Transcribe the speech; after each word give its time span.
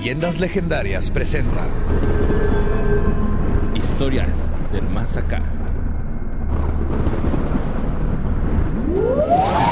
Leyendas 0.00 0.40
Legendarias 0.40 1.10
presenta 1.10 1.60
Historias 3.74 4.48
del 4.72 4.88
Más 4.88 5.18
Acá. 5.18 5.42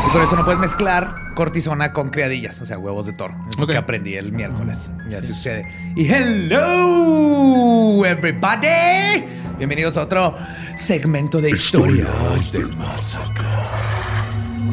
Y 0.07 0.13
por 0.13 0.23
eso 0.23 0.37
no 0.37 0.45
puedes 0.45 0.61
mezclar 0.61 1.33
cortisona 1.35 1.95
con 1.95 2.11
criadillas, 2.11 2.61
o 2.61 2.67
sea, 2.67 2.77
huevos 2.77 3.07
de 3.07 3.15
toro. 3.15 3.35
Es 3.51 3.59
lo 3.59 3.67
que 3.67 3.75
aprendí 3.75 4.17
el 4.17 4.31
miércoles. 4.33 4.91
Y 5.11 5.15
así 5.15 5.29
sucede. 5.29 5.67
Y 5.97 6.07
hello, 6.13 8.05
everybody. 8.05 9.25
Bienvenidos 9.57 9.97
a 9.97 10.03
otro 10.03 10.37
segmento 10.77 11.41
de 11.41 11.53
historias 11.53 12.53
del 12.53 12.71
más 12.77 13.17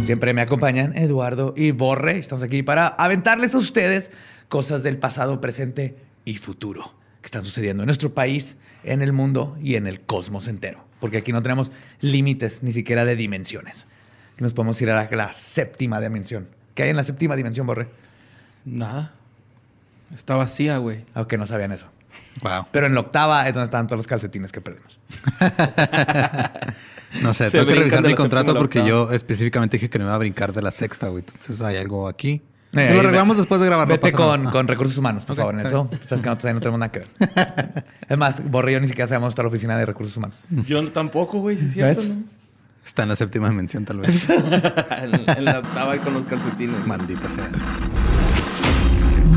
Siempre 0.03 0.33
me 0.33 0.41
acompañan 0.41 0.97
Eduardo 0.97 1.53
y 1.55 1.71
Borre. 1.71 2.17
Estamos 2.17 2.43
aquí 2.43 2.61
para 2.61 2.87
aventarles 2.87 3.55
a 3.55 3.57
ustedes 3.57 4.11
cosas 4.49 4.83
del 4.83 4.97
pasado, 4.97 5.41
presente 5.41 5.95
y 6.23 6.37
futuro 6.37 6.93
que 7.21 7.27
están 7.27 7.43
sucediendo 7.43 7.83
en 7.83 7.87
nuestro 7.87 8.13
país, 8.13 8.57
en 8.83 9.01
el 9.01 9.11
mundo 9.13 9.57
y 9.61 9.75
en 9.75 9.87
el 9.87 10.01
cosmos 10.01 10.47
entero. 10.47 10.85
Porque 10.99 11.17
aquí 11.17 11.31
no 11.33 11.41
tenemos 11.41 11.71
límites 11.99 12.61
ni 12.63 12.71
siquiera 12.71 13.05
de 13.05 13.15
dimensiones. 13.15 13.85
Nos 14.37 14.53
podemos 14.53 14.81
ir 14.81 14.91
a 14.91 14.95
la, 14.95 15.15
la 15.15 15.33
séptima 15.33 15.99
dimensión. 15.99 16.47
¿Qué 16.73 16.83
hay 16.83 16.89
en 16.89 16.95
la 16.95 17.03
séptima 17.03 17.35
dimensión, 17.35 17.65
Borre? 17.65 17.87
Nada. 18.65 19.13
Está 20.13 20.35
vacía, 20.35 20.77
güey. 20.77 21.05
Aunque 21.13 21.37
no 21.37 21.45
sabían 21.45 21.71
eso. 21.71 21.87
Wow. 22.41 22.67
Pero 22.71 22.85
en 22.85 22.93
la 22.93 22.99
octava 22.99 23.47
es 23.47 23.53
donde 23.53 23.65
están 23.65 23.87
todos 23.87 23.97
los 23.97 24.07
calcetines 24.07 24.51
que 24.51 24.61
perdimos. 24.61 24.99
No 27.21 27.33
sé, 27.33 27.45
Se 27.45 27.51
tengo 27.51 27.65
que 27.65 27.75
revisar 27.75 28.03
mi 28.03 28.13
contrato 28.13 28.53
porque 28.55 28.85
yo 28.85 29.11
específicamente 29.11 29.77
dije 29.77 29.89
que 29.89 29.99
no 29.99 30.05
iba 30.05 30.15
a 30.15 30.17
brincar 30.17 30.53
de 30.53 30.61
la 30.61 30.71
sexta, 30.71 31.07
güey. 31.07 31.23
Entonces 31.25 31.61
hay 31.61 31.77
algo 31.77 32.07
aquí. 32.07 32.41
Eh, 32.75 32.93
lo 32.93 32.99
arreglamos 32.99 33.37
ve- 33.37 33.41
después 33.41 33.61
de 33.61 33.67
grabar. 33.67 33.87
no 33.87 33.93
Vete 33.93 34.11
con, 34.11 34.39
nada. 34.43 34.51
con 34.51 34.67
recursos 34.67 34.97
humanos, 34.97 35.25
por 35.25 35.35
favor, 35.35 35.53
en 35.53 35.65
eso. 35.65 35.89
Sabes 36.07 36.21
que 36.21 36.29
ahí 36.47 36.53
no 36.53 36.59
tenemos 36.59 36.79
nada 36.79 36.91
que 36.91 36.99
ver. 36.99 37.07
es 38.09 38.17
más, 38.17 38.49
Borre 38.49 38.71
y 38.71 38.73
yo 38.75 38.79
ni 38.81 38.87
siquiera 38.87 39.07
sabemos 39.07 39.29
hasta 39.29 39.41
la 39.43 39.47
oficina 39.49 39.77
de 39.77 39.85
recursos 39.85 40.15
humanos. 40.17 40.37
Yo 40.67 40.81
no- 40.81 40.89
tampoco, 40.89 41.39
güey, 41.39 41.57
si 41.57 41.65
es 41.65 41.73
cierto, 41.73 42.01
¿Ves? 42.01 42.09
¿no? 42.09 42.23
Está 42.85 43.03
en 43.03 43.09
la 43.09 43.15
séptima 43.15 43.49
dimensión, 43.49 43.83
tal 43.85 43.99
vez. 43.99 44.15
en, 44.29 45.37
en 45.37 45.45
la 45.45 45.59
octava 45.59 45.95
y 45.95 45.99
con 45.99 46.13
los 46.13 46.25
calcetines. 46.25 46.85
Maldita 46.85 47.27
sea. 47.29 47.49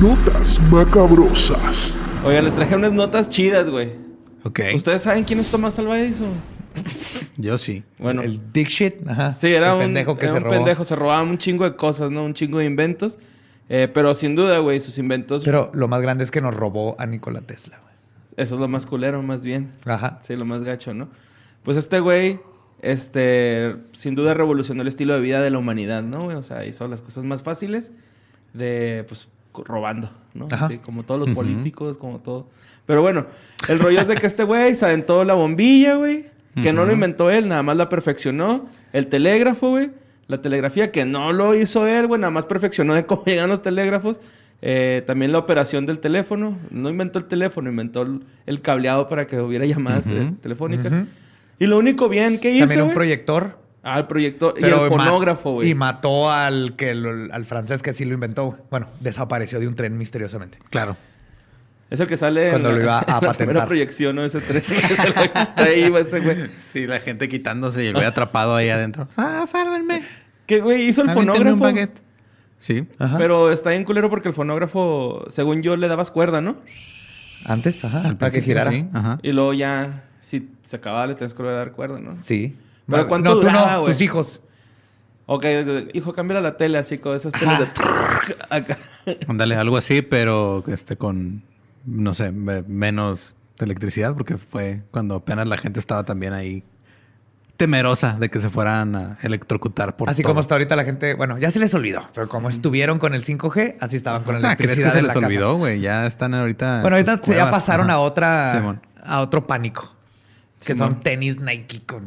Notas 0.01 0.61
macabrosas. 0.71 1.95
Oiga, 2.25 2.43
les 2.43 2.55
traje 2.55 2.75
unas 2.77 2.93
notas 2.93 3.29
chidas, 3.29 3.71
güey. 3.71 3.93
Ok. 4.45 4.61
¿Ustedes 4.75 5.03
saben 5.03 5.25
quién 5.25 5.41
es 5.41 5.49
Tomás 5.51 5.79
Alva 5.79 5.99
Edison? 5.99 6.29
Yo 7.41 7.57
sí. 7.57 7.85
Bueno, 7.99 8.21
El 8.23 8.53
dick 8.53 8.69
shit. 8.69 9.09
Ajá. 9.09 9.33
sí, 9.33 9.47
era 9.55 9.69
El 9.69 9.73
un 9.75 9.79
pendejo 9.81 10.17
que 10.19 10.25
era 10.27 10.33
se 10.33 10.39
un 10.39 10.45
robó. 10.45 10.55
pendejo. 10.55 10.85
Se 10.85 10.97
robaban 10.97 11.29
un 11.29 11.39
chingo 11.39 11.65
de 11.65 11.77
cosas, 11.77 12.11
¿no? 12.11 12.25
Un 12.25 12.35
chingo 12.35 12.59
de 12.59 12.65
inventos. 12.67 13.17
Eh, 13.71 13.89
pero 13.93 14.15
sin 14.15 14.35
duda, 14.35 14.59
güey, 14.59 14.81
sus 14.81 14.99
inventos... 14.99 15.45
Pero 15.45 15.71
lo 15.73 15.89
más 15.89 16.03
grande 16.03 16.25
es 16.25 16.31
que 16.31 16.41
nos 16.41 16.55
robó 16.55 16.97
a 16.99 17.07
Nikola 17.07 17.41
Tesla. 17.43 17.79
güey. 17.81 17.95
Eso 18.37 18.55
es 18.57 18.61
lo 18.61 18.67
más 18.69 18.87
culero, 18.87 19.23
más 19.23 19.45
bien. 19.45 19.73
Ajá. 19.87 20.19
Sí, 20.23 20.37
lo 20.37 20.45
más 20.45 20.61
gacho, 20.65 20.95
¿no? 20.95 21.09
Pues 21.63 21.77
este 21.77 22.01
güey, 22.01 22.41
este, 22.83 23.77
sin 23.93 24.15
duda 24.15 24.35
revolucionó 24.35 24.83
el 24.83 24.89
estilo 24.89 25.15
de 25.15 25.21
vida 25.21 25.41
de 25.43 25.51
la 25.51 25.59
humanidad, 25.59 26.03
¿no? 26.03 26.23
güey? 26.25 26.37
O 26.37 26.43
sea, 26.43 26.65
hizo 26.65 26.89
las 26.89 27.03
cosas 27.03 27.25
más 27.25 27.43
fáciles 27.43 27.93
de, 28.55 29.05
pues, 29.09 29.29
robando, 29.53 30.11
¿no? 30.35 30.47
Ajá. 30.51 30.67
Así, 30.67 30.79
como 30.79 31.03
todos 31.05 31.21
los 31.21 31.31
políticos, 31.35 31.99
como 31.99 32.19
todo. 32.21 32.49
Pero 32.87 33.03
bueno, 33.03 33.27
el 33.69 33.79
rollo 33.81 34.01
es 34.01 34.09
de 34.09 34.15
que 34.15 34.27
este 34.27 34.45
güey 34.45 34.75
se 34.77 34.87
aventó 34.87 35.25
la 35.25 35.35
bombilla, 35.35 35.97
güey. 35.97 36.27
Que 36.55 36.73
no 36.73 36.85
lo 36.85 36.93
inventó 36.93 37.31
él, 37.31 37.47
nada 37.49 37.63
más 37.63 37.77
la 37.77 37.89
perfeccionó. 37.89 38.69
El 38.93 39.07
telégrafo, 39.07 39.71
güey. 39.71 39.91
La 40.27 40.43
telegrafía, 40.43 40.91
que 40.91 41.05
no 41.05 41.33
lo 41.33 41.55
hizo 41.55 41.87
él, 41.87 42.07
güey. 42.07 42.21
Nada 42.21 42.31
más 42.31 42.47
perfeccionó 42.47 42.95
de 42.95 43.07
cómo 43.07 43.25
llegan 43.25 43.49
los 43.49 43.63
telégrafos. 43.63 44.21
Eh, 44.61 45.05
también 45.07 45.31
la 45.31 45.39
operación 45.39 45.87
del 45.87 46.01
teléfono. 46.01 46.59
No 46.71 46.91
inventó 46.91 47.19
el 47.19 47.27
teléfono, 47.27 47.71
inventó 47.71 48.07
el, 48.47 48.61
cableado 48.61 49.09
para 49.09 49.27
que 49.27 49.41
hubiera 49.41 49.67
llamadas 49.67 50.07
este, 50.09 50.37
telefónicas. 50.37 50.93
Y 51.61 51.67
lo 51.67 51.79
único 51.79 52.09
bien 52.09 52.41
que 52.41 52.51
hizo, 52.51 52.67
También 52.67 52.83
un 52.83 52.95
proyector. 52.95 53.59
Ah, 53.83 53.99
el 54.01 54.07
proyector. 54.07 54.55
y 54.59 54.65
el 54.65 54.75
fonógrafo, 54.75 55.53
güey. 55.53 55.71
Y 55.71 55.75
mató 55.75 56.31
al, 56.31 56.75
que 56.77 56.95
lo- 56.95 57.33
al 57.33 57.45
francés 57.47 57.83
que 57.83 57.93
sí 57.93 58.05
lo 58.05 58.15
inventó. 58.15 58.47
güey. 58.47 58.61
Bueno, 58.71 58.89
desapareció 59.01 59.61
de 59.61 59.69
un 59.69 59.75
tren 59.77 59.97
misteriosamente. 59.97 60.59
Claro. 60.71 60.97
Es 61.91 62.01
el 62.01 62.07
que 62.07 62.17
sale 62.19 62.51
Cuando 62.51 62.69
en 62.71 62.75
lo 62.77 62.81
la, 62.81 62.85
iba 62.85 62.99
a 62.99 63.03
en 63.07 63.07
la 63.07 63.21
patentar. 63.21 63.37
primera 63.37 63.67
proyección, 63.67 64.17
¿no? 64.17 64.25
Ese 64.25 64.41
tren. 64.41 64.63
Ahí 65.57 65.85
iba 65.85 66.01
ese 66.01 66.21
güey. 66.21 66.51
Sí, 66.73 66.87
la 66.87 67.01
gente 67.01 67.29
quitándose 67.29 67.83
y 67.85 67.87
el 67.89 67.95
güey 67.95 68.05
atrapado 68.05 68.55
ahí 68.57 68.69
adentro. 68.69 69.09
¡Ah, 69.17 69.45
sálvenme! 69.47 70.05
Que, 70.47 70.61
güey, 70.61 70.83
hizo 70.85 71.03
el 71.03 71.11
Aviéntenme 71.11 71.53
un 71.53 71.59
fonógrafo. 71.59 71.65
baguette. 71.65 72.01
Sí. 72.59 72.87
Ajá. 72.99 73.17
Pero 73.19 73.51
está 73.53 73.71
bien 73.71 73.85
culero 73.85 74.11
porque 74.11 74.29
el 74.29 74.35
fonógrafo, 74.35 75.25
según 75.31 75.63
yo, 75.63 75.77
le 75.77 75.89
dabas 75.89 76.11
cuerda, 76.11 76.41
¿no? 76.41 76.57
Antes, 77.45 77.85
ajá. 77.85 78.03
Al 78.07 78.17
para 78.19 78.31
que 78.33 78.43
girara. 78.43 78.71
sí. 78.71 78.87
Ajá. 78.93 79.19
Y 79.23 79.33
luego 79.33 79.55
ya, 79.55 80.05
si 80.21 80.51
se 80.67 80.77
acababa, 80.77 81.07
le 81.07 81.15
tenías 81.15 81.33
que 81.35 81.39
volver 81.39 81.55
a 81.55 81.59
dar 81.59 81.73
cuerda, 81.73 82.01
¿no? 82.01 82.17
Sí. 82.17 82.57
Pero 82.87 83.07
¿cuánto 83.09 83.31
no, 83.31 83.37
tú 83.37 83.47
duraba, 83.47 83.73
no, 83.75 83.81
güey? 83.83 83.93
tus 83.93 84.03
hijos. 84.03 84.41
Ok, 85.27 85.45
hijo, 85.93 86.15
cambia 86.15 86.41
la 86.41 86.57
tele 86.57 86.79
así 86.79 86.97
con 86.99 87.15
esas 87.15 87.33
teles 87.33 87.59
de... 87.61 87.67
Acá. 88.49 88.79
Ándale, 89.29 89.57
algo 89.57 89.77
así, 89.77 90.01
pero 90.03 90.65
este 90.69 90.97
con, 90.97 91.43
no 91.89 92.15
sé, 92.15 92.33
me- 92.33 92.63
menos 92.63 93.37
de 93.59 93.65
electricidad, 93.65 94.15
porque 94.15 94.37
fue 94.39 94.83
cuando 94.91 95.17
apenas 95.17 95.47
la 95.49 95.59
gente 95.59 95.81
estaba 95.81 96.05
también 96.05 96.33
ahí 96.33 96.63
temerosa 97.57 98.17
de 98.21 98.29
que 98.31 98.39
se 98.39 98.51
fueran 98.51 98.95
a 98.95 99.19
electrocutar 99.23 99.97
por 99.97 100.09
Así 100.09 100.23
todo. 100.23 100.31
como 100.31 100.41
está 100.41 100.55
ahorita 100.55 100.77
la 100.77 100.85
gente, 100.85 101.15
bueno, 101.15 101.39
ya 101.39 101.51
se 101.51 101.59
les 101.59 101.75
olvidó, 101.75 102.03
pero 102.15 102.29
como 102.29 102.49
estuvieron 102.49 103.01
con 103.01 103.15
el 103.15 103.25
5G, 103.25 103.77
así 103.81 103.97
estaban 103.97 104.23
con 104.23 104.41
la 104.41 104.51
Ah, 104.51 104.57
¿crees 104.57 104.79
electricidad 104.79 104.93
que 104.93 104.97
se 105.01 105.03
les 105.09 105.17
olvidó, 105.25 105.57
güey? 105.57 105.81
Ya 105.81 106.07
están 106.07 106.35
ahorita. 106.35 106.77
en 106.77 106.83
Bueno, 106.83 106.97
ahorita 106.99 107.15
ya 107.17 107.21
cuevas. 107.21 107.51
pasaron 107.51 107.87
Ajá. 107.91 107.97
a 107.97 108.01
otra 108.01 108.55
Simón. 108.55 108.81
a 109.03 109.21
otro 109.21 109.47
pánico, 109.49 109.93
que 110.65 110.75
Simón. 110.75 110.91
son 110.93 111.01
tenis 111.01 111.41
Nike 111.41 111.83
con 111.85 112.05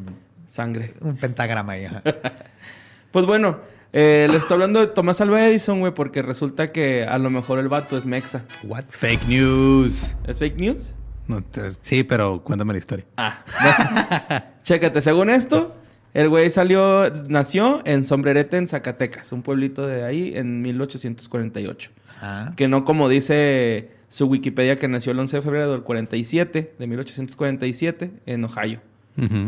Sangre. 0.47 0.93
un 1.01 1.17
pentagrama 1.17 1.73
ahí. 1.73 1.87
Pues 3.11 3.25
bueno, 3.25 3.57
eh, 3.93 4.27
le 4.29 4.37
estoy 4.37 4.53
hablando 4.55 4.79
de 4.79 4.87
Tomás 4.87 5.19
Alva 5.21 5.45
Edison, 5.45 5.79
güey, 5.79 5.93
porque 5.93 6.21
resulta 6.21 6.71
que 6.71 7.05
a 7.05 7.17
lo 7.17 7.29
mejor 7.29 7.59
el 7.59 7.67
vato 7.67 7.97
es 7.97 8.05
mexa. 8.05 8.43
What? 8.63 8.85
Fake 8.89 9.27
news. 9.27 10.15
¿Es 10.27 10.39
fake 10.39 10.57
news? 10.57 10.93
No, 11.27 11.41
te- 11.43 11.71
sí, 11.81 12.03
pero 12.03 12.43
cuéntame 12.43 12.73
la 12.73 12.79
historia. 12.79 13.05
Ah. 13.17 13.43
Chécate, 14.63 15.01
según 15.01 15.29
esto, 15.29 15.75
el 16.13 16.29
güey 16.29 16.49
salió, 16.51 17.11
nació 17.27 17.81
en 17.85 18.03
Sombrerete, 18.05 18.57
en 18.57 18.67
Zacatecas, 18.67 19.31
un 19.31 19.41
pueblito 19.41 19.85
de 19.87 20.03
ahí, 20.03 20.33
en 20.35 20.61
1848. 20.61 21.91
Ajá. 22.17 22.53
Que 22.55 22.67
no 22.67 22.85
como 22.85 23.09
dice 23.09 23.91
su 24.07 24.25
Wikipedia 24.27 24.75
que 24.77 24.87
nació 24.87 25.13
el 25.13 25.19
11 25.19 25.37
de 25.37 25.41
febrero 25.41 25.71
del 25.71 25.81
47, 25.83 26.75
de 26.77 26.87
1847, 26.87 28.11
en 28.25 28.43
Ohio. 28.45 28.81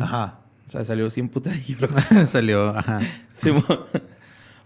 Ajá. 0.01 0.39
O 0.65 0.69
sea, 0.69 0.85
salió 0.85 1.09
sin 1.11 1.27
putadillo. 1.29 1.77
Salió, 2.25 2.69
ajá. 2.69 3.01
Simón. 3.33 3.65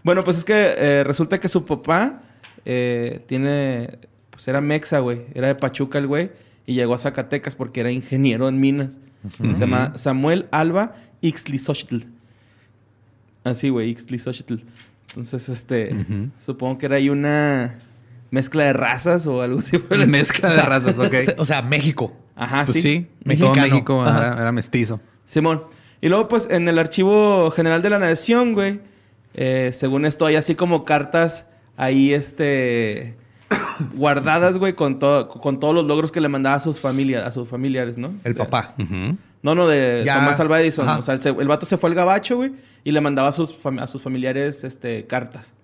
Bueno, 0.02 0.22
pues 0.22 0.38
es 0.38 0.44
que 0.44 0.74
eh, 0.76 1.04
resulta 1.04 1.38
que 1.40 1.48
su 1.48 1.64
papá 1.64 2.22
eh, 2.64 3.20
tiene... 3.26 3.98
Pues 4.30 4.46
era 4.48 4.60
mexa, 4.60 5.00
güey. 5.00 5.26
Era 5.34 5.48
de 5.48 5.54
Pachuca 5.56 5.98
el 5.98 6.06
güey. 6.06 6.30
Y 6.66 6.74
llegó 6.74 6.94
a 6.94 6.98
Zacatecas 6.98 7.56
porque 7.56 7.80
era 7.80 7.90
ingeniero 7.90 8.48
en 8.48 8.60
minas. 8.60 9.00
Se 9.36 9.44
llama 9.54 9.94
Samuel 9.96 10.46
Alba 10.52 10.94
Ixtlisochtl. 11.22 11.98
Así, 13.44 13.68
güey, 13.70 13.90
Ixtlisochtl. 13.90 14.56
Entonces, 15.08 15.48
este... 15.48 16.06
Supongo 16.38 16.78
que 16.78 16.86
era 16.86 16.96
ahí 16.96 17.08
una 17.08 17.80
mezcla 18.30 18.64
de 18.64 18.72
razas 18.74 19.26
o 19.26 19.42
algo 19.42 19.60
así. 19.60 19.78
Mezcla 20.06 20.50
de 20.50 20.62
razas, 20.62 20.98
ok. 20.98 21.14
O 21.38 21.44
sea, 21.44 21.62
México. 21.62 22.14
Ajá, 22.36 22.64
Pues 22.66 22.82
sí, 22.82 23.08
Mexicano. 23.24 23.54
todo 23.54 23.62
México 23.64 24.02
Ajá. 24.02 24.18
era, 24.18 24.40
era 24.42 24.52
mestizo. 24.52 25.00
Simón. 25.24 25.62
Y 26.00 26.08
luego, 26.08 26.28
pues, 26.28 26.46
en 26.50 26.68
el 26.68 26.78
archivo 26.78 27.50
general 27.50 27.82
de 27.82 27.90
la 27.90 27.98
nación, 27.98 28.52
güey, 28.52 28.80
eh, 29.40 29.70
según 29.72 30.04
esto, 30.04 30.26
hay 30.26 30.34
así 30.34 30.56
como 30.56 30.84
cartas 30.84 31.46
ahí, 31.76 32.12
este, 32.12 33.16
guardadas, 33.94 34.58
güey, 34.58 34.72
con, 34.72 34.98
todo, 34.98 35.28
con 35.28 35.60
todos 35.60 35.74
los 35.76 35.84
logros 35.84 36.10
que 36.10 36.20
le 36.20 36.28
mandaba 36.28 36.56
a 36.56 36.60
sus 36.60 36.80
familias, 36.80 37.24
a 37.24 37.30
sus 37.30 37.48
familiares, 37.48 37.98
¿no? 37.98 38.14
El 38.24 38.34
De- 38.34 38.38
papá. 38.38 38.74
No, 39.40 39.54
no, 39.54 39.68
de 39.68 40.02
Ya. 40.04 40.16
Tomás 40.16 40.40
Alva 40.40 40.60
Edison. 40.60 40.88
Ajá. 40.88 40.98
O 40.98 41.02
sea, 41.02 41.14
el, 41.14 41.20
el 41.40 41.46
vato 41.46 41.64
se 41.64 41.76
fue 41.78 41.88
al 41.88 41.94
gabacho, 41.94 42.34
güey, 42.36 42.52
y 42.82 42.90
le 42.90 43.00
mandaba 43.00 43.28
a 43.28 43.32
sus, 43.32 43.54
a 43.78 43.86
sus 43.86 44.02
familiares, 44.02 44.64
este, 44.64 45.06
cartas. 45.06 45.54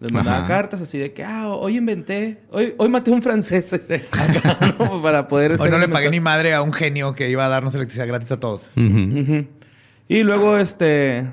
Les 0.00 0.12
mandaba 0.12 0.38
Ajá. 0.40 0.46
cartas 0.48 0.82
así 0.82 0.98
de 0.98 1.12
que, 1.14 1.24
ah, 1.24 1.48
hoy 1.48 1.78
inventé, 1.78 2.42
hoy, 2.50 2.74
hoy 2.76 2.88
maté 2.90 3.10
a 3.10 3.14
un 3.14 3.22
francés. 3.22 3.72
Acá, 4.12 4.74
¿no? 4.78 5.00
Para 5.02 5.26
poder... 5.28 5.56
Hoy 5.58 5.70
no 5.70 5.78
le 5.78 5.88
pagué 5.88 6.10
ni 6.10 6.20
madre 6.20 6.52
a 6.52 6.60
un 6.62 6.72
genio 6.74 7.14
que 7.14 7.30
iba 7.30 7.46
a 7.46 7.48
darnos 7.48 7.74
electricidad 7.74 8.06
gratis 8.06 8.30
a 8.32 8.38
todos. 8.40 8.68
Y 8.76 10.22
luego, 10.22 10.58
este, 10.58 11.28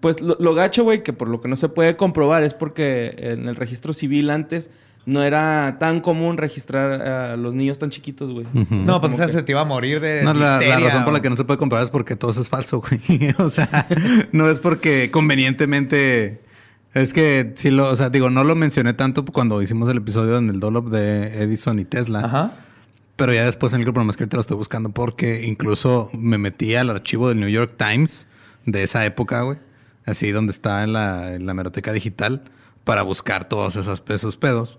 pues 0.00 0.20
lo, 0.20 0.36
lo 0.40 0.54
gacho, 0.54 0.84
güey, 0.84 1.02
que 1.02 1.12
por 1.12 1.28
lo 1.28 1.40
que 1.40 1.48
no 1.48 1.56
se 1.56 1.68
puede 1.68 1.96
comprobar 1.96 2.42
es 2.44 2.54
porque 2.54 3.14
en 3.18 3.48
el 3.48 3.56
registro 3.56 3.92
civil 3.92 4.30
antes 4.30 4.70
no 5.04 5.24
era 5.24 5.78
tan 5.80 6.00
común 6.00 6.36
registrar 6.36 6.92
a 7.02 7.36
los 7.36 7.54
niños 7.56 7.78
tan 7.78 7.90
chiquitos, 7.90 8.30
güey. 8.30 8.46
No, 8.70 9.00
pues 9.00 9.10
como 9.10 9.14
o 9.14 9.16
sea, 9.16 9.26
que- 9.26 9.32
se 9.32 9.42
te 9.42 9.50
iba 9.52 9.60
a 9.60 9.64
morir 9.64 10.00
de. 10.00 10.22
No, 10.22 10.32
la, 10.32 10.60
la 10.60 10.78
razón 10.78 11.04
por 11.04 11.12
la 11.12 11.20
que 11.20 11.28
no 11.28 11.36
se 11.36 11.44
puede 11.44 11.58
comprobar 11.58 11.82
es 11.84 11.90
porque 11.90 12.14
todo 12.14 12.30
eso 12.30 12.40
es 12.40 12.48
falso, 12.48 12.80
güey. 13.08 13.34
o 13.38 13.48
sea, 13.50 13.86
no 14.32 14.48
es 14.48 14.60
porque 14.60 15.10
convenientemente 15.10 16.40
Es 16.94 17.12
que 17.12 17.52
sí 17.56 17.70
lo, 17.70 17.88
o 17.90 17.96
sea, 17.96 18.10
digo, 18.10 18.30
no 18.30 18.44
lo 18.44 18.54
mencioné 18.54 18.92
tanto 18.94 19.24
cuando 19.24 19.60
hicimos 19.62 19.88
el 19.90 19.96
episodio 19.98 20.38
en 20.38 20.48
el 20.50 20.60
Dolop 20.60 20.88
de 20.88 21.42
Edison 21.42 21.78
y 21.78 21.84
Tesla. 21.84 22.20
Ajá. 22.20 22.52
Pero 23.16 23.32
ya 23.32 23.44
después 23.44 23.72
en 23.72 23.80
el 23.80 23.84
grupo 23.84 24.02
más 24.04 24.16
que 24.16 24.24
ahorita 24.24 24.36
lo 24.36 24.40
estoy 24.40 24.56
buscando 24.56 24.90
porque 24.90 25.42
incluso 25.44 26.10
me 26.12 26.38
metí 26.38 26.74
al 26.76 26.90
archivo 26.90 27.28
del 27.28 27.40
New 27.40 27.48
York 27.48 27.74
Times 27.76 28.26
de 28.66 28.82
esa 28.82 29.04
época, 29.04 29.42
güey. 29.42 29.58
Así 30.06 30.32
donde 30.32 30.50
está 30.52 30.82
en 30.84 30.92
la, 30.92 31.34
en 31.34 31.46
la 31.46 31.52
hemeroteca 31.52 31.92
digital 31.92 32.42
para 32.84 33.02
buscar 33.02 33.48
todos 33.48 33.76
esos, 33.76 34.02
esos 34.08 34.36
pedos. 34.36 34.78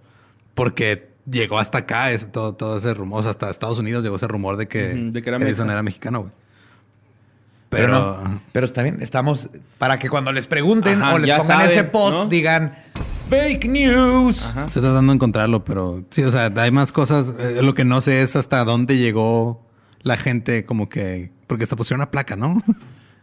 Porque 0.53 1.09
llegó 1.29 1.59
hasta 1.59 1.79
acá 1.79 2.11
ese- 2.11 2.27
todo, 2.27 2.53
todo 2.53 2.77
ese 2.77 2.93
rumor. 2.93 3.19
O 3.19 3.23
sea, 3.23 3.31
hasta 3.31 3.49
Estados 3.49 3.79
Unidos 3.79 4.03
llegó 4.03 4.17
ese 4.17 4.27
rumor 4.27 4.57
de 4.57 4.67
que, 4.67 4.83
de 4.95 5.21
que 5.21 5.29
era 5.29 5.37
Edison 5.37 5.65
mexa. 5.67 5.71
era 5.73 5.83
mexicano, 5.83 6.19
güey. 6.21 6.31
Pero, 7.69 7.85
Pero, 7.87 8.29
no. 8.29 8.41
Pero 8.51 8.65
está 8.65 8.83
bien. 8.83 8.97
Estamos 9.01 9.49
para 9.79 9.97
que 9.97 10.09
cuando 10.09 10.31
les 10.31 10.45
pregunten 10.47 11.01
Ajá, 11.01 11.15
o 11.15 11.17
les 11.17 11.31
pongan 11.31 11.47
saben, 11.47 11.71
ese 11.71 11.83
post, 11.85 12.13
¿no? 12.13 12.25
digan 12.27 12.75
fake 13.29 13.65
news. 13.67 14.45
Ajá. 14.49 14.65
Estoy 14.67 14.83
tratando 14.83 15.11
de 15.11 15.15
encontrarlo, 15.15 15.63
pero 15.65 16.03
sí, 16.11 16.23
o 16.23 16.29
sea, 16.29 16.51
hay 16.55 16.69
más 16.71 16.91
cosas. 16.91 17.33
Eh, 17.39 17.61
lo 17.63 17.73
que 17.73 17.83
no 17.83 17.99
sé 18.01 18.21
es 18.21 18.35
hasta 18.35 18.63
dónde 18.63 18.97
llegó 18.97 19.65
la 20.03 20.17
gente, 20.17 20.65
como 20.65 20.87
que. 20.87 21.31
Porque 21.47 21.63
hasta 21.63 21.75
pusieron 21.75 22.01
una 22.01 22.11
placa, 22.11 22.35
¿no? 22.35 22.61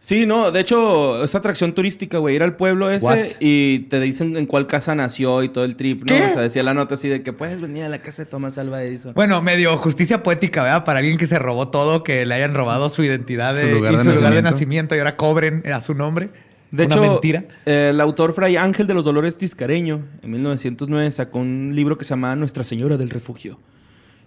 Sí, 0.03 0.25
no, 0.25 0.51
de 0.51 0.59
hecho, 0.61 1.23
es 1.23 1.35
atracción 1.35 1.73
turística, 1.73 2.17
güey. 2.17 2.35
Ir 2.35 2.41
al 2.41 2.55
pueblo 2.55 2.89
ese 2.89 3.05
What? 3.05 3.17
y 3.39 3.81
te 3.81 3.99
dicen 3.99 4.35
en 4.35 4.47
cuál 4.47 4.65
casa 4.65 4.95
nació 4.95 5.43
y 5.43 5.49
todo 5.49 5.63
el 5.63 5.75
trip, 5.75 5.99
¿no? 6.01 6.07
¿Qué? 6.07 6.23
O 6.25 6.29
sea, 6.33 6.41
decía 6.41 6.63
la 6.63 6.73
nota 6.73 6.95
así 6.95 7.07
de 7.07 7.21
que 7.21 7.33
puedes 7.33 7.61
venir 7.61 7.83
a 7.83 7.89
la 7.89 8.01
casa 8.01 8.23
de 8.23 8.25
Tomás 8.31 8.57
Alva 8.57 8.81
Edison. 8.83 9.13
Bueno, 9.13 9.39
medio 9.43 9.77
justicia 9.77 10.23
poética, 10.23 10.63
¿verdad? 10.63 10.85
Para 10.85 10.99
alguien 10.99 11.19
que 11.19 11.27
se 11.27 11.37
robó 11.37 11.67
todo, 11.67 12.03
que 12.03 12.25
le 12.25 12.33
hayan 12.33 12.55
robado 12.55 12.89
su 12.89 13.03
identidad 13.03 13.53
Su 13.55 13.67
de- 13.67 13.73
lugar 13.73 13.93
y 13.93 13.97
de 13.97 14.03
su 14.05 14.09
lugar 14.09 14.33
de 14.33 14.41
nacimiento. 14.41 14.51
nacimiento 14.51 14.95
y 14.95 14.97
ahora 14.97 15.17
cobren 15.17 15.63
a 15.71 15.79
su 15.81 15.93
nombre. 15.93 16.31
De 16.71 16.85
Una 16.85 16.95
hecho, 16.95 17.03
mentira. 17.03 17.43
eh, 17.67 17.89
el 17.91 18.01
autor 18.01 18.33
Fray 18.33 18.55
Ángel 18.55 18.87
de 18.87 18.95
los 18.95 19.05
Dolores 19.05 19.37
Tiscareño, 19.37 20.01
en 20.23 20.31
1909, 20.31 21.11
sacó 21.11 21.37
un 21.37 21.73
libro 21.75 21.99
que 21.99 22.05
se 22.05 22.11
llamaba 22.11 22.35
Nuestra 22.35 22.63
Señora 22.63 22.97
del 22.97 23.11
Refugio. 23.11 23.59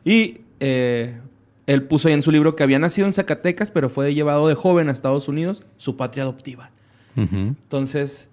Y 0.05 0.39
eh, 0.61 1.15
él 1.67 1.83
puso 1.85 2.09
ahí 2.09 2.15
en 2.15 2.23
su 2.23 2.31
libro 2.31 2.57
que 2.57 2.63
había 2.63 2.79
nacido 2.79 3.07
en 3.07 3.13
Zacatecas, 3.13 3.71
pero 3.71 3.89
fue 3.89 4.15
llevado 4.15 4.49
de 4.49 4.55
joven 4.55 4.89
a 4.89 4.93
Estados 4.93 5.29
Unidos, 5.29 5.63
su 5.77 5.97
patria 5.97 6.23
adoptiva. 6.25 6.71
Entonces, 7.17 8.29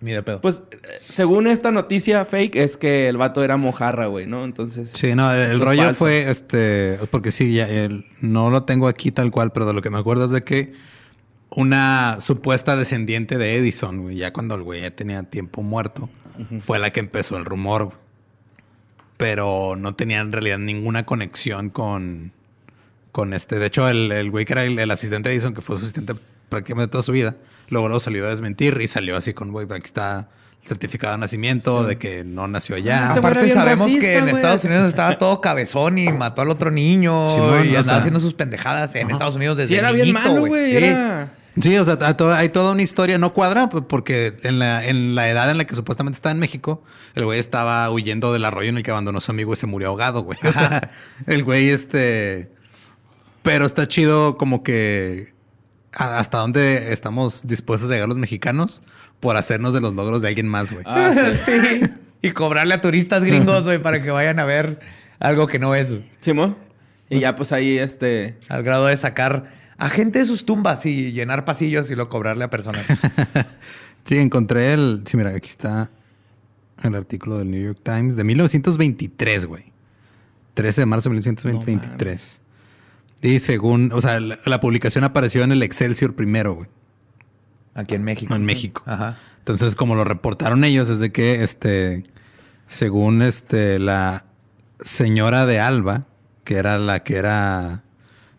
Ni 0.00 0.12
de 0.12 0.22
pedo. 0.22 0.40
pues, 0.40 0.62
eh, 0.70 0.76
según 1.00 1.46
esta 1.46 1.70
noticia 1.70 2.24
fake, 2.24 2.56
es 2.56 2.76
que 2.76 3.08
el 3.08 3.16
vato 3.16 3.42
era 3.42 3.56
mojarra, 3.56 4.06
güey, 4.06 4.26
¿no? 4.26 4.44
Entonces... 4.44 4.92
Sí, 4.94 5.14
no, 5.14 5.32
el, 5.32 5.60
rollo 5.60 5.84
falso. 5.84 5.98
fue 5.98 6.30
este. 6.30 6.98
Porque 7.10 7.30
sí, 7.32 7.52
ya, 7.54 7.68
el- 7.68 8.04
no 8.20 8.50
lo 8.50 8.64
tengo 8.64 8.88
aquí 8.88 9.10
tal 9.10 9.30
cual, 9.30 9.52
pero 9.52 9.66
de 9.66 9.72
lo 9.72 9.82
que 9.82 9.90
me 9.90 9.98
acuerdo 9.98 10.26
es 10.26 10.30
de 10.30 10.44
que 10.44 10.72
una 11.50 12.18
supuesta 12.20 12.76
descendiente 12.76 13.36
de 13.38 13.56
Edison, 13.56 14.02
güey, 14.02 14.16
ya 14.16 14.32
cuando 14.32 14.54
el 14.54 14.62
güey 14.62 14.82
ya 14.82 14.90
tenía 14.92 15.22
tiempo 15.24 15.62
muerto, 15.62 16.08
fue 16.60 16.78
la 16.78 16.90
que 16.90 17.00
empezó 17.00 17.36
el 17.36 17.44
rumor, 17.44 17.86
güey. 17.86 17.96
Pero 19.16 19.76
no 19.76 19.94
tenía 19.94 20.20
en 20.20 20.32
realidad 20.32 20.58
ninguna 20.58 21.04
conexión 21.04 21.68
con, 21.68 22.32
con 23.12 23.34
este. 23.34 23.58
De 23.58 23.66
hecho, 23.66 23.88
el, 23.88 24.12
el 24.12 24.30
güey 24.30 24.44
que 24.44 24.52
era 24.52 24.64
el, 24.64 24.78
el 24.78 24.90
asistente 24.90 25.28
de 25.28 25.34
Edison, 25.34 25.54
que 25.54 25.60
fue 25.60 25.76
su 25.76 25.82
asistente 25.82 26.14
prácticamente 26.48 26.90
toda 26.92 27.02
su 27.02 27.12
vida, 27.12 27.36
luego, 27.68 27.88
luego 27.88 28.00
salió 28.00 28.26
a 28.26 28.30
desmentir 28.30 28.78
y 28.80 28.88
salió 28.88 29.16
así 29.16 29.34
con, 29.34 29.52
güey, 29.52 29.66
aquí 29.70 29.84
está 29.84 30.28
el 30.62 30.68
certificado 30.68 31.14
de 31.14 31.18
nacimiento, 31.18 31.84
de 31.84 31.96
que 31.96 32.22
no 32.24 32.46
nació 32.46 32.76
allá. 32.76 33.12
Aparte 33.12 33.48
sabemos 33.48 33.86
racista, 33.86 34.06
que 34.06 34.18
en. 34.18 34.28
Estados 34.28 34.64
Unidos 34.64 34.88
estaba 34.88 35.16
todo 35.16 35.40
cabezón 35.40 35.96
y 35.96 36.12
mató 36.12 36.42
al 36.42 36.50
otro 36.50 36.70
niño 36.70 37.24
y 37.24 37.38
o 37.40 37.54
andaba 37.54 37.84
sea. 37.84 37.96
haciendo 37.96 38.20
sus 38.20 38.34
pendejadas 38.34 38.94
en 38.94 39.10
Estados 39.10 39.36
Unidos 39.36 39.56
desde 39.56 39.68
Sí, 39.68 39.78
era 39.78 39.92
bien 39.92 40.08
niñito, 40.08 40.28
malo, 40.28 40.46
güey. 40.46 40.70
Sí. 40.70 40.76
Era... 40.76 41.32
Sí, 41.60 41.76
o 41.78 41.84
sea, 41.84 41.98
hay 42.36 42.48
toda 42.50 42.72
una 42.72 42.82
historia 42.82 43.18
no 43.18 43.34
cuadra 43.34 43.68
porque 43.68 44.36
en 44.44 44.58
la, 44.60 44.86
en 44.86 45.14
la 45.14 45.28
edad 45.28 45.50
en 45.50 45.58
la 45.58 45.64
que 45.64 45.74
supuestamente 45.74 46.16
está 46.16 46.30
en 46.30 46.38
México, 46.38 46.84
el 47.14 47.24
güey 47.24 47.40
estaba 47.40 47.90
huyendo 47.90 48.32
del 48.32 48.44
arroyo 48.44 48.68
en 48.68 48.76
el 48.76 48.82
que 48.82 48.92
abandonó 48.92 49.18
a 49.18 49.20
su 49.20 49.32
amigo 49.32 49.52
y 49.52 49.56
se 49.56 49.66
murió 49.66 49.88
ahogado, 49.88 50.22
güey. 50.22 50.38
O 50.44 50.52
sea, 50.52 50.90
el 51.26 51.42
güey 51.42 51.70
este... 51.70 52.52
Pero 53.42 53.66
está 53.66 53.88
chido 53.88 54.36
como 54.36 54.62
que 54.62 55.32
hasta 55.92 56.38
dónde 56.38 56.92
estamos 56.92 57.46
dispuestos 57.46 57.90
a 57.90 57.94
llegar 57.94 58.08
los 58.08 58.18
mexicanos 58.18 58.82
por 59.18 59.36
hacernos 59.36 59.74
de 59.74 59.80
los 59.80 59.94
logros 59.94 60.22
de 60.22 60.28
alguien 60.28 60.48
más, 60.48 60.72
güey. 60.72 60.84
Ah, 60.86 61.12
sí. 61.14 61.40
Sí. 61.80 61.90
Y 62.22 62.32
cobrarle 62.32 62.74
a 62.74 62.80
turistas 62.82 63.24
gringos, 63.24 63.64
güey, 63.64 63.80
para 63.80 64.02
que 64.02 64.10
vayan 64.10 64.38
a 64.40 64.44
ver 64.44 64.80
algo 65.20 65.46
que 65.46 65.58
no 65.58 65.74
es. 65.74 65.88
Simón. 66.20 66.56
Y 67.08 67.20
ya, 67.20 67.34
pues 67.34 67.50
ahí, 67.52 67.78
este... 67.78 68.36
Al 68.48 68.62
grado 68.62 68.86
de 68.86 68.96
sacar 68.96 69.50
a 69.78 69.88
gente 69.88 70.18
de 70.18 70.26
sus 70.26 70.44
tumbas 70.44 70.84
y 70.84 71.12
llenar 71.12 71.46
pasillos 71.46 71.90
y 71.90 71.94
luego 71.94 72.10
cobrarle 72.10 72.44
a 72.44 72.50
personas. 72.50 72.84
Sí, 74.06 74.16
encontré 74.16 74.72
el... 74.72 75.02
Sí, 75.04 75.16
mira, 75.18 75.30
aquí 75.30 75.50
está 75.50 75.90
el 76.82 76.94
artículo 76.94 77.38
del 77.38 77.50
New 77.50 77.62
York 77.62 77.78
Times 77.82 78.16
de 78.16 78.24
1923, 78.24 79.46
güey. 79.46 79.72
13 80.54 80.80
de 80.80 80.86
marzo 80.86 81.10
de 81.10 81.16
1923. 81.16 82.40
Y 83.22 83.40
según, 83.40 83.92
o 83.92 84.00
sea, 84.00 84.20
la, 84.20 84.38
la 84.44 84.60
publicación 84.60 85.04
apareció 85.04 85.42
en 85.42 85.52
el 85.52 85.62
Excelsior 85.62 86.14
primero, 86.14 86.54
güey. 86.54 86.68
Aquí 87.74 87.94
en 87.94 88.04
México. 88.04 88.34
En 88.34 88.44
México. 88.44 88.82
Ajá. 88.86 89.18
Entonces, 89.38 89.74
como 89.74 89.94
lo 89.94 90.04
reportaron 90.04 90.64
ellos, 90.64 90.88
es 90.90 91.00
de 91.00 91.12
que, 91.12 91.42
este, 91.42 92.04
según 92.68 93.22
este, 93.22 93.78
la 93.78 94.26
señora 94.80 95.46
de 95.46 95.60
Alba, 95.60 96.06
que 96.44 96.56
era 96.56 96.78
la 96.78 97.02
que 97.02 97.16
era 97.16 97.82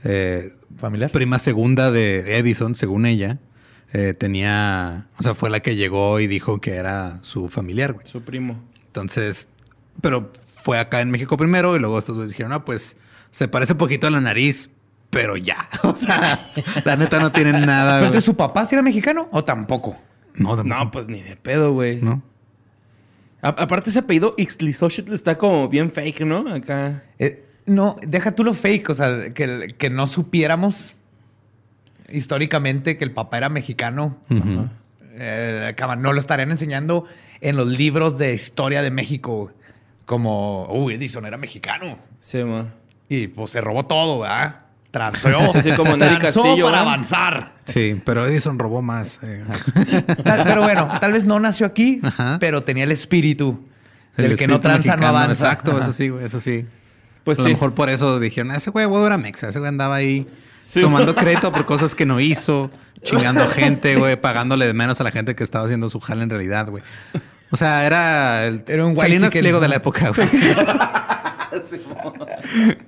eh, 0.03 0.51
¿Familiar? 0.77 1.11
prima 1.11 1.39
segunda 1.39 1.91
de 1.91 2.37
Edison, 2.37 2.75
según 2.75 3.05
ella, 3.05 3.39
eh, 3.93 4.13
tenía, 4.13 5.07
o 5.17 5.23
sea, 5.23 5.35
fue 5.35 5.49
la 5.49 5.59
que 5.59 5.75
llegó 5.75 6.19
y 6.19 6.27
dijo 6.27 6.61
que 6.61 6.75
era 6.75 7.19
su 7.23 7.49
familiar, 7.49 7.93
güey. 7.93 8.05
Su 8.05 8.21
primo. 8.21 8.63
Entonces, 8.87 9.49
pero 10.01 10.31
fue 10.55 10.79
acá 10.79 11.01
en 11.01 11.11
México 11.11 11.37
primero 11.37 11.75
y 11.75 11.79
luego 11.79 11.99
estos 11.99 12.15
güeyes 12.15 12.31
dijeron, 12.31 12.53
ah, 12.53 12.63
pues 12.63 12.97
se 13.31 13.47
parece 13.47 13.73
un 13.73 13.79
poquito 13.79 14.07
a 14.07 14.11
la 14.11 14.21
nariz, 14.21 14.69
pero 15.09 15.35
ya. 15.37 15.67
O 15.83 15.95
sea, 15.95 16.39
la 16.85 16.95
neta 16.95 17.19
no 17.19 17.31
tienen 17.31 17.65
nada, 17.65 17.95
¿Pero 17.95 18.07
entonces 18.07 18.25
su 18.25 18.35
papá 18.35 18.65
sí 18.65 18.75
era 18.75 18.81
mexicano 18.81 19.27
o 19.31 19.43
tampoco? 19.43 19.97
No, 20.35 20.55
tampoco. 20.55 20.63
No, 20.83 20.91
pues 20.91 21.07
ni 21.07 21.21
de 21.21 21.35
pedo, 21.35 21.73
güey. 21.73 22.01
¿No? 22.01 22.21
A- 23.41 23.49
aparte 23.49 23.89
ese 23.89 23.99
apellido 23.99 24.35
Ixtlisochitl 24.37 25.13
está 25.13 25.37
como 25.37 25.67
bien 25.67 25.89
fake, 25.91 26.21
¿no? 26.21 26.47
Acá. 26.53 27.03
Eh, 27.19 27.45
no, 27.65 27.95
deja 28.05 28.33
tú 28.33 28.43
lo 28.43 28.53
fake, 28.53 28.89
o 28.89 28.93
sea, 28.93 29.33
que, 29.33 29.73
que 29.77 29.89
no 29.89 30.07
supiéramos 30.07 30.93
históricamente 32.09 32.97
que 32.97 33.03
el 33.03 33.11
papá 33.11 33.37
era 33.37 33.49
mexicano. 33.49 34.17
Eh, 35.13 35.75
no 35.97 36.13
lo 36.13 36.19
estarían 36.19 36.51
enseñando 36.51 37.05
en 37.41 37.57
los 37.57 37.67
libros 37.67 38.17
de 38.17 38.33
historia 38.33 38.81
de 38.81 38.91
México. 38.91 39.51
Como, 40.05 40.67
uy, 40.71 40.95
Edison 40.95 41.25
era 41.25 41.37
mexicano. 41.37 41.97
Sí, 42.19 42.43
ma. 42.43 42.73
Y 43.13 43.27
pues 43.27 43.51
se 43.51 43.59
robó 43.59 43.83
todo, 43.85 44.19
¿verdad? 44.19 44.55
Transó. 44.89 45.29
Sí, 45.53 45.61
sí, 45.63 45.71
como 45.73 45.97
Nelly 45.97 46.17
transó 46.19 46.43
Castillo, 46.43 46.65
para 46.65 46.77
¿verdad? 46.77 46.81
avanzar. 46.81 47.53
Sí, 47.65 48.01
pero 48.05 48.25
Edison 48.25 48.57
robó 48.57 48.81
más. 48.81 49.19
eh. 49.21 49.43
Tal- 50.23 50.43
Pero 50.45 50.61
bueno, 50.61 50.89
tal 51.01 51.11
vez 51.11 51.25
no 51.25 51.37
nació 51.39 51.65
aquí, 51.65 51.99
Ajá. 52.03 52.37
pero 52.39 52.63
tenía 52.63 52.85
el 52.85 52.91
espíritu 52.93 53.67
El 54.15 54.29
del 54.29 54.37
que 54.37 54.47
no 54.47 54.61
tranza, 54.61 54.91
no 54.91 54.95
mexicano, 54.95 55.07
avanza. 55.07 55.45
Exacto, 55.45 55.71
Ajá. 55.71 55.81
eso 55.81 55.91
sí, 55.93 56.07
güey, 56.07 56.23
eso 56.25 56.39
sí. 56.39 56.65
Pues 57.25 57.37
a 57.39 57.43
sí. 57.43 57.49
lo 57.49 57.55
mejor 57.55 57.73
por 57.75 57.89
eso 57.89 58.17
dijeron, 58.19 58.51
ese 58.51 58.69
güey, 58.71 58.85
güey, 58.85 59.03
era 59.05 59.17
mexa. 59.17 59.49
Ese 59.49 59.59
güey 59.59 59.67
andaba 59.67 59.95
ahí 59.95 60.25
Sí. 60.61 60.79
tomando 60.79 61.13
crédito 61.17 61.51
por 61.51 61.65
cosas 61.65 61.93
que 61.95 62.05
no 62.05 62.19
hizo, 62.21 62.71
chingando 63.03 63.47
gente, 63.49 63.95
güey, 63.97 64.15
pagándole 64.15 64.67
de 64.67 64.73
menos 64.73 65.01
a 65.01 65.03
la 65.03 65.11
gente 65.11 65.35
que 65.35 65.43
estaba 65.43 65.65
haciendo 65.65 65.89
su 65.89 65.99
jale 65.99 66.23
en 66.23 66.29
realidad, 66.29 66.67
güey. 66.69 66.81
O 67.51 67.57
sea, 67.57 67.85
era 67.85 68.45
el 68.45 68.63
Era 68.67 68.85
un 68.85 68.95
Salinas 68.95 69.23
white 69.23 69.27
chicken. 69.31 69.41
Pliego 69.41 69.59
de 69.59 69.67
la 69.67 69.75
época, 69.75 70.11
güey. 70.15 70.29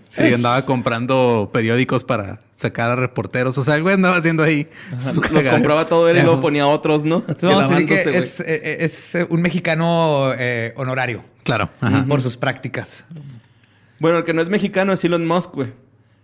Sí, 0.08 0.22
andaba 0.34 0.66
comprando 0.66 1.50
periódicos 1.52 2.04
para 2.04 2.40
sacar 2.56 2.92
a 2.92 2.96
reporteros. 2.96 3.58
O 3.58 3.64
sea, 3.64 3.76
el 3.76 3.82
güey 3.82 3.96
andaba 3.96 4.18
haciendo 4.18 4.44
ahí 4.44 4.68
su 5.00 5.22
Los 5.22 5.46
compraba 5.46 5.86
todo 5.86 6.08
él 6.10 6.18
y 6.18 6.22
luego 6.22 6.42
ponía 6.42 6.68
otros, 6.68 7.04
¿no? 7.04 7.24
No, 7.42 7.78
sí, 7.78 7.86
que 7.86 8.02
es, 8.02 8.40
eh, 8.40 8.78
es, 8.80 9.16
eh, 9.16 9.28
un 9.30 9.42
mexicano 9.42 10.32
eh, 10.38 10.74
honorario 10.78 11.24
Claro. 11.44 11.70
Ajá. 11.82 12.06
por 12.08 12.22
sus 12.22 12.38
prácticas. 12.38 13.04
Bueno, 14.00 14.20
el 14.20 14.24
que 14.24 14.34
no 14.34 14.42
es 14.42 14.50
mexicano 14.50 14.94
es 14.94 15.04
Elon 15.04 15.26
Musk, 15.26 15.54
güey. 15.54 15.70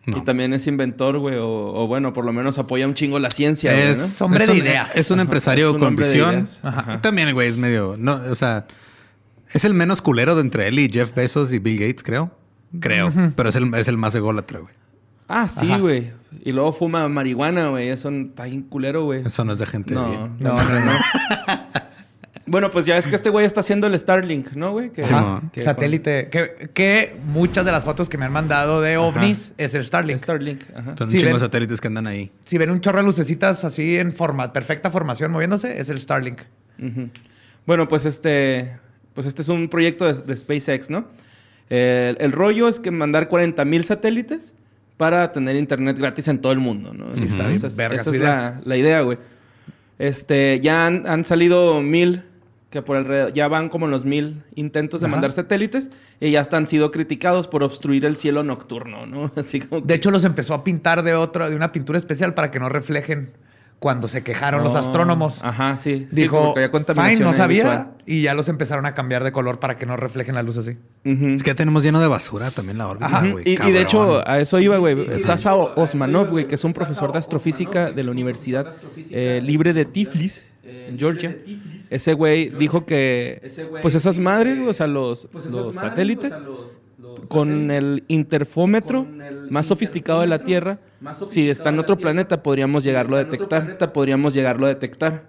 No. 0.06 0.18
Y 0.18 0.22
también 0.22 0.54
es 0.54 0.66
inventor, 0.66 1.20
güey. 1.20 1.36
O, 1.36 1.48
o 1.48 1.88
bueno, 1.88 2.14
por 2.14 2.26
lo 2.26 2.34
menos 2.34 2.58
apoya 2.58 2.88
un 2.88 2.94
chingo 2.94 3.20
la 3.20 3.32
ciencia, 3.32 3.74
güey, 3.74 3.86
¿no? 3.86 3.92
Es, 3.92 4.22
Hombre 4.22 4.46
es 4.46 4.50
de 4.50 4.58
ideas. 4.58 4.96
Es 4.96 5.12
un 5.12 5.20
empresario 5.20 5.70
Es 5.70 5.74
un 5.74 5.80
con 5.80 5.88
hombre 5.90 6.08
de 6.08 6.14
visión. 6.14 6.48
Ajá. 6.64 6.96
Y 6.96 6.98
también 7.00 7.34
güey 7.34 7.50
es 7.50 7.58
medio. 7.58 7.96
No, 7.98 8.20
o 8.30 8.36
sea, 8.36 8.66
es 9.52 9.66
el 9.66 9.74
menos 9.74 10.02
culero 10.02 10.36
de 10.36 10.42
entre 10.42 10.68
él 10.68 10.80
y 10.80 10.90
Jeff 10.92 11.14
Bezos 11.14 11.52
y 11.54 11.60
Bill 11.60 11.80
Gates, 11.80 12.04
creo. 12.04 12.32
Creo. 12.80 13.12
Pero 13.36 13.50
es 13.50 13.56
el, 13.56 13.74
es 13.76 13.88
el 13.88 13.98
más 13.98 14.14
ególatra, 14.16 14.60
güey. 14.60 14.74
Ah, 15.28 15.48
sí, 15.48 15.72
güey. 15.80 16.12
Y 16.44 16.52
luego 16.52 16.74
fuma 16.74 17.08
marihuana, 17.08 17.70
güey. 17.70 17.90
Eso 17.90 18.10
está 18.10 18.46
bien 18.46 18.64
culero, 18.64 19.06
güey. 19.06 19.22
Eso 19.26 19.44
no 19.46 19.54
es 19.54 19.60
de 19.60 19.66
gente 19.66 19.94
de 19.94 20.00
No, 20.00 20.10
bien. 20.10 20.36
No, 20.40 20.54
no, 20.56 20.80
no. 20.86 20.92
Bueno, 22.46 22.72
pues 22.72 22.88
ya 22.88 22.98
es 22.98 23.06
que 23.06 23.16
este 23.16 23.30
güey 23.30 23.46
está 23.46 23.60
haciendo 23.60 23.86
el 23.86 23.98
Starlink, 24.00 24.54
¿no, 24.54 24.72
güey? 24.72 24.92
Que- 24.92 25.04
Sí, 25.04 25.14
Satélite. 25.64 26.30
Que, 26.30 26.72
que 26.74 27.16
muchas 27.28 27.64
de 27.64 27.72
las 27.72 27.84
fotos 27.84 28.10
que 28.10 28.18
me 28.18 28.26
han 28.26 28.32
mandado 28.32 28.82
de 28.82 28.98
ovnis 28.98 29.54
es 29.60 29.76
el 29.76 29.86
Starlink. 29.86 30.18
Starlink, 30.20 30.64
ajá. 30.76 30.96
Son 30.98 31.12
Sí, 31.12 31.18
un 31.18 31.22
chingo 31.22 31.26
de 31.26 31.32
ven. 31.34 31.40
satélites 31.40 31.80
que 31.80 31.88
andan 31.90 32.08
ahí. 32.08 32.32
Si 32.46 32.58
ven 32.58 32.72
un 32.72 32.82
chorro 32.82 32.98
de 32.98 33.04
lucecitas 33.04 33.64
así 33.66 33.98
en 34.00 34.14
forma, 34.14 34.52
perfecta 34.52 34.90
formación 34.90 35.32
moviéndose, 35.32 35.80
es 35.80 35.92
el 35.92 36.00
Starlink. 36.00 36.40
Bueno, 37.68 37.88
pues 37.88 38.06
este, 38.06 38.78
pues 39.20 39.28
este 39.28 39.42
es 39.42 39.50
un 39.50 39.68
proyecto 39.68 40.06
de, 40.06 40.14
de 40.14 40.34
SpaceX, 40.38 40.90
¿no? 40.90 41.04
El, 41.70 42.16
el 42.22 42.32
rollo 42.32 42.70
es 42.70 42.80
que 42.80 42.90
mandar 42.90 43.28
40 43.28 43.66
mil 43.66 43.84
satélites 43.84 44.54
para 44.96 45.34
tener 45.34 45.58
internet 45.58 45.98
gratis 45.98 46.30
en 46.30 46.40
todo 46.40 46.54
el 46.54 46.60
mundo, 46.60 46.94
¿no? 46.94 47.12
Está 47.12 47.52
Esa 47.52 47.68
es- 47.68 47.78
esa 47.78 48.12
la, 48.14 48.62
la 48.64 48.78
idea, 48.78 49.02
güey. 49.02 49.18
Este, 49.98 50.62
ya 50.62 50.88
han, 50.88 51.06
han 51.06 51.26
salido 51.26 51.82
mil, 51.82 52.24
que 52.70 52.82
por 52.82 52.96
alrededor, 52.96 53.34
ya 53.34 53.50
van 53.50 53.68
como 53.68 53.88
los 53.88 54.06
mil 54.06 54.42
intentos 54.56 55.02
de 55.02 55.08
Ajá. 55.08 55.12
mandar 55.18 55.34
satélites 55.34 55.92
y 56.22 56.32
ya 56.32 56.40
están 56.40 56.66
sido 56.68 56.92
criticados 56.92 57.50
por 57.50 57.62
obstruir 57.64 58.06
el 58.06 58.16
cielo 58.16 58.44
nocturno, 58.44 59.06
¿no? 59.06 59.34
Así 59.36 59.60
como 59.60 59.82
De 59.82 59.96
hecho, 59.96 60.12
los 60.12 60.24
empezó 60.24 60.54
a 60.54 60.64
pintar 60.64 61.04
de 61.04 61.14
otra, 61.16 61.50
de 61.50 61.58
una 61.58 61.74
pintura 61.74 61.98
especial 62.00 62.34
para 62.34 62.52
que 62.52 62.60
no 62.62 62.70
reflejen 62.70 63.32
cuando 63.80 64.08
se 64.10 64.24
quejaron 64.24 64.64
los 64.64 64.76
Oh, 64.76 64.78
astrónomos. 64.80 65.40
Ajá, 65.42 65.78
sí. 65.78 66.06
Dijo, 66.12 66.54
fine, 66.54 67.20
no 67.20 67.34
sabía. 67.34 67.64
visual. 67.64 67.92
Y 68.06 68.24
ya 68.24 68.34
los 68.34 68.50
empezaron 68.50 68.86
a 68.86 68.94
cambiar 68.94 69.24
de 69.24 69.32
color 69.32 69.60
para 69.60 69.78
que 69.78 69.86
no 69.86 69.96
reflejen 69.96 70.36
la 70.36 70.44
luz 70.44 70.58
así. 70.58 70.78
Es 71.06 71.44
que 71.44 71.50
ya 71.52 71.56
tenemos 71.56 71.84
lleno 71.84 72.02
de 72.02 72.08
basura 72.08 72.52
también 72.52 72.78
la 72.78 72.88
órbita, 72.88 73.24
güey. 73.32 73.44
y, 73.48 73.52
y 73.52 73.72
de 73.72 73.82
hecho, 73.82 74.28
a 74.28 74.40
eso 74.40 74.60
iba, 74.60 74.78
güey. 74.78 75.20
Sasa 75.20 75.56
Osmanov, 75.56 76.30
güey, 76.30 76.48
que 76.48 76.56
es 76.56 76.64
un 76.64 76.74
profesor 76.74 77.14
de 77.14 77.20
astrofísica 77.20 77.92
de 77.92 78.04
la 78.04 78.12
Universidad 78.12 78.74
eh, 79.12 79.40
Libre 79.44 79.74
de 79.74 79.86
Tiflis, 79.86 80.44
en 80.64 81.00
Georgia. 81.00 81.38
Ese 81.90 82.14
güey 82.14 82.50
dijo 82.50 82.86
que, 82.86 83.42
pues 83.82 83.96
esas 83.96 84.20
madres, 84.20 84.58
güey, 84.58 84.70
o 84.70 84.74
sea, 84.74 84.88
los, 84.88 85.28
los 85.50 85.74
satélites, 85.76 86.38
con 87.28 87.72
el 87.72 88.04
interfómetro 88.08 89.06
más 89.50 89.66
sofisticado 89.68 90.22
de 90.22 90.28
la 90.28 90.44
Tierra, 90.44 90.80
si 91.28 91.50
está 91.50 91.70
en 91.70 91.80
otro 91.80 91.98
planeta, 91.98 92.42
podríamos 92.44 92.84
llegarlo 92.84 93.16
a 93.16 93.20
detectar. 93.24 93.78
Podríamos 93.94 94.34
llegarlo 94.34 94.66
a 94.66 94.70
detectar. 94.70 95.28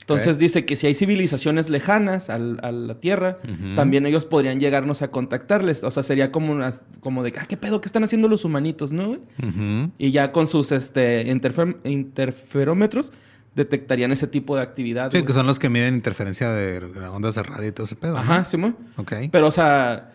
Entonces 0.00 0.38
dice 0.38 0.64
que 0.64 0.74
si 0.76 0.86
hay 0.86 0.94
civilizaciones 0.94 1.68
lejanas 1.68 2.30
al- 2.30 2.60
a 2.62 2.72
la 2.72 2.94
Tierra, 2.94 3.38
también 3.76 4.06
ellos 4.06 4.24
podrían 4.24 4.58
llegarnos 4.58 5.02
a 5.02 5.08
contactarles. 5.08 5.84
O 5.84 5.90
sea, 5.90 6.02
sería 6.02 6.32
como 6.32 6.52
unas, 6.52 6.80
como 7.00 7.22
de, 7.22 7.34
ah, 7.38 7.44
¿qué 7.46 7.58
pedo? 7.58 7.82
¿Qué 7.82 7.86
están 7.88 8.04
haciendo 8.04 8.26
los 8.28 8.44
humanitos, 8.46 8.92
no? 8.92 9.08
güey?" 9.08 9.20
Ujú. 9.46 9.90
Y 9.98 10.10
ya 10.12 10.32
con 10.32 10.46
sus 10.46 10.72
este, 10.72 11.26
interfer- 11.30 11.76
interferómetros 11.84 13.12
detectarían 13.54 14.12
ese 14.12 14.26
tipo 14.28 14.56
de 14.56 14.62
actividad. 14.62 15.10
Sí, 15.10 15.22
que 15.24 15.32
son 15.32 15.46
los 15.46 15.58
que 15.58 15.68
miden 15.68 15.94
interferencia 15.94 16.50
de 16.52 16.78
ondas 17.12 17.34
de 17.34 17.42
radio 17.42 17.68
y 17.68 17.72
todo 17.72 17.84
ese 17.84 17.96
pedo. 17.96 18.12
¿no? 18.14 18.18
Ajá, 18.20 18.44
Simón. 18.44 18.76
Ok. 18.96 19.12
Pero, 19.30 19.48
o 19.48 19.52
sea, 19.52 20.12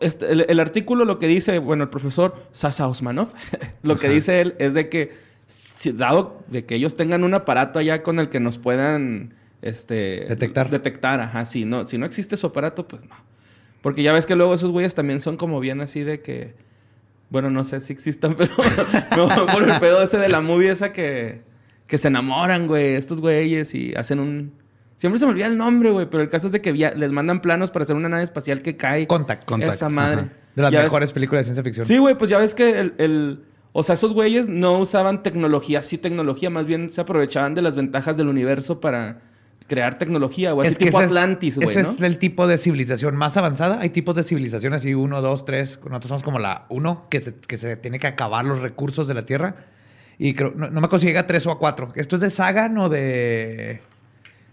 este, 0.00 0.30
el, 0.32 0.46
el 0.48 0.60
artículo 0.60 1.04
lo 1.04 1.18
que 1.18 1.26
dice, 1.26 1.58
bueno, 1.58 1.84
el 1.84 1.90
profesor 1.90 2.34
Sasa 2.52 2.88
Osmanov, 2.88 3.28
lo 3.82 3.96
que 3.98 4.06
Ajá. 4.06 4.14
dice 4.14 4.40
él 4.40 4.54
es 4.58 4.74
de 4.74 4.88
que, 4.88 5.12
si- 5.46 5.92
dado 5.92 6.42
de 6.48 6.64
que 6.64 6.74
ellos 6.76 6.94
tengan 6.94 7.24
un 7.24 7.34
aparato 7.34 7.78
allá 7.78 8.02
con 8.02 8.18
el 8.18 8.28
que 8.28 8.40
nos 8.40 8.58
puedan 8.58 9.34
este, 9.62 10.26
Detectar. 10.28 10.70
Detectar, 10.70 11.20
ajá, 11.20 11.46
sí. 11.46 11.64
No, 11.64 11.84
si 11.84 11.96
no 11.98 12.04
existe 12.06 12.36
su 12.36 12.46
aparato, 12.46 12.86
pues 12.88 13.04
no. 13.06 13.14
Porque 13.82 14.02
ya 14.02 14.12
ves 14.12 14.26
que 14.26 14.36
luego 14.36 14.54
esos 14.54 14.70
güeyes 14.70 14.94
también 14.94 15.20
son 15.20 15.36
como 15.36 15.60
bien 15.60 15.80
así 15.80 16.00
de 16.04 16.20
que, 16.20 16.54
bueno, 17.30 17.50
no 17.50 17.64
sé 17.64 17.80
si 17.80 17.92
existan, 17.92 18.34
pero 18.38 18.52
no, 19.16 19.46
por 19.46 19.62
el 19.68 19.78
pedo 19.80 20.02
ese 20.02 20.18
de 20.18 20.28
la 20.28 20.40
movie 20.40 20.70
esa 20.70 20.92
que, 20.92 21.42
que 21.86 21.98
se 21.98 22.08
enamoran, 22.08 22.66
güey, 22.66 22.94
estos 22.94 23.20
güeyes 23.20 23.74
y 23.74 23.94
hacen 23.94 24.20
un... 24.20 24.52
Siempre 25.04 25.18
se 25.18 25.26
me 25.26 25.32
olvida 25.32 25.44
el 25.48 25.58
nombre, 25.58 25.90
güey, 25.90 26.06
pero 26.08 26.22
el 26.22 26.30
caso 26.30 26.46
es 26.46 26.52
de 26.54 26.62
que 26.62 26.72
les 26.72 27.12
mandan 27.12 27.42
planos 27.42 27.70
para 27.70 27.82
hacer 27.82 27.94
una 27.94 28.08
nave 28.08 28.22
espacial 28.22 28.62
que 28.62 28.74
cae. 28.78 29.06
Contact. 29.06 29.44
Contact, 29.44 29.74
Esa 29.74 29.90
madre. 29.90 30.20
ajá. 30.20 30.28
De 30.56 30.62
las 30.62 30.72
Ya 30.72 30.78
ves- 30.78 30.86
mejores 30.86 31.12
películas 31.12 31.40
de 31.40 31.44
ciencia 31.44 31.62
ficción. 31.62 31.84
Sí, 31.86 31.98
güey, 31.98 32.16
pues 32.16 32.30
ya 32.30 32.38
ves 32.38 32.54
que 32.54 32.80
el, 32.80 32.94
el- 32.96 33.42
O 33.72 33.82
sea, 33.82 33.96
esos 33.96 34.14
güeyes 34.14 34.48
no 34.48 34.78
usaban 34.78 35.22
tecnología, 35.22 35.82
sí 35.82 35.98
tecnología, 35.98 36.48
más 36.48 36.64
bien 36.64 36.88
se 36.88 37.02
aprovechaban 37.02 37.54
de 37.54 37.60
las 37.60 37.76
ventajas 37.76 38.16
del 38.16 38.28
universo 38.28 38.80
para 38.80 39.20
crear 39.66 39.98
tecnología, 39.98 40.52
güey. 40.52 40.68
Así 40.68 40.72
Es 40.72 40.78
que 40.78 40.84
tipo 40.86 40.96
ese 40.98 41.04
es- 41.04 41.10
Atlantis, 41.10 41.56
güey, 41.56 41.68
Ese 41.68 41.82
¿no? 41.82 41.90
es 41.90 42.00
el 42.00 42.16
tipo 42.16 42.46
de 42.46 42.56
civilización 42.56 43.14
más 43.14 43.36
avanzada. 43.36 43.80
Hay 43.82 43.90
tipos 43.90 44.16
de 44.16 44.22
civilización 44.22 44.72
así, 44.72 44.94
uno, 44.94 45.20
dos, 45.20 45.44
tres. 45.44 45.78
Nosotros 45.84 46.08
somos 46.08 46.22
como 46.22 46.38
la 46.38 46.64
uno, 46.70 47.02
que 47.10 47.20
se, 47.20 47.34
que 47.34 47.58
se 47.58 47.76
tiene 47.76 47.98
que 47.98 48.06
acabar 48.06 48.44
los 48.46 48.60
recursos 48.60 49.06
de 49.06 49.12
la 49.12 49.26
Tierra. 49.26 49.54
Y 50.16 50.32
creo, 50.34 50.52
no, 50.56 50.70
no 50.70 50.80
me 50.80 50.88
llega 50.98 51.20
a 51.20 51.26
tres 51.26 51.46
o 51.46 51.50
a 51.50 51.58
cuatro. 51.58 51.92
¿Esto 51.94 52.16
es 52.16 52.22
de 52.22 52.30
Sagan 52.30 52.78
o 52.78 52.88
de...? 52.88 53.80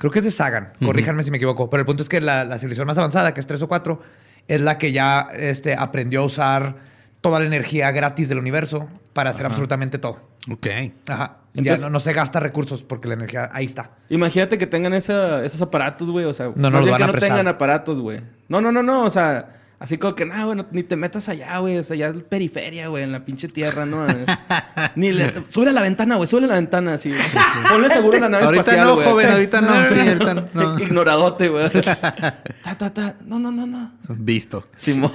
Creo 0.02 0.12
que 0.12 0.20
es 0.20 0.26
de 0.26 0.32
Sagan. 0.32 0.74
Corríjanme 0.84 1.22
si 1.24 1.32
me 1.32 1.38
equivoco. 1.38 1.70
Pero 1.70 1.82
el 1.82 1.86
punto 1.86 2.02
es 2.04 2.10
que 2.10 2.20
la, 2.20 2.44
la 2.44 2.58
civilización 2.58 2.88
más 2.88 2.98
avanzada, 2.98 3.34
que 3.34 3.40
es 3.40 3.48
tres 3.48 3.62
o 3.62 3.68
cuatro, 3.68 4.02
es 4.48 4.60
la 4.60 4.78
que 4.78 4.92
ya 4.92 5.30
este, 5.34 5.76
aprendió 5.76 6.22
a 6.22 6.26
usar 6.26 6.76
toda 7.22 7.40
la 7.40 7.46
energía 7.46 7.92
gratis 7.92 8.28
del 8.28 8.40
universo 8.40 8.90
para 9.14 9.30
hacer 9.30 9.46
absolutamente 9.46 10.00
todo. 10.00 10.28
Ok. 10.52 10.68
Ajá. 11.08 11.38
Entonces- 11.54 11.80
ya 11.82 11.86
no, 11.86 11.92
no 11.92 12.00
se 12.00 12.14
gasta 12.14 12.40
recursos 12.40 12.82
porque 12.82 13.08
la 13.08 13.14
energía 13.14 13.50
ahí 13.54 13.66
está. 13.66 13.92
Imagínate 14.10 14.58
que 14.58 14.66
tengan 14.66 14.94
esa- 14.94 15.46
esos 15.46 15.62
aparatos, 15.62 16.10
güey. 16.10 16.26
O 16.26 16.34
sea, 16.34 16.48
No, 16.56 16.70
no 16.72 16.80
los 16.80 16.90
van 16.90 16.98
que 16.98 17.04
a 17.04 17.08
no 17.08 17.12
prestar. 17.14 17.30
tengan 17.30 17.48
aparatos, 17.48 18.00
güey. 18.00 18.22
No, 18.50 18.60
no, 18.60 18.72
no, 18.72 18.82
no. 18.82 19.04
O 19.04 19.10
sea, 19.12 19.61
así 19.82 19.98
como 19.98 20.16
que, 20.16 20.26
no, 20.26 20.46
güey, 20.46 20.58
no- 20.58 20.66
ni 20.72 20.84
te 20.84 20.96
metas 20.96 21.28
allá, 21.28 21.58
güey. 21.58 21.78
O 21.78 21.84
sea, 21.84 21.98
ya 21.98 22.08
es 22.08 22.24
periferia, 22.24 22.88
güey, 22.88 23.04
en 23.04 23.12
la 23.12 23.26
pinche 23.26 23.48
tierra, 23.50 23.86
¿no? 23.86 24.06
ni 24.96 25.12
les... 25.12 25.38
Sube 25.50 25.70
a 25.70 25.74
la 25.74 25.82
ventana, 25.82 26.16
güey. 26.16 26.28
Sube 26.28 26.46
a 26.46 26.48
la 26.48 26.56
ventana, 26.56 26.94
así. 26.94 27.10
güey. 27.10 27.22
Ponle 27.70 27.90
seguro 27.90 28.16
en 28.16 28.22
la 28.22 28.30
nave 28.30 28.46
Ahorita 28.46 28.62
espacial, 28.62 28.88
no, 28.88 28.96
güey. 28.96 29.08
joven, 29.08 29.30
ahorita 29.32 29.62
no. 29.62 29.86
Sí, 29.86 30.00
ahorita 30.08 30.34
no. 30.54 30.80
Ignoradote, 30.80 31.50
güey. 31.50 31.68
ta, 31.70 32.78
ta, 32.78 32.94
ta. 32.94 33.16
No, 33.26 33.40
no, 33.40 33.52
no, 33.52 33.66
no. 33.68 33.92
Visto. 34.08 34.68
Simón. 34.78 35.12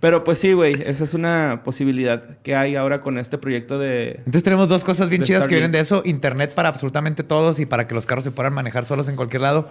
Pero 0.00 0.24
pues 0.24 0.38
sí, 0.38 0.52
güey. 0.54 0.74
Esa 0.84 1.04
es 1.04 1.14
una 1.14 1.60
posibilidad 1.64 2.38
que 2.42 2.56
hay 2.56 2.74
ahora 2.74 3.02
con 3.02 3.18
este 3.18 3.36
proyecto 3.38 3.78
de... 3.78 4.16
Entonces 4.18 4.42
tenemos 4.42 4.68
dos 4.68 4.82
cosas 4.82 5.10
bien 5.10 5.24
chidas 5.24 5.46
que 5.46 5.54
vienen 5.54 5.72
de 5.72 5.80
eso. 5.80 6.02
Internet 6.04 6.54
para 6.54 6.68
absolutamente 6.70 7.22
todos 7.22 7.60
y 7.60 7.66
para 7.66 7.86
que 7.86 7.94
los 7.94 8.06
carros 8.06 8.24
se 8.24 8.30
puedan 8.30 8.54
manejar 8.54 8.84
solos 8.86 9.08
en 9.08 9.16
cualquier 9.16 9.42
lado. 9.42 9.68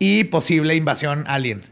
Y 0.00 0.24
posible 0.24 0.74
invasión 0.74 1.24
alien. 1.28 1.62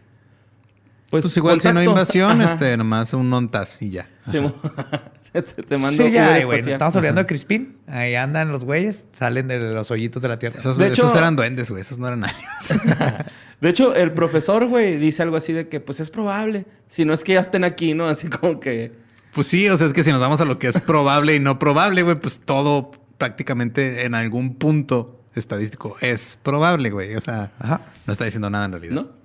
Pues, 1.10 1.36
igual 1.36 1.60
si 1.60 1.72
no 1.72 1.80
hay 1.80 1.86
invasión, 1.86 2.40
Ajá. 2.42 2.52
este, 2.52 2.76
nomás 2.76 3.14
un 3.14 3.32
ontas 3.32 3.80
y 3.80 3.90
ya. 3.90 4.08
Simón. 4.30 4.54
te, 5.32 5.42
te 5.42 5.78
mando 5.78 6.04
sí, 6.04 6.10
ya, 6.12 6.44
güey. 6.44 6.60
Estamos 6.60 6.94
olvidando 6.96 7.22
de 7.22 7.26
Crispin. 7.26 7.78
Ahí 7.86 8.14
andan 8.14 8.52
los 8.52 8.64
güeyes. 8.64 9.06
Salen 9.12 9.48
de 9.48 9.58
los 9.58 9.90
hoyitos 9.90 10.20
de 10.20 10.28
la 10.28 10.38
Tierra. 10.38 10.58
Esos, 10.60 10.76
De 10.76 10.88
hecho- 10.88 11.06
esos 11.06 11.16
eran 11.16 11.34
duendes, 11.34 11.70
güey. 11.70 11.80
Esos 11.80 11.98
no 11.98 12.08
eran 12.08 12.24
aliens. 12.24 12.74
De 13.60 13.70
hecho, 13.70 13.92
el 13.94 14.12
profesor, 14.12 14.66
güey, 14.66 14.98
dice 14.98 15.22
algo 15.22 15.36
así 15.36 15.52
de 15.52 15.68
que, 15.68 15.80
pues 15.80 15.98
es 15.98 16.10
probable. 16.10 16.64
Si 16.86 17.04
no 17.04 17.12
es 17.12 17.24
que 17.24 17.32
ya 17.32 17.40
estén 17.40 17.64
aquí, 17.64 17.92
¿no? 17.94 18.06
Así 18.06 18.28
como 18.28 18.60
que. 18.60 18.92
Pues 19.34 19.46
sí, 19.48 19.68
o 19.68 19.76
sea, 19.76 19.86
es 19.86 19.92
que 19.92 20.04
si 20.04 20.10
nos 20.12 20.20
vamos 20.20 20.40
a 20.40 20.44
lo 20.44 20.58
que 20.58 20.68
es 20.68 20.80
probable 20.80 21.34
y 21.34 21.40
no 21.40 21.58
probable, 21.58 22.02
güey, 22.02 22.16
pues 22.20 22.38
todo 22.44 22.92
prácticamente 23.18 24.04
en 24.04 24.14
algún 24.14 24.56
punto 24.56 25.20
estadístico 25.34 25.96
es 26.00 26.38
probable, 26.42 26.90
güey. 26.90 27.16
O 27.16 27.20
sea, 27.20 27.50
Ajá. 27.58 27.80
no 28.06 28.12
está 28.12 28.24
diciendo 28.24 28.48
nada 28.50 28.66
en 28.66 28.72
realidad. 28.72 28.92
¿No? 28.94 29.17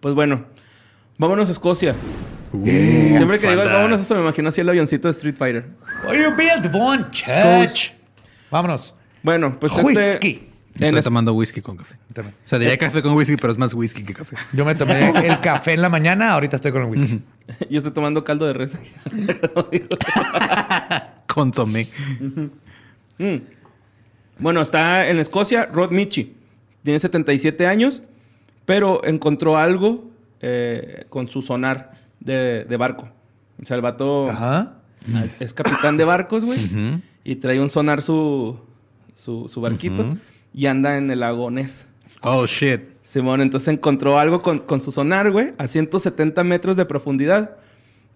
Pues 0.00 0.14
bueno, 0.14 0.44
vámonos 1.18 1.48
a 1.48 1.52
Escocia. 1.52 1.94
Uh, 2.52 2.64
Siempre 2.66 3.38
que 3.38 3.48
digo 3.48 3.64
vámonos, 3.64 4.00
eso 4.00 4.14
me 4.16 4.22
imagino 4.22 4.48
así 4.48 4.60
el 4.60 4.68
avioncito 4.68 5.08
de 5.08 5.12
Street 5.12 5.36
Fighter. 5.36 5.66
What 6.04 6.14
you 6.14 6.34
build 6.36 6.74
one 6.74 7.04
church. 7.10 7.92
Vámonos. 8.50 8.94
Bueno, 9.22 9.56
pues 9.60 9.72
Whisky. 9.74 10.00
este. 10.00 10.32
Yo 10.74 10.78
en 10.78 10.84
estoy 10.84 10.98
es- 11.00 11.04
tomando 11.04 11.32
whisky 11.34 11.60
con 11.60 11.76
café. 11.76 11.96
También. 12.12 12.34
O 12.44 12.48
sea, 12.48 12.58
diría 12.58 12.78
café 12.78 13.02
con 13.02 13.12
whisky, 13.14 13.36
pero 13.36 13.52
es 13.52 13.58
más 13.58 13.74
whisky 13.74 14.02
que 14.04 14.14
café. 14.14 14.36
Yo 14.52 14.64
me 14.64 14.74
tomé 14.74 15.10
el 15.26 15.40
café 15.40 15.74
en 15.74 15.82
la 15.82 15.88
mañana. 15.88 16.32
Ahorita 16.32 16.56
estoy 16.56 16.72
con 16.72 16.82
el 16.82 16.88
whisky. 16.88 17.20
Yo 17.70 17.78
estoy 17.78 17.92
tomando 17.92 18.24
caldo 18.24 18.46
de 18.46 18.52
res. 18.54 18.72
Consomé. 21.26 21.88
Mm. 23.18 23.36
Bueno, 24.38 24.62
está 24.62 25.08
en 25.08 25.18
Escocia, 25.18 25.66
Rod 25.66 25.90
Michi. 25.90 26.34
Tiene 26.82 26.98
77 26.98 27.66
años, 27.66 28.02
pero 28.70 29.04
encontró 29.04 29.56
algo 29.56 30.12
eh, 30.40 31.04
con 31.08 31.28
su 31.28 31.42
sonar 31.42 31.90
de, 32.20 32.64
de 32.64 32.76
barco. 32.76 33.08
O 33.60 33.64
sea, 33.64 33.74
el 33.74 33.82
vato 33.82 34.30
Ajá. 34.30 34.74
es, 35.24 35.40
es 35.40 35.54
capitán 35.54 35.96
de 35.96 36.04
barcos, 36.04 36.44
güey. 36.44 36.60
Y 37.24 37.34
trae 37.34 37.60
un 37.60 37.68
sonar 37.68 38.00
su, 38.00 38.60
su, 39.12 39.48
su 39.48 39.60
barquito. 39.60 40.16
Y 40.54 40.66
anda 40.66 40.96
en 40.98 41.10
el 41.10 41.18
lago 41.18 41.50
Ness. 41.50 41.84
Oh, 42.20 42.46
shit. 42.46 42.82
Simón, 43.02 43.40
entonces 43.40 43.66
encontró 43.74 44.20
algo 44.20 44.40
con, 44.40 44.60
con 44.60 44.80
su 44.80 44.92
sonar, 44.92 45.32
güey, 45.32 45.52
a 45.58 45.66
170 45.66 46.44
metros 46.44 46.76
de 46.76 46.84
profundidad. 46.84 47.56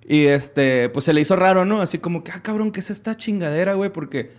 Y 0.09 0.27
este, 0.27 0.89
pues 0.91 1.05
se 1.05 1.13
le 1.13 1.21
hizo 1.21 1.35
raro, 1.35 1.65
¿no? 1.65 1.81
Así 1.83 1.99
como 1.99 2.23
que, 2.23 2.31
ah, 2.31 2.41
cabrón, 2.41 2.71
¿qué 2.71 2.79
es 2.79 2.91
esta 2.91 3.17
chingadera, 3.17 3.75
güey? 3.75 3.91
Porque 3.91 4.31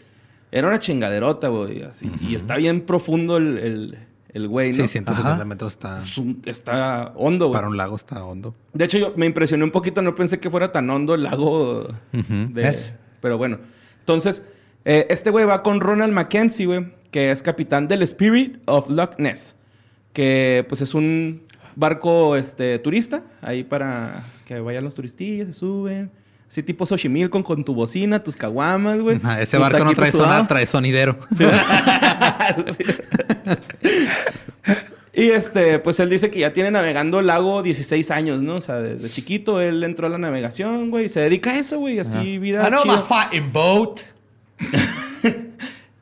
era 0.50 0.70
una 0.70 0.80
chingaderota, 0.80 1.50
güey. 1.50 1.82
Así. 1.82 2.10
Y 2.22 2.36
está 2.36 2.56
bien 2.56 2.86
profundo 2.86 3.36
el, 3.36 3.58
el, 3.58 3.98
el 4.36 4.50
güey, 4.50 4.72
¿no? 4.72 4.84
Sí, 4.84 4.90
170 4.90 5.34
Ajá. 5.34 5.46
metros 5.46 5.72
está... 5.74 6.02
Está 6.46 7.14
hondo, 7.16 7.48
güey. 7.48 7.56
Para 7.58 7.70
un 7.70 7.78
lago 7.78 7.96
está 7.96 8.22
hondo. 8.22 8.54
De 8.74 8.84
hecho, 8.84 8.98
yo 8.98 9.14
me 9.16 9.26
impresioné 9.26 9.64
un 9.64 9.72
poquito, 9.72 10.02
no 10.02 10.14
pensé 10.14 10.42
que 10.42 10.50
fuera 10.50 10.74
tan 10.74 10.90
hondo 10.90 11.16
el 11.16 11.24
lago. 11.24 11.88
De- 12.12 12.48
¿Ves? 12.50 12.92
Pero 13.22 13.38
bueno. 13.38 13.60
Entonces, 14.00 14.42
eh, 14.84 15.08
este 15.10 15.30
güey 15.30 15.46
va 15.46 15.64
con 15.64 15.80
Ronald 15.80 16.12
Mackenzie, 16.12 16.66
güey, 16.66 16.92
que 17.12 17.32
es 17.32 17.42
capitán 17.42 17.88
del 17.88 18.02
Spirit 18.02 18.58
of 18.66 18.90
Loch 18.90 19.18
Ness. 19.20 19.56
Que 20.12 20.66
pues 20.68 20.82
es 20.82 20.94
un 20.94 21.44
barco 21.78 22.36
este, 22.36 22.78
turista, 22.80 23.24
ahí 23.42 23.64
para 23.64 24.26
que 24.44 24.60
vayan 24.60 24.84
los 24.84 24.96
turistillos, 24.96 25.48
se 25.48 25.54
suben. 25.54 26.12
Así 26.50 26.62
tipo 26.62 26.86
Xochimilco 26.86 27.42
con 27.42 27.64
tu 27.64 27.74
bocina, 27.74 28.22
tus 28.22 28.36
caguamas, 28.36 29.00
güey. 29.00 29.20
Ese 29.40 29.58
barco 29.58 29.86
no 29.86 29.94
trae 29.94 30.12
sudados. 30.12 30.48
trae 30.50 30.66
sonidero. 30.66 31.18
Sí. 31.36 31.46
Y 35.18 35.30
este, 35.30 35.80
pues 35.80 35.98
él 36.02 36.10
dice 36.10 36.30
que 36.30 36.40
ya 36.40 36.52
tiene 36.52 36.72
navegando 36.72 37.22
el 37.22 37.28
lago 37.28 37.64
16 37.64 38.12
años, 38.12 38.42
¿no? 38.42 38.56
O 38.56 38.62
sea, 38.62 38.82
desde 38.82 39.10
chiquito 39.10 39.62
él 39.62 39.82
entró 39.86 40.08
a 40.08 40.10
la 40.10 40.18
navegación, 40.18 40.92
güey, 40.92 41.06
y 41.06 41.10
se 41.10 41.22
dedica 41.22 41.52
a 41.52 41.58
eso, 41.58 41.80
güey, 41.80 42.00
así 42.00 42.38
vida 42.38 42.68
I 42.68 42.70
know 42.70 42.84
chida. 42.84 42.98
my 42.98 43.02
fighting 43.02 43.52
boat. 43.54 44.02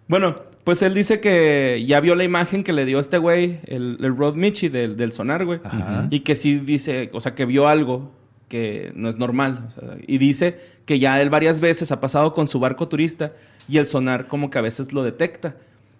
Bueno, 0.07 0.35
pues 0.63 0.81
él 0.81 0.93
dice 0.93 1.19
que 1.19 1.83
ya 1.87 1.99
vio 1.99 2.13
la 2.15 2.23
imagen 2.23 2.63
que 2.63 2.73
le 2.73 2.85
dio 2.85 2.99
este 2.99 3.17
güey, 3.17 3.59
el, 3.65 3.97
el 4.01 4.15
Rod 4.15 4.35
Michi 4.35 4.67
del, 4.69 4.97
del 4.97 5.13
sonar, 5.13 5.45
güey. 5.45 5.59
Ajá. 5.63 6.07
Y 6.11 6.19
que 6.19 6.35
sí 6.35 6.59
dice, 6.59 7.09
o 7.13 7.21
sea, 7.21 7.35
que 7.35 7.45
vio 7.45 7.67
algo 7.67 8.11
que 8.49 8.91
no 8.95 9.09
es 9.09 9.17
normal. 9.17 9.65
o 9.65 9.69
sea, 9.71 9.95
y 10.05 10.17
dice 10.17 10.59
que 10.85 10.99
ya 10.99 11.21
él 11.21 11.29
varias 11.29 11.59
veces 11.61 11.91
ha 11.91 11.99
pasado 12.01 12.33
con 12.33 12.47
su 12.47 12.59
barco 12.59 12.87
turista 12.89 13.31
y 13.67 13.77
el 13.77 13.87
sonar 13.87 14.27
como 14.27 14.49
que 14.49 14.57
a 14.59 14.61
veces 14.61 14.91
lo 14.93 15.03
detecta. 15.03 15.55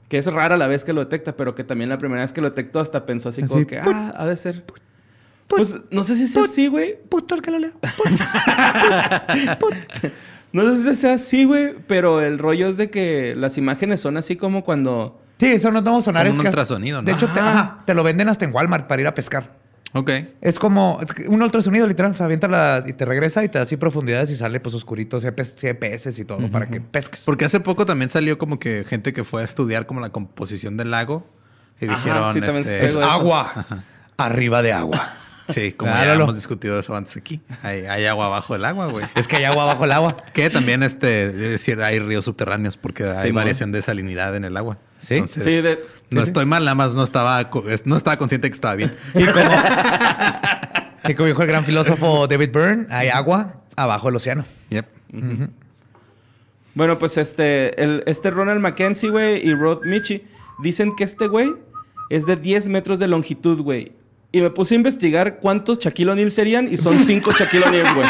Que 0.10 0.18
es 0.18 0.26
rara 0.28 0.58
la 0.58 0.68
vez 0.68 0.84
que 0.84 0.94
lo 0.94 1.02
detecta, 1.02 1.36
pero 1.36 1.56
que 1.56 1.64
también 1.64 1.90
la 1.90 1.98
primera 1.98 2.22
vez 2.22 2.34
que 2.34 2.42
lo 2.42 2.50
detectó 2.50 2.80
hasta 2.80 3.06
pensó 3.06 3.30
así, 3.30 3.44
como 3.44 3.66
que, 3.66 3.80
ah, 3.80 4.14
ha 4.16 4.26
de 4.26 4.38
ser. 4.38 4.64
Pues 5.48 5.76
no 5.92 6.04
sé 6.04 6.16
si 6.16 6.28
sea 6.28 6.44
así, 6.44 6.68
güey. 6.68 6.98
Puto 7.10 7.36
el 7.36 7.42
que 7.42 7.52
lo 7.52 7.60
lea. 7.60 7.72
No 10.54 10.62
sé 10.72 10.84
si 10.84 11.02
sea 11.02 11.16
así, 11.16 11.46
güey, 11.46 11.74
pero 11.88 12.22
el 12.22 12.38
rollo 12.38 12.68
es 12.68 12.78
de 12.78 12.92
que 12.92 13.34
las 13.36 13.58
imágenes 13.58 14.02
son 14.02 14.18
así 14.18 14.36
como 14.36 14.64
cuando... 14.64 15.20
Sí, 15.40 15.48
eso 15.48 15.72
no 15.72 15.82
vamos 15.82 16.04
a 16.04 16.06
sonar. 16.06 16.28
Como 16.28 16.36
es 16.36 16.40
un 16.42 16.46
ultrasonido, 16.46 17.02
¿no? 17.02 17.06
De 17.08 17.12
hecho, 17.12 17.28
te, 17.28 17.40
Ajá. 17.40 17.50
ajá, 17.50 17.80
te 17.86 17.96
lo 17.96 18.04
venden 18.04 18.30
hasta 18.30 18.46
en 18.46 18.54
Walmart 18.54 18.86
para 18.86 19.02
ir 19.02 19.08
a 19.08 19.16
pescar. 19.16 19.63
Ok. 19.94 20.10
Es 20.42 20.58
como 20.60 21.00
un 21.28 21.42
ultrasonido, 21.42 21.86
literal. 21.88 22.16
Se 22.16 22.24
avienta 22.24 22.48
la- 22.48 22.84
y 22.86 22.94
te 22.94 23.06
regresa 23.06 23.44
y 23.44 23.50
te 23.50 23.60
da 23.60 23.64
así 23.64 23.78
profundidades 23.78 24.32
y 24.32 24.36
sale 24.36 24.60
pues 24.60 24.74
oscurito, 24.76 25.20
CPS, 25.22 26.20
y 26.20 26.26
todo 26.26 26.48
para 26.50 26.68
que 26.68 26.82
pesques. 26.82 27.22
Porque 27.26 27.46
hace 27.46 27.60
poco 27.60 27.86
también 27.86 28.10
salió 28.10 28.38
como 28.38 28.60
que 28.60 28.86
gente 28.88 29.14
que 29.14 29.24
fue 29.24 29.42
a 29.42 29.46
estudiar 29.46 29.86
como 29.86 30.02
la 30.02 30.10
composición 30.10 30.78
del 30.78 30.92
lago 30.92 31.28
y 31.80 31.86
Ajá, 31.86 31.96
dijeron, 31.96 32.34
sí, 32.34 32.40
este, 32.60 32.86
es 32.86 32.96
agua 32.98 33.66
arriba 34.18 34.62
de 34.62 34.74
agua. 34.74 35.14
sí, 35.50 35.74
como 35.74 35.92
Ah, 35.94 36.06
ya 36.06 36.14
hemos 36.16 36.34
discutido 36.36 36.80
eso 36.80 36.96
antes 36.96 37.18
aquí. 37.18 37.42
Hay, 37.62 37.86
hay 37.86 38.06
agua 38.06 38.28
abajo 38.28 38.54
del 38.54 38.66
agua, 38.66 38.88
güey. 38.88 39.06
Es 39.16 39.28
que 39.28 39.36
hay 39.36 39.44
agua 39.44 39.66
bajo 39.66 39.86
el 39.86 39.92
agua. 39.92 40.18
Que 40.34 40.50
también, 40.50 40.82
este, 40.84 41.26
es 41.28 41.38
decir, 41.38 41.82
hay 41.82 42.00
ríos 42.00 42.26
subterráneos 42.26 42.78
porque 42.78 43.04
hay 43.04 43.28
Simón. 43.28 43.42
variación 43.42 43.72
de 43.72 43.82
salinidad 43.82 44.36
en 44.36 44.46
el 44.46 44.56
agua. 44.58 44.78
¿Sí? 45.02 45.16
Entonces, 45.16 45.44
Sí, 45.44 45.62
de- 45.62 45.84
no 46.14 46.22
sí, 46.22 46.26
sí. 46.28 46.30
estoy 46.32 46.46
mal, 46.46 46.64
nada 46.64 46.76
más 46.76 46.96
no 46.96 47.04
estaba, 47.04 47.50
no 47.86 47.98
estaba 47.98 48.18
consciente 48.18 48.50
que 48.50 48.54
estaba 48.54 48.76
bien. 48.76 48.94
Y 49.14 49.26
como, 49.26 49.52
y 51.10 51.14
como 51.14 51.28
dijo 51.28 51.42
el 51.42 51.48
gran 51.48 51.64
filósofo 51.64 52.28
David 52.28 52.50
Byrne, 52.52 52.88
hay 52.90 53.10
agua 53.10 53.62
abajo 53.76 54.08
del 54.08 54.16
océano. 54.18 54.46
Yep. 54.70 54.86
Bueno, 56.76 56.98
pues 56.98 57.18
este, 57.18 57.82
el, 57.82 58.04
este 58.08 58.32
Ronald 58.32 58.60
Mackenzie, 58.60 59.10
güey, 59.10 59.48
y 59.48 59.54
Rod 59.54 59.86
Michi 59.86 60.24
dicen 60.60 60.96
que 60.96 61.04
este 61.04 61.28
güey 61.28 61.54
es 62.10 62.26
de 62.26 62.36
10 62.36 62.70
metros 62.70 63.00
de 63.00 63.08
longitud, 63.08 63.62
güey. 63.62 63.92
Y 64.32 64.42
me 64.42 64.50
puse 64.50 64.74
a 64.74 64.78
investigar 64.78 65.38
cuántos 65.38 65.78
Shaquille 65.78 66.10
O'Neal 66.12 66.32
serían 66.32 66.68
y 66.72 66.78
son 66.78 66.98
5 66.98 67.32
Shaquille 67.38 67.66
O'Neal, 67.66 67.94
güey. 67.94 68.08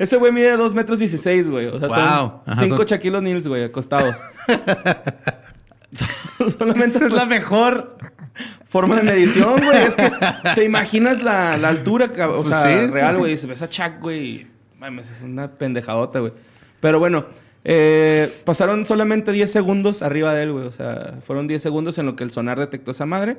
Ese 0.00 0.16
güey 0.16 0.32
mide 0.32 0.56
2 0.56 0.74
metros 0.74 0.98
16, 0.98 1.48
güey. 1.48 1.66
O 1.66 1.78
sea, 1.78 1.88
Wow. 1.88 1.96
son 1.96 2.42
Ajá, 2.46 2.62
5 2.62 2.76
son- 2.78 2.86
Shaquille 2.86 3.16
O'Neals, 3.18 3.46
güey, 3.46 3.64
acostados. 3.64 4.16
Solamente 6.58 6.96
Esa 6.98 7.06
es 7.06 7.12
la 7.12 7.26
mejor. 7.26 7.96
forma 8.68 8.96
de 8.96 9.02
medición, 9.02 9.60
güey. 9.62 9.76
Es 9.86 9.96
que 9.96 10.10
te 10.54 10.64
imaginas 10.64 11.22
la, 11.22 11.56
la 11.58 11.68
altura, 11.68 12.06
o 12.28 12.42
Pues 12.42 12.48
sea, 12.48 12.62
sí, 12.62 12.86
sí, 12.86 12.90
real, 12.92 13.14
sí. 13.14 13.18
güey. 13.18 13.36
Si 13.36 13.46
ves 13.46 13.60
a 13.62 13.68
Chuck, 13.68 14.00
güey, 14.00 14.46
mames, 14.78 15.10
es 15.10 15.22
una 15.22 15.54
pendejadota, 15.54 16.20
güey. 16.20 16.32
Pero 16.80 16.98
bueno, 16.98 17.26
eh, 17.64 18.32
pasaron 18.44 18.84
solamente 18.86 19.32
10 19.32 19.50
segundos 19.52 20.00
arriba 20.02 20.32
de 20.32 20.44
él, 20.44 20.52
güey. 20.52 20.66
O 20.66 20.72
sea, 20.72 21.18
fueron 21.26 21.46
10 21.48 21.60
segundos 21.60 21.98
en 21.98 22.06
lo 22.06 22.16
que 22.16 22.24
el 22.24 22.30
sonar 22.30 22.58
detectó 22.58 22.92
esa 22.92 23.04
madre. 23.06 23.36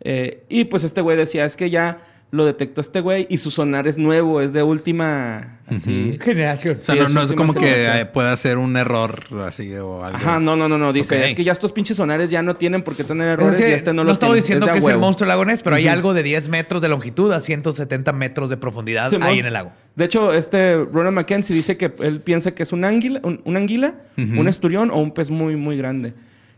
Eh, 0.00 0.44
y 0.48 0.64
pues 0.64 0.84
este 0.84 1.00
güey 1.00 1.16
decía, 1.16 1.44
es 1.46 1.56
que 1.56 1.70
ya 1.70 2.00
lo 2.30 2.44
detectó 2.44 2.80
este 2.80 3.00
güey 3.00 3.28
y 3.30 3.36
su 3.36 3.50
sonar 3.52 3.86
es 3.86 3.96
nuevo, 3.96 4.40
es 4.40 4.52
de 4.52 4.62
última, 4.64 5.58
así. 5.68 6.18
Generación. 6.20 6.74
O 6.74 6.78
sea, 6.78 6.94
Sí, 6.96 7.00
no, 7.00 7.06
es 7.06 7.12
no 7.14 7.22
es 7.22 7.32
como 7.32 7.54
que 7.54 7.60
generación. 7.60 7.96
eh, 7.98 8.06
pueda 8.06 8.36
ser 8.36 8.58
un 8.58 8.76
error 8.76 9.22
así 9.46 9.72
o 9.74 10.04
algo. 10.04 10.16
Ajá, 10.18 10.40
no, 10.40 10.56
no, 10.56 10.68
no, 10.68 10.76
no. 10.76 10.92
Dice, 10.92 11.16
Ok. 11.16 11.22
es 11.26 11.34
que 11.34 11.44
ya 11.44 11.52
estos 11.52 11.70
pinches 11.70 11.96
sonares 11.96 12.30
ya 12.30 12.42
no 12.42 12.56
tienen 12.56 12.82
por 12.82 12.96
qué 12.96 13.04
tener 13.04 13.28
errores 13.28 13.54
Es 13.54 13.60
que 13.64 13.70
y 13.70 13.72
este 13.72 13.90
no, 13.92 14.02
no 14.02 14.04
lo 14.08 14.12
estaba 14.12 14.34
diciendo 14.34 14.66
de 14.66 14.72
a 14.72 14.74
que 14.74 14.80
es 14.80 14.88
el 14.88 14.98
monstruo 14.98 15.26
del 15.26 15.28
lago 15.28 15.44
Ness, 15.44 15.62
pero 15.62 15.76
hay 15.76 15.86
algo 15.86 16.12
de 16.12 16.24
10 16.24 16.48
metros 16.48 16.82
de 16.82 16.88
longitud 16.88 17.30
a 17.32 17.40
170 17.40 18.12
metros 18.12 18.50
de 18.50 18.56
profundidad 18.56 19.10
Simón. 19.10 19.28
ahí 19.28 19.38
en 19.38 19.46
el 19.46 19.52
lago. 19.52 19.70
De 19.94 20.04
hecho, 20.04 20.32
este 20.34 20.76
Ronald 20.76 21.14
Mackenzie 21.14 21.54
dice 21.54 21.76
que 21.76 21.92
él 22.00 22.20
piensa 22.20 22.52
que 22.52 22.64
es 22.64 22.72
un 22.72 22.84
anguila, 22.84 23.20
un, 23.22 23.42
un 23.44 23.56
anguila, 23.56 23.94
Ujú. 24.18 24.40
un 24.40 24.48
esturión 24.48 24.90
o 24.90 24.96
un 24.98 25.12
pez 25.12 25.30
muy, 25.30 25.54
muy 25.54 25.76
grande. 25.76 26.14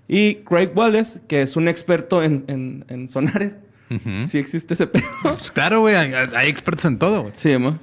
Y 0.08 0.36
Craig 0.36 0.70
Wallace, 0.74 1.20
que 1.28 1.42
es 1.42 1.56
un 1.56 1.68
experto 1.68 2.22
en, 2.22 2.44
en- 2.46 2.84
en 2.88 3.08
sonares, 3.08 3.58
Ujú. 3.90 4.28
si 4.28 4.38
existe 4.38 4.74
ese 4.74 4.86
pedo. 4.88 5.04
Pues 5.22 5.50
claro, 5.50 5.80
güey, 5.80 5.94
hay, 5.94 6.12
hay 6.34 6.48
expertos 6.48 6.84
en 6.86 6.98
todo. 6.98 7.22
güey. 7.22 7.32
sí, 7.36 7.56
mo. 7.58 7.78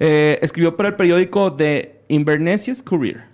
Eh, 0.00 0.38
escribió 0.42 0.76
para 0.76 0.88
el 0.90 0.96
periódico 0.96 1.52
The 1.52 2.00
Inverness 2.08 2.82
Courier 2.82 3.24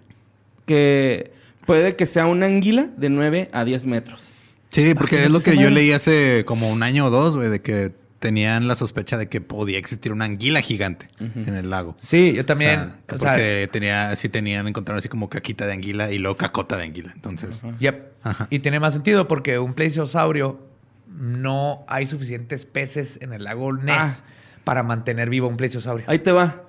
que 0.66 1.32
puede 1.66 1.96
que 1.96 2.06
sea 2.06 2.26
una 2.26 2.46
anguila 2.46 2.88
de 2.96 3.08
9 3.08 3.48
a 3.52 3.64
10 3.64 3.86
metros. 3.86 4.28
Sí, 4.70 4.94
porque 4.94 5.24
es 5.24 5.30
lo 5.30 5.40
que 5.40 5.56
yo 5.56 5.70
leí 5.70 5.92
hace 5.92 6.44
como 6.46 6.70
un 6.70 6.82
año 6.82 7.06
o 7.06 7.10
dos, 7.10 7.36
güey, 7.36 7.48
de 7.48 7.62
que 7.62 7.92
tenían 8.18 8.68
la 8.68 8.76
sospecha 8.76 9.16
de 9.16 9.28
que 9.28 9.40
podía 9.40 9.78
existir 9.78 10.12
una 10.12 10.26
anguila 10.26 10.60
gigante 10.60 11.08
en 11.20 11.54
el 11.54 11.70
lago. 11.70 11.96
Sí, 11.98 12.34
yo 12.34 12.44
también. 12.44 12.80
O 12.80 12.82
sea, 12.84 12.92
que 13.06 13.14
o 13.14 13.18
sea, 13.18 13.30
porque 13.32 13.68
tenía, 13.72 14.14
sí 14.16 14.28
tenían, 14.28 14.68
encontraron 14.68 14.98
así 14.98 15.08
como 15.08 15.30
caquita 15.30 15.66
de 15.66 15.72
anguila 15.72 16.10
y 16.12 16.18
luego 16.18 16.36
cacota 16.36 16.76
de 16.76 16.82
anguila. 16.84 17.12
Entonces, 17.14 17.62
Yep. 17.80 18.12
Ajá. 18.24 18.46
Y 18.50 18.58
tiene 18.58 18.78
más 18.80 18.92
sentido 18.92 19.26
porque 19.26 19.58
un 19.58 19.72
plesiosaurio 19.72 20.67
no 21.08 21.84
hay 21.88 22.06
suficientes 22.06 22.64
peces 22.66 23.18
en 23.22 23.32
el 23.32 23.44
lago 23.44 23.72
Ness 23.72 24.24
para 24.64 24.82
mantener 24.82 25.30
vivo 25.30 25.48
un 25.48 25.56
plesiosaurio. 25.56 26.04
Ahí 26.08 26.18
te 26.18 26.32
va. 26.32 26.62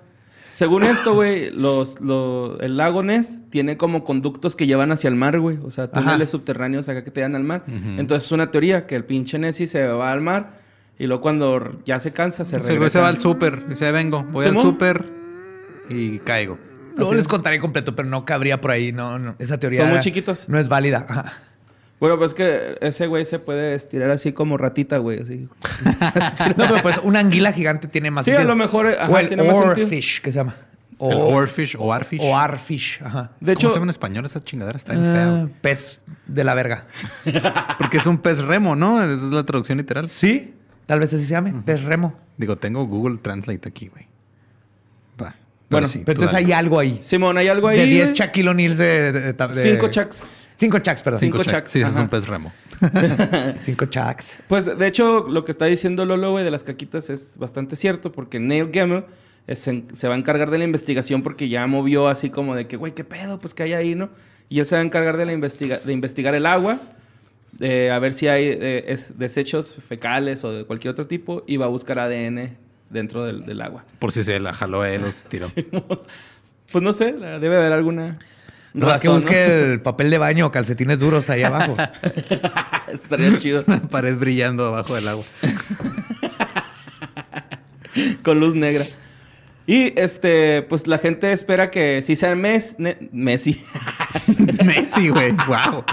Según 0.51 0.83
esto, 0.83 1.13
güey, 1.13 1.51
los, 1.51 2.01
lo- 2.01 2.59
el 2.59 2.75
lago 2.75 3.03
Ness 3.03 3.37
tiene 3.49 3.77
como 3.77 4.03
conductos 4.03 4.55
que 4.55 4.65
llevan 4.67 4.91
hacia 4.91 5.07
el 5.07 5.15
mar, 5.15 5.39
güey. 5.39 5.57
O 5.63 5.69
sea, 5.71 5.85
Ajá. 5.85 5.93
túneles 5.93 6.29
subterráneos 6.31 6.89
acá 6.89 7.03
que 7.03 7.11
te 7.11 7.21
dan 7.21 7.35
al 7.35 7.43
mar. 7.43 7.63
Entonces 7.97 8.25
es 8.25 8.31
una 8.31 8.49
teoría 8.51 8.87
que 8.87 8.95
el 8.95 9.05
pinche 9.05 9.37
Nessie 9.39 9.67
se 9.67 9.87
va 9.87 10.11
al 10.11 10.21
mar 10.21 10.57
y 10.97 11.05
luego 11.07 11.21
cuando 11.21 11.79
ya 11.85 11.99
se 11.99 12.11
cansa 12.11 12.43
se 12.45 12.55
el 12.55 12.61
güey 12.63 12.73
regresa. 12.73 12.93
se 12.99 13.01
va 13.01 13.07
al 13.09 13.19
súper, 13.19 13.67
dice, 13.69 13.91
vengo, 13.91 14.23
voy 14.23 14.47
al 14.47 14.57
súper 14.57 15.05
y 15.89 16.19
caigo. 16.19 16.57
Luego 16.95 17.11
Así 17.11 17.15
les 17.15 17.21
es. 17.21 17.27
contaré 17.29 17.59
completo, 17.59 17.95
pero 17.95 18.09
no 18.09 18.25
cabría 18.25 18.59
por 18.59 18.71
ahí. 18.71 18.91
No, 18.91 19.17
no. 19.19 19.35
Esa 19.39 19.57
teoría 19.59 19.81
Son 19.81 19.91
muy 19.91 19.99
chiquitos. 19.99 20.49
no 20.49 20.59
es 20.59 20.67
válida. 20.67 21.05
Ajá. 21.07 21.33
Bueno, 21.99 22.17
pues 22.17 22.33
que 22.33 22.77
ese 22.81 23.07
güey 23.07 23.25
se 23.25 23.39
puede 23.39 23.73
estirar 23.75 24.09
así 24.11 24.31
como 24.31 24.57
ratita, 24.57 24.97
güey, 24.99 25.21
así. 25.21 25.47
No, 26.57 26.65
pero 26.67 26.81
pues 26.81 26.97
una 27.03 27.19
anguila 27.19 27.51
gigante 27.51 27.87
tiene 27.87 28.09
más 28.11 28.25
Sí, 28.25 28.31
a 28.31 28.43
lo 28.43 28.55
mejor, 28.55 28.87
ajá, 28.87 29.09
o 29.11 29.17
el 29.17 29.27
tiene 29.27 29.43
más 29.43 29.57
sentido. 29.57 29.85
oarfish, 29.87 30.21
que 30.21 30.31
se 30.31 30.37
llama. 30.39 30.55
O, 30.97 31.11
el 31.11 31.17
oarfish 31.17 31.75
o 31.79 31.93
arfish. 31.93 32.19
o 32.21 32.37
arfish. 32.37 33.01
Ajá. 33.03 33.31
De 33.39 33.47
¿Cómo 33.47 33.51
hecho, 33.53 33.67
se 33.69 33.73
llama 33.75 33.85
en 33.85 33.89
español 33.89 34.25
esa 34.25 34.41
chingadera? 34.43 34.75
Está 34.77 34.93
bien 34.93 35.05
Ah, 35.07 35.13
feo. 35.13 35.49
pez 35.61 36.01
de 36.27 36.43
la 36.43 36.53
verga. 36.53 36.87
Porque 37.77 37.97
es 37.97 38.05
un 38.05 38.17
pez 38.17 38.41
remo, 38.41 38.75
¿no? 38.75 39.01
Esa 39.03 39.13
es 39.13 39.21
la 39.31 39.43
traducción 39.45 39.77
literal. 39.77 40.09
Sí, 40.09 40.53
tal 40.85 40.99
vez 40.99 41.13
así 41.13 41.23
se 41.25 41.31
llame. 41.31 41.53
Pez 41.65 41.83
remo. 41.83 42.15
Digo, 42.37 42.57
tengo 42.57 42.85
Google 42.85 43.17
Translate 43.21 43.67
aquí, 43.69 43.87
güey. 43.89 44.07
Va. 45.21 45.35
Bueno, 45.69 45.87
sí, 45.87 46.03
Pero 46.05 46.17
entonces 46.17 46.33
dale. 46.33 46.45
hay 46.47 46.51
algo 46.53 46.79
ahí. 46.79 46.99
Simón, 47.01 47.37
hay 47.37 47.47
algo 47.49 47.67
ahí. 47.69 47.79
de 47.79 47.85
10 47.85 48.03
güey? 48.09 48.15
Shaquille 48.17 48.49
O'Neal 48.49 48.77
de, 48.77 49.11
de, 49.11 49.33
de- 49.33 49.33
de- 49.33 49.61
Cinco 49.71 49.87
Chucks. 49.89 50.23
Cinco 50.59 50.79
Chucks, 50.79 51.01
perdón. 51.01 51.19
Cinco 51.21 51.37
cinco 51.37 51.43
chacks. 51.51 51.63
chacks, 51.63 51.71
Sí, 51.71 51.79
ese 51.81 51.89
es 51.91 51.95
un 51.97 52.09
pez 52.09 52.27
remo. 52.27 52.51
Cinco 53.63 53.85
Chucks. 53.85 54.35
Pues 54.47 54.77
de 54.77 54.87
hecho, 54.87 55.27
lo 55.27 55.45
que 55.45 55.51
está 55.51 55.65
diciendo 55.65 56.05
Lolo, 56.05 56.31
güey, 56.31 56.43
de 56.43 56.51
las 56.51 56.63
caquitas 56.63 57.09
es 57.09 57.37
bastante 57.37 57.75
cierto, 57.75 58.11
porque 58.11 58.39
Neil 58.39 58.69
es 59.47 59.67
en- 59.67 59.87
se 59.93 60.07
va 60.07 60.15
a 60.15 60.17
encargar 60.17 60.51
de 60.51 60.57
la 60.57 60.63
investigación 60.65 61.23
porque 61.23 61.49
ya 61.49 61.65
movió 61.67 62.07
así 62.07 62.29
como 62.29 62.55
de 62.55 62.67
que, 62.67 62.77
güey, 62.77 62.93
¿qué 62.93 63.03
pedo? 63.03 63.39
Pues 63.39 63.53
que 63.53 63.63
hay 63.63 63.73
ahí, 63.73 63.95
¿no? 63.95 64.09
Y 64.49 64.59
él 64.59 64.65
se 64.65 64.75
va 64.75 64.81
a 64.81 64.83
encargar 64.85 65.17
de, 65.17 65.25
la 65.25 65.33
investiga 65.33 65.79
de 65.79 65.93
investigar 65.93 66.35
el 66.35 66.45
agua, 66.45 66.81
eh, 67.59 67.89
a 67.91 67.99
ver 67.99 68.13
si 68.13 68.27
hay 68.27 68.45
eh, 68.45 68.85
es- 68.87 69.17
desechos 69.17 69.75
fecales 69.87 70.43
o 70.43 70.51
de 70.51 70.65
cualquier 70.65 70.91
otro 70.91 71.07
tipo, 71.07 71.43
y 71.47 71.57
va 71.57 71.65
a 71.65 71.69
buscar 71.69 71.99
ADN 71.99 72.57
dentro 72.89 73.25
del, 73.25 73.45
del 73.45 73.61
agua. 73.61 73.85
Por 73.99 74.11
si 74.11 74.23
se 74.23 74.39
la 74.39 74.53
jaló 74.53 74.83
él 74.85 75.03
o 75.05 75.11
se 75.11 75.27
tiró. 75.27 75.47
Pues 76.71 76.83
no 76.83 76.93
sé, 76.93 77.11
debe 77.13 77.55
haber 77.55 77.71
alguna. 77.73 78.19
No, 78.79 78.93
es 78.93 79.01
que 79.01 79.09
busque 79.09 79.73
el 79.73 79.81
papel 79.81 80.09
de 80.09 80.17
baño 80.17 80.47
o 80.47 80.51
calcetines 80.51 80.99
duros 80.99 81.29
ahí 81.29 81.43
abajo. 81.43 81.75
Estaría 82.93 83.37
chido. 83.37 83.63
Pared 83.89 84.15
brillando 84.17 84.67
abajo 84.67 84.95
del 84.95 85.07
agua. 85.07 85.23
con 88.23 88.39
luz 88.39 88.55
negra. 88.55 88.85
Y 89.67 89.93
este, 89.99 90.63
pues 90.63 90.87
la 90.87 90.97
gente 90.97 91.31
espera 91.31 91.69
que 91.69 92.01
si 92.01 92.15
sea 92.15 92.35
Mes, 92.35 92.75
Ne- 92.79 92.97
Messi. 93.11 93.61
Messi, 94.65 95.09
güey. 95.09 95.31
Wow. 95.47 95.83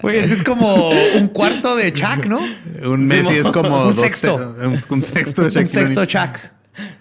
Güey, 0.00 0.18
ese 0.18 0.34
es 0.34 0.42
como 0.42 0.90
un 0.90 1.28
cuarto 1.28 1.76
de 1.76 1.92
Chuck, 1.92 2.24
¿no? 2.26 2.40
Un 2.84 3.06
Messi 3.06 3.34
es 3.34 3.48
como 3.48 3.82
Un 3.88 3.94
dos 3.94 4.00
sexto. 4.00 4.36
un, 4.36 4.78
un 4.88 5.02
sexto 5.02 5.50
de 5.50 5.60
Un 5.60 5.66
sexto. 5.66 6.04
Chuck. 6.06 6.38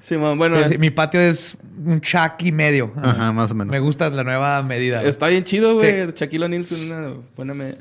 Simón, 0.02 0.38
bueno, 0.38 0.58
Sí, 0.60 0.64
sí, 0.70 0.74
es- 0.76 0.80
mi 0.80 0.90
patio 0.90 1.22
es 1.22 1.58
un 1.84 2.02
chac 2.02 2.42
y 2.44 2.52
medio. 2.52 2.92
Ajá, 3.02 3.32
más 3.32 3.52
o 3.52 3.56
menos. 3.56 3.72
Me 3.72 3.80
gusta 3.80 4.10
la 4.10 4.24
nueva 4.24 4.62
medida. 4.64 5.04
Está 5.04 5.28
bien 5.28 5.44
chido, 5.44 5.76
güey. 5.76 6.06
Sí. 6.08 6.12
Shaquille 6.16 6.46
O'Neal 6.46 6.62
es 6.64 6.72
una 6.72 7.14
buena 7.36 7.54
me- 7.54 7.78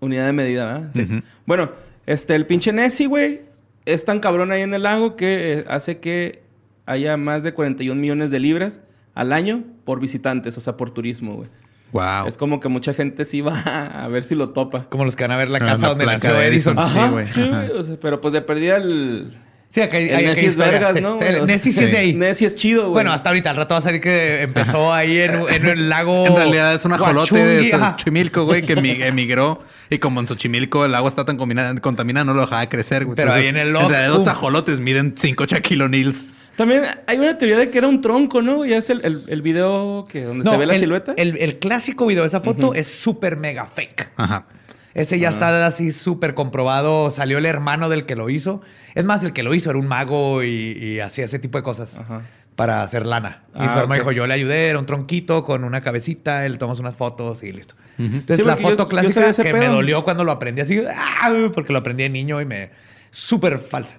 unidad 0.00 0.26
de 0.26 0.32
medida, 0.32 0.64
¿verdad? 0.66 0.90
Sí. 0.94 1.22
Bueno, 1.46 1.70
este, 2.06 2.34
el 2.34 2.46
pinche 2.46 2.72
Nessie, 2.72 3.06
güey, 3.06 3.42
es 3.84 4.04
tan 4.04 4.20
cabrón 4.20 4.50
ahí 4.52 4.62
en 4.62 4.74
el 4.74 4.82
lago 4.82 5.16
que 5.16 5.52
eh, 5.60 5.64
hace 5.68 5.98
que 5.98 6.42
haya 6.86 7.16
más 7.16 7.42
de 7.42 7.52
41 7.54 8.00
millones 8.00 8.30
de 8.30 8.40
libras 8.40 8.80
al 9.14 9.32
año 9.32 9.62
por 9.84 10.00
visitantes, 10.00 10.56
o 10.58 10.60
sea, 10.60 10.76
por 10.76 10.90
turismo, 10.90 11.34
güey. 11.36 11.48
Wow. 11.92 12.26
Es 12.26 12.38
como 12.38 12.58
que 12.58 12.68
mucha 12.68 12.94
gente 12.94 13.24
sí 13.26 13.42
va 13.42 13.60
a 13.60 14.08
ver 14.08 14.24
si 14.24 14.34
lo 14.34 14.48
topa. 14.50 14.84
Como 14.88 15.04
los 15.04 15.14
que 15.14 15.24
van 15.24 15.32
a 15.32 15.36
ver 15.36 15.50
la 15.50 15.58
Ah, 15.58 15.66
casa 15.66 15.88
donde 15.88 16.06
nació 16.06 16.40
Edison. 16.40 16.78
Edison. 16.78 16.92
Sí, 17.04 17.10
güey. 17.10 17.26
sí, 17.26 17.48
güey. 17.48 17.70
o 17.70 17.82
sea, 17.84 17.96
pero 18.00 18.20
pues 18.20 18.32
de 18.32 18.40
perdida 18.40 18.78
el... 18.78 19.36
Sí, 19.72 19.80
acá 19.80 19.96
hay, 19.96 20.04
El 20.04 20.10
hay- 20.10 20.16
hay 20.16 20.24
Nessie 20.26 20.44
es 20.46 20.50
historia. 20.50 20.72
vergas, 20.72 21.00
¿no? 21.00 21.12
sí, 21.18 21.24
güey? 21.24 21.34
el 21.36 21.46
Nessie 21.46 21.72
sí 21.72 21.84
es 21.84 21.92
de 21.92 21.96
ahí. 21.98 22.12
Nessie 22.12 22.46
es 22.46 22.54
chido, 22.54 22.82
güey. 22.82 22.92
Bueno, 22.92 23.12
hasta 23.12 23.30
ahorita, 23.30 23.50
al 23.50 23.56
rato 23.56 23.74
va 23.74 23.78
a 23.78 23.82
salir 23.82 24.00
que 24.02 24.42
empezó 24.42 24.92
ahí 24.94 25.18
en, 25.18 25.30
en 25.48 25.66
el 25.66 25.88
lago. 25.88 26.26
En 26.26 26.36
realidad 26.36 26.74
es 26.74 26.84
un 26.84 26.92
ajolote 26.92 27.34
de. 27.42 27.70
Xochimilco, 27.70 28.44
güey, 28.44 28.62
que 28.62 28.76
emi- 28.76 29.02
emigró. 29.02 29.62
Y 29.88 29.98
como 29.98 30.20
en 30.20 30.26
Xochimilco 30.28 30.84
el 30.84 30.94
agua 30.94 31.08
está 31.08 31.24
tan 31.24 31.36
contaminada, 31.38 32.24
no 32.24 32.34
lo 32.34 32.42
dejaba 32.42 32.68
crecer, 32.68 33.04
güey. 33.06 33.16
Pero 33.16 33.32
ahí 33.32 33.46
en 33.46 33.56
el 33.56 33.72
log, 33.72 33.90
realidad 33.90 34.14
los 34.14 34.26
ajolotes 34.26 34.78
miden 34.78 35.14
5 35.16 35.46
Nils. 35.88 36.28
También 36.56 36.84
hay 37.06 37.16
una 37.16 37.38
teoría 37.38 37.56
de 37.56 37.70
que 37.70 37.78
era 37.78 37.88
un 37.88 38.02
tronco, 38.02 38.42
¿no? 38.42 38.66
Ya 38.66 38.76
es 38.76 38.90
el, 38.90 39.00
el, 39.06 39.24
el 39.26 39.40
video 39.40 40.06
que 40.06 40.22
donde 40.24 40.48
se 40.48 40.54
ve 40.58 40.66
la 40.66 40.74
el, 40.74 40.80
silueta. 40.80 41.14
El, 41.16 41.38
el 41.38 41.58
clásico 41.58 42.04
video 42.06 42.24
de 42.24 42.26
esa 42.28 42.40
foto 42.40 42.74
es 42.74 42.86
súper 42.88 43.38
mega 43.38 43.64
fake. 43.66 44.10
Ajá. 44.16 44.44
Ese 44.94 45.16
Ah. 45.16 45.18
ya 45.18 45.28
está 45.30 45.66
así 45.66 45.90
súper 45.90 46.34
comprobado. 46.34 47.10
Salió 47.10 47.38
el 47.38 47.46
hermano 47.46 47.88
del 47.88 48.04
que 48.06 48.16
lo 48.16 48.28
hizo. 48.30 48.60
Es 48.94 49.04
más, 49.04 49.24
el 49.24 49.32
que 49.32 49.42
lo 49.42 49.54
hizo 49.54 49.70
era 49.70 49.78
un 49.78 49.86
mago 49.88 50.42
y, 50.42 50.48
y 50.78 51.00
hacía 51.00 51.24
ese 51.24 51.38
tipo 51.38 51.58
de 51.58 51.64
cosas 51.64 51.98
Ajá. 51.98 52.22
para 52.56 52.82
hacer 52.82 53.06
lana. 53.06 53.44
Y 53.54 53.58
Ah, 53.60 53.72
su 53.72 53.78
hermano 53.78 54.02
ok. 54.02 54.08
dijo, 54.08 54.12
yo 54.12 54.26
le 54.26 54.34
ayudé, 54.34 54.68
era 54.68 54.78
un 54.78 54.86
tronquito 54.86 55.44
con 55.44 55.64
una 55.64 55.80
cabecita, 55.80 56.44
él 56.46 56.58
tomamos 56.58 56.80
unas 56.80 56.94
fotos 56.96 57.42
y 57.42 57.52
listo. 57.52 57.74
Entonces 57.98 58.38
Sí, 58.38 58.42
la 58.44 58.56
foto 58.56 58.84
yo 58.84 58.88
clásica 58.88 59.32
que 59.32 59.52
me 59.54 59.66
dolió 59.68 60.02
cuando 60.02 60.24
lo 60.24 60.32
aprendí 60.32 60.60
así, 60.62 60.82
¡ah! 60.94 61.32
porque 61.54 61.72
lo 61.72 61.78
aprendí 61.80 62.02
de 62.04 62.08
niño 62.08 62.40
y 62.40 62.44
me... 62.46 62.70
Súper 63.10 63.58
falsa. 63.58 63.98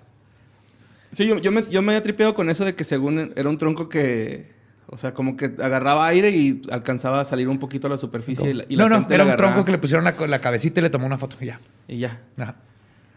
Sí, 1.11 1.27
yo, 1.27 1.37
yo 1.37 1.51
me, 1.51 1.63
yo 1.69 1.81
me 1.83 1.91
había 1.93 2.01
tripeado 2.01 2.33
con 2.33 2.49
eso 2.49 2.65
de 2.65 2.73
que 2.73 2.83
según 2.83 3.31
era 3.35 3.47
un 3.49 3.57
tronco 3.57 3.87
que... 3.89 4.51
O 4.93 4.97
sea, 4.97 5.13
como 5.15 5.35
que 5.35 5.45
agarraba 5.59 6.05
aire 6.05 6.29
y 6.29 6.61
alcanzaba 6.71 7.19
a 7.19 7.25
salir 7.25 7.47
un 7.49 7.57
poquito 7.57 7.87
a 7.87 7.89
la 7.89 7.97
superficie. 7.97 8.51
Y 8.51 8.53
la, 8.53 8.65
y 8.69 8.75
la 8.75 8.83
no, 8.83 8.89
no, 8.89 9.07
era 9.09 9.23
un 9.23 9.29
agarraba. 9.31 9.35
tronco 9.53 9.65
que 9.65 9.71
le 9.71 9.79
pusieron 9.79 10.03
la, 10.05 10.15
la 10.27 10.39
cabecita 10.39 10.79
y 10.79 10.83
le 10.83 10.91
tomó 10.91 11.07
una 11.07 11.17
foto 11.17 11.37
y 11.41 11.47
ya. 11.47 11.59
Y 11.87 11.97
ya. 11.97 12.21
Ajá. 12.37 12.55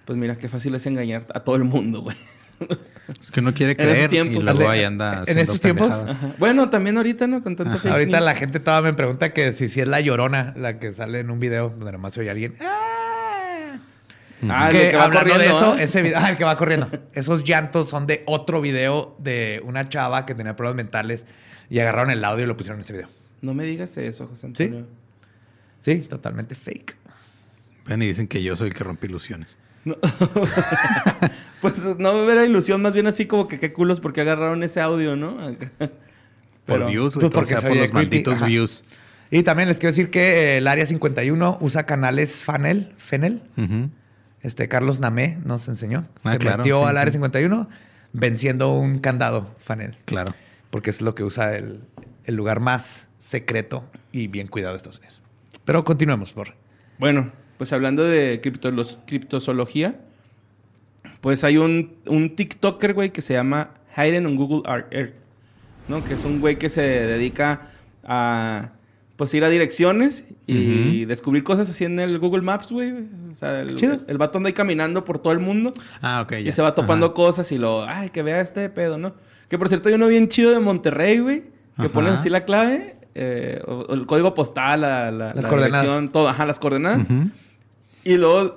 Pues 0.06 0.18
mira, 0.18 0.36
qué 0.36 0.48
fácil 0.48 0.74
es 0.74 0.86
engañar 0.86 1.26
a 1.34 1.40
todo 1.40 1.56
el 1.56 1.64
mundo, 1.64 2.00
güey. 2.00 2.16
Es 3.20 3.30
que 3.30 3.40
uno 3.40 3.52
quiere 3.52 3.72
En 3.72 3.76
creer 3.78 4.06
y 4.06 4.08
tiempos. 4.08 4.42
luego 4.42 4.60
Ale- 4.60 4.68
ahí 4.70 4.84
anda 4.84 5.22
en 5.26 5.38
estos 5.38 5.60
tiempos. 5.60 5.90
Ajá. 5.92 6.32
Bueno, 6.38 6.70
también 6.70 6.96
ahorita, 6.96 7.26
¿no? 7.26 7.42
Con 7.42 7.56
tanta 7.56 7.78
Ahorita 7.90 8.20
la 8.22 8.34
gente 8.34 8.58
toda 8.58 8.80
me 8.80 8.94
pregunta 8.94 9.34
que 9.34 9.52
si, 9.52 9.68
si 9.68 9.82
es 9.82 9.88
la 9.88 10.00
llorona 10.00 10.54
la 10.56 10.78
que 10.78 10.94
sale 10.94 11.20
en 11.20 11.30
un 11.30 11.38
video 11.38 11.68
donde 11.68 11.92
nomás 11.92 12.14
se 12.14 12.22
oye 12.22 12.30
alguien. 12.30 12.54
¡Ah! 12.62 13.78
Ah, 14.48 14.68
el 14.70 14.90
que, 14.90 14.96
va 14.96 15.04
hablando 15.04 15.30
de 15.30 15.34
corriendo, 15.34 15.56
eso, 15.56 15.72
¿ah? 15.72 15.82
ese 15.82 16.02
video, 16.02 16.18
ah, 16.22 16.28
el 16.30 16.36
que 16.36 16.44
va 16.44 16.56
corriendo. 16.56 16.88
Esos 17.12 17.42
llantos 17.44 17.88
son 17.88 18.06
de 18.06 18.22
otro 18.26 18.60
video 18.60 19.16
de 19.18 19.60
una 19.64 19.88
chava 19.88 20.26
que 20.26 20.34
tenía 20.34 20.54
problemas 20.56 20.76
mentales 20.76 21.26
y 21.70 21.78
agarraron 21.78 22.10
el 22.10 22.24
audio 22.24 22.44
y 22.44 22.46
lo 22.48 22.56
pusieron 22.56 22.80
en 22.80 22.84
ese 22.84 22.92
video. 22.92 23.08
No 23.42 23.54
me 23.54 23.64
digas 23.64 23.96
eso, 23.96 24.26
José 24.26 24.48
¿Sí? 24.54 24.64
Antonio. 24.64 24.86
Sí, 25.80 25.96
totalmente 26.00 26.54
fake. 26.54 26.96
Ven 27.86 28.02
y 28.02 28.06
dicen 28.06 28.26
que 28.26 28.42
yo 28.42 28.56
soy 28.56 28.68
el 28.68 28.74
que 28.74 28.84
rompe 28.84 29.06
ilusiones. 29.06 29.56
Pues 31.60 31.82
no 31.98 32.24
me 32.24 32.32
era 32.32 32.44
ilusión, 32.44 32.82
más 32.82 32.92
bien 32.92 33.06
así 33.06 33.26
como 33.26 33.48
que 33.48 33.58
qué 33.58 33.72
culos 33.72 33.98
porque 33.98 34.20
agarraron 34.20 34.62
ese 34.62 34.80
audio, 34.80 35.16
¿no? 35.16 35.36
Por 36.66 36.86
views, 36.86 37.14
pues 37.14 37.24
güey. 37.24 37.30
todo 37.30 37.40
porque 37.40 37.48
sea 37.48 37.60
soy 37.60 37.70
por 37.70 37.78
los 37.78 37.92
malditos 37.92 38.36
ajá. 38.36 38.46
views. 38.46 38.84
Y 39.30 39.42
también 39.42 39.68
les 39.68 39.78
quiero 39.78 39.92
decir 39.92 40.10
que 40.10 40.58
el 40.58 40.68
Área 40.68 40.84
51 40.86 41.58
usa 41.60 41.86
canales 41.86 42.42
Fanel, 42.42 42.92
Fenel. 42.98 43.42
Este 44.42 44.68
Carlos 44.68 45.00
Namé 45.00 45.38
nos 45.44 45.66
enseñó. 45.68 46.06
Ah, 46.22 46.32
Se 46.32 46.38
claro, 46.38 46.58
metió 46.58 46.82
sí, 46.82 46.88
al 46.88 46.96
Área 46.98 47.10
sí. 47.10 47.16
51 47.16 47.68
venciendo 48.12 48.72
un 48.72 48.98
candado 48.98 49.54
Fanel. 49.60 49.96
Claro. 50.04 50.34
Porque 50.76 50.90
es 50.90 51.00
lo 51.00 51.14
que 51.14 51.24
usa 51.24 51.56
el, 51.56 51.80
el 52.26 52.34
lugar 52.34 52.60
más 52.60 53.06
secreto 53.16 53.82
y 54.12 54.26
bien 54.26 54.46
cuidado 54.46 54.74
de 54.74 54.76
Estados 54.76 54.98
Unidos. 54.98 55.22
Pero 55.64 55.84
continuemos, 55.84 56.34
por 56.34 56.48
Bueno, 56.98 57.32
pues 57.56 57.72
hablando 57.72 58.04
de 58.04 58.42
criptolos- 58.42 58.98
criptozoología, 59.06 59.98
pues 61.22 61.44
hay 61.44 61.56
un, 61.56 61.94
un 62.04 62.36
TikToker, 62.36 62.92
güey, 62.92 63.08
que 63.10 63.22
se 63.22 63.32
llama 63.32 63.70
Hayden 63.94 64.26
on 64.26 64.36
Google 64.36 64.70
Ar- 64.70 64.86
Earth, 64.90 65.14
¿no? 65.88 66.04
Que 66.04 66.12
es 66.12 66.24
un 66.26 66.40
güey 66.40 66.58
que 66.58 66.68
se 66.68 66.82
dedica 66.82 67.68
a, 68.04 68.72
pues, 69.16 69.32
ir 69.32 69.44
a 69.44 69.48
direcciones 69.48 70.24
y 70.46 71.06
descubrir 71.06 71.42
cosas 71.42 71.70
así 71.70 71.84
en 71.86 71.98
el 72.00 72.18
Google 72.18 72.42
Maps, 72.42 72.70
güey. 72.70 72.92
O 73.32 73.34
sea, 73.34 73.62
el, 73.62 73.76
Chido. 73.76 74.00
el 74.06 74.18
vato 74.18 74.36
anda 74.36 74.48
ahí 74.48 74.52
caminando 74.52 75.06
por 75.06 75.20
todo 75.20 75.32
el 75.32 75.38
mundo 75.38 75.72
Ah, 76.02 76.20
ok. 76.20 76.32
y 76.40 76.42
ya. 76.44 76.52
se 76.52 76.60
va 76.60 76.74
topando 76.74 77.06
Ajá. 77.06 77.14
cosas 77.14 77.50
y 77.50 77.56
lo, 77.56 77.84
ay, 77.84 78.10
que 78.10 78.22
vea 78.22 78.42
este 78.42 78.68
pedo, 78.68 78.98
¿no? 78.98 79.14
Que 79.48 79.58
por 79.58 79.68
cierto 79.68 79.88
hay 79.88 79.94
uno 79.94 80.08
bien 80.08 80.28
chido 80.28 80.50
de 80.50 80.60
Monterrey, 80.60 81.18
güey, 81.20 81.40
que 81.76 81.82
Ajá. 81.84 81.88
pones 81.90 82.12
así 82.14 82.28
la 82.30 82.44
clave, 82.44 82.96
eh, 83.14 83.60
o- 83.66 83.86
o 83.88 83.94
el 83.94 84.06
código 84.06 84.34
postal, 84.34 84.80
la, 84.82 85.10
la, 85.10 85.34
Las 85.34 85.44
la 85.44 85.48
coordenadas. 85.50 85.82
dirección, 85.82 86.08
todo, 86.08 86.28
ajá, 86.28 86.44
las 86.46 86.58
coordenadas. 86.58 87.06
Y 88.04 88.16
luego 88.16 88.54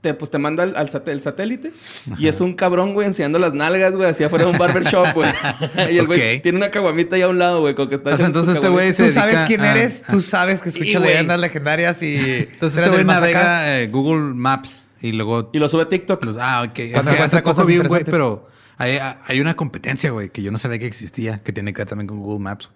te, 0.00 0.14
pues, 0.14 0.30
te 0.32 0.38
manda 0.38 0.64
al, 0.64 0.74
al 0.76 0.88
sat- 0.90 1.08
el 1.08 1.22
satélite 1.22 1.72
y 2.18 2.26
es 2.26 2.40
un 2.40 2.54
cabrón, 2.54 2.92
güey, 2.94 3.06
enseñando 3.06 3.38
las 3.38 3.54
nalgas, 3.54 3.94
güey, 3.94 4.10
hacia 4.10 4.26
afuera 4.26 4.44
de 4.46 4.50
un 4.50 4.58
barbershop, 4.58 5.12
güey. 5.14 5.30
y 5.92 5.98
el 5.98 6.06
güey 6.06 6.42
tiene 6.42 6.58
una 6.58 6.70
caguamita 6.72 7.14
ahí 7.16 7.22
a 7.22 7.28
un 7.28 7.38
lado, 7.38 7.60
güey, 7.60 7.74
con 7.76 7.88
que 7.88 7.94
está 7.96 8.10
O 8.10 8.16
sea, 8.16 8.26
entonces 8.26 8.54
este 8.56 8.68
güey 8.68 8.92
se 8.92 9.06
Tú 9.06 9.12
sabes 9.12 9.38
quién 9.46 9.60
a- 9.60 9.70
eres, 9.72 10.02
tú 10.08 10.20
sabes 10.20 10.60
que 10.60 10.70
escuchas 10.70 11.00
leyendas 11.02 11.38
legendarias 11.38 12.02
y... 12.02 12.16
Entonces 12.16 12.78
este 12.78 12.90
güey 12.90 13.04
navega 13.04 13.78
eh, 13.80 13.86
Google 13.88 14.34
Maps 14.34 14.88
y 15.00 15.12
luego... 15.12 15.50
Y 15.52 15.58
lo 15.60 15.68
sube 15.68 15.82
a 15.82 15.88
TikTok. 15.88 16.24
los- 16.24 16.36
ah, 16.40 16.62
ok. 16.68 16.78
Es 16.78 16.92
Cuando 16.92 17.10
que 17.10 17.16
encuentra 17.16 17.24
hace 17.26 17.36
poco 17.42 17.50
cosas 17.54 17.66
vi 17.66 17.78
un 17.78 17.86
güey, 17.88 18.02
pero 18.04 18.48
hay, 18.78 18.98
hay 19.26 19.40
una 19.40 19.54
competencia, 19.54 20.10
güey, 20.10 20.30
que 20.30 20.42
yo 20.42 20.50
no 20.50 20.58
sabía 20.58 20.78
que 20.78 20.86
existía, 20.86 21.38
que 21.38 21.52
tiene 21.52 21.72
que 21.72 21.78
ver 21.78 21.88
también 21.88 22.06
con 22.08 22.18
Google 22.20 22.40
Maps. 22.42 22.70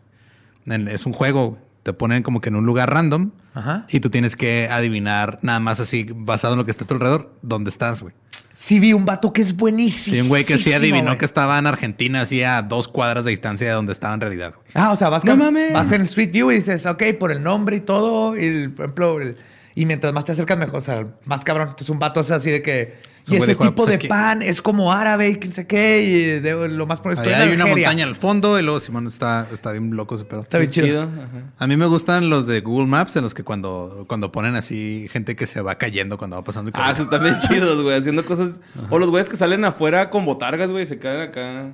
En- 0.67 0.89
Es 0.89 1.07
un 1.07 1.13
juego, 1.13 1.49
güey. 1.51 1.61
te 1.83 1.93
ponen 1.93 2.25
como 2.25 2.41
que 2.41 2.49
en 2.49 2.57
un 2.57 2.67
lugar 2.67 2.93
random 2.93 3.31
Ajá. 3.55 3.87
y 3.89 4.01
tú 4.01 4.11
tienes 4.11 4.35
que 4.35 4.69
adivinar 4.69 5.39
nada 5.43 5.61
más 5.61 5.79
así, 5.79 6.05
basado 6.13 6.55
en 6.55 6.59
lo 6.59 6.65
que 6.65 6.73
está 6.73 6.83
a 6.83 6.87
tu 6.89 6.95
alrededor, 6.95 7.33
dónde 7.43 7.71
estás, 7.71 8.03
güey. 8.03 8.13
Sí 8.55 8.81
vi 8.81 8.93
un 8.93 9.05
vato 9.05 9.33
que 9.33 9.41
es 9.43 9.55
buenísimo. 9.55 10.17
Sí, 10.17 10.23
un 10.23 10.29
güey 10.29 10.45
que 10.45 10.59
sí 10.59 10.73
adivinó 10.73 11.17
que 11.17 11.25
estaba 11.25 11.57
en 11.59 11.67
Argentina, 11.69 12.23
así 12.23 12.43
a 12.43 12.63
dos 12.63 12.89
cuadras 12.89 13.25
de 13.25 13.31
distancia 13.31 13.69
de 13.69 13.75
donde 13.75 13.93
estaba 13.93 14.15
en 14.15 14.21
realidad, 14.21 14.55
güey. 14.57 14.67
Ah, 14.75 14.91
o 14.91 14.97
sea, 14.97 15.11
vas, 15.11 15.25
No 15.25 15.37
mames. 15.37 15.73
vas 15.75 15.93
en 15.93 16.03
Street 16.03 16.33
View 16.33 16.51
y 16.51 16.57
dices, 16.57 16.87
ok, 16.87 17.03
por 17.21 17.31
el 17.31 17.41
nombre 17.43 17.77
y 17.77 17.81
todo, 17.81 18.37
y 18.37 18.47
el- 18.47 18.73
por 18.73 18.87
ejemplo, 18.87 19.21
el- 19.21 19.37
y 19.77 19.85
mientras 19.87 20.13
más 20.13 20.25
te 20.25 20.33
acercas 20.33 20.59
mejor, 20.59 20.79
o 20.79 20.81
sea, 20.81 21.07
más 21.25 21.45
cabrón. 21.45 21.69
Entonces 21.69 21.91
un 21.91 21.99
vato 22.01 22.19
es 22.21 22.31
así 22.33 22.51
de 22.51 22.63
que, 22.63 22.95
y 23.35 23.37
ese 23.37 23.47
dijo, 23.47 23.63
tipo 23.65 23.75
pues, 23.75 23.89
de 23.89 23.95
aquí- 23.95 24.09
pan 24.09 24.43
es 24.43 24.63
como 24.63 24.93
árabe 24.93 25.29
y 25.31 25.37
quién 25.37 25.53
sé 25.53 25.67
qué, 25.67 26.03
y 26.03 26.41
de- 26.41 26.69
lo 26.69 26.87
más 26.87 27.01
por 27.01 27.13
esto 27.13 27.25
hay 27.29 27.53
una 27.55 27.67
montaña 27.67 28.05
al 28.05 28.15
fondo 28.17 28.59
y 28.59 28.63
luego 28.63 28.79
Simón 28.81 29.07
está, 29.07 29.47
está 29.53 29.73
bien 29.73 29.95
loco 29.97 30.15
ese 30.15 30.25
pedo. 30.25 30.41
Está 30.41 30.59
bien 30.59 30.71
chido. 30.71 31.03
Ajá. 31.03 31.53
A 31.59 31.67
mí 31.67 31.77
me 31.77 31.87
gustan 31.87 32.31
los 32.31 32.47
de 32.47 32.61
Google 32.61 32.87
Maps 32.87 33.17
en 33.17 33.23
los 33.23 33.35
que 33.35 33.43
cuando, 33.45 34.05
cuando 34.09 34.31
ponen 34.33 34.55
así 34.57 35.09
gente 35.11 35.37
que 35.37 35.47
se 35.47 35.61
va 35.61 35.77
cayendo 35.79 36.19
cuando 36.19 36.37
va 36.37 36.45
pasando. 36.45 36.71
y 36.71 36.73
Ah, 36.77 36.91
esos 36.93 37.05
están 37.07 37.23
bien 37.23 37.37
chidos, 37.39 37.83
güey, 37.83 37.99
haciendo 37.99 38.25
cosas. 38.25 38.61
O 38.91 38.99
los 38.99 39.11
güeyes 39.11 39.29
que 39.29 39.37
salen 39.37 39.65
afuera 39.65 40.11
con 40.11 40.25
botargas, 40.25 40.71
güey, 40.71 40.87
se 40.87 40.99
quedan 40.99 41.21
acá 41.23 41.73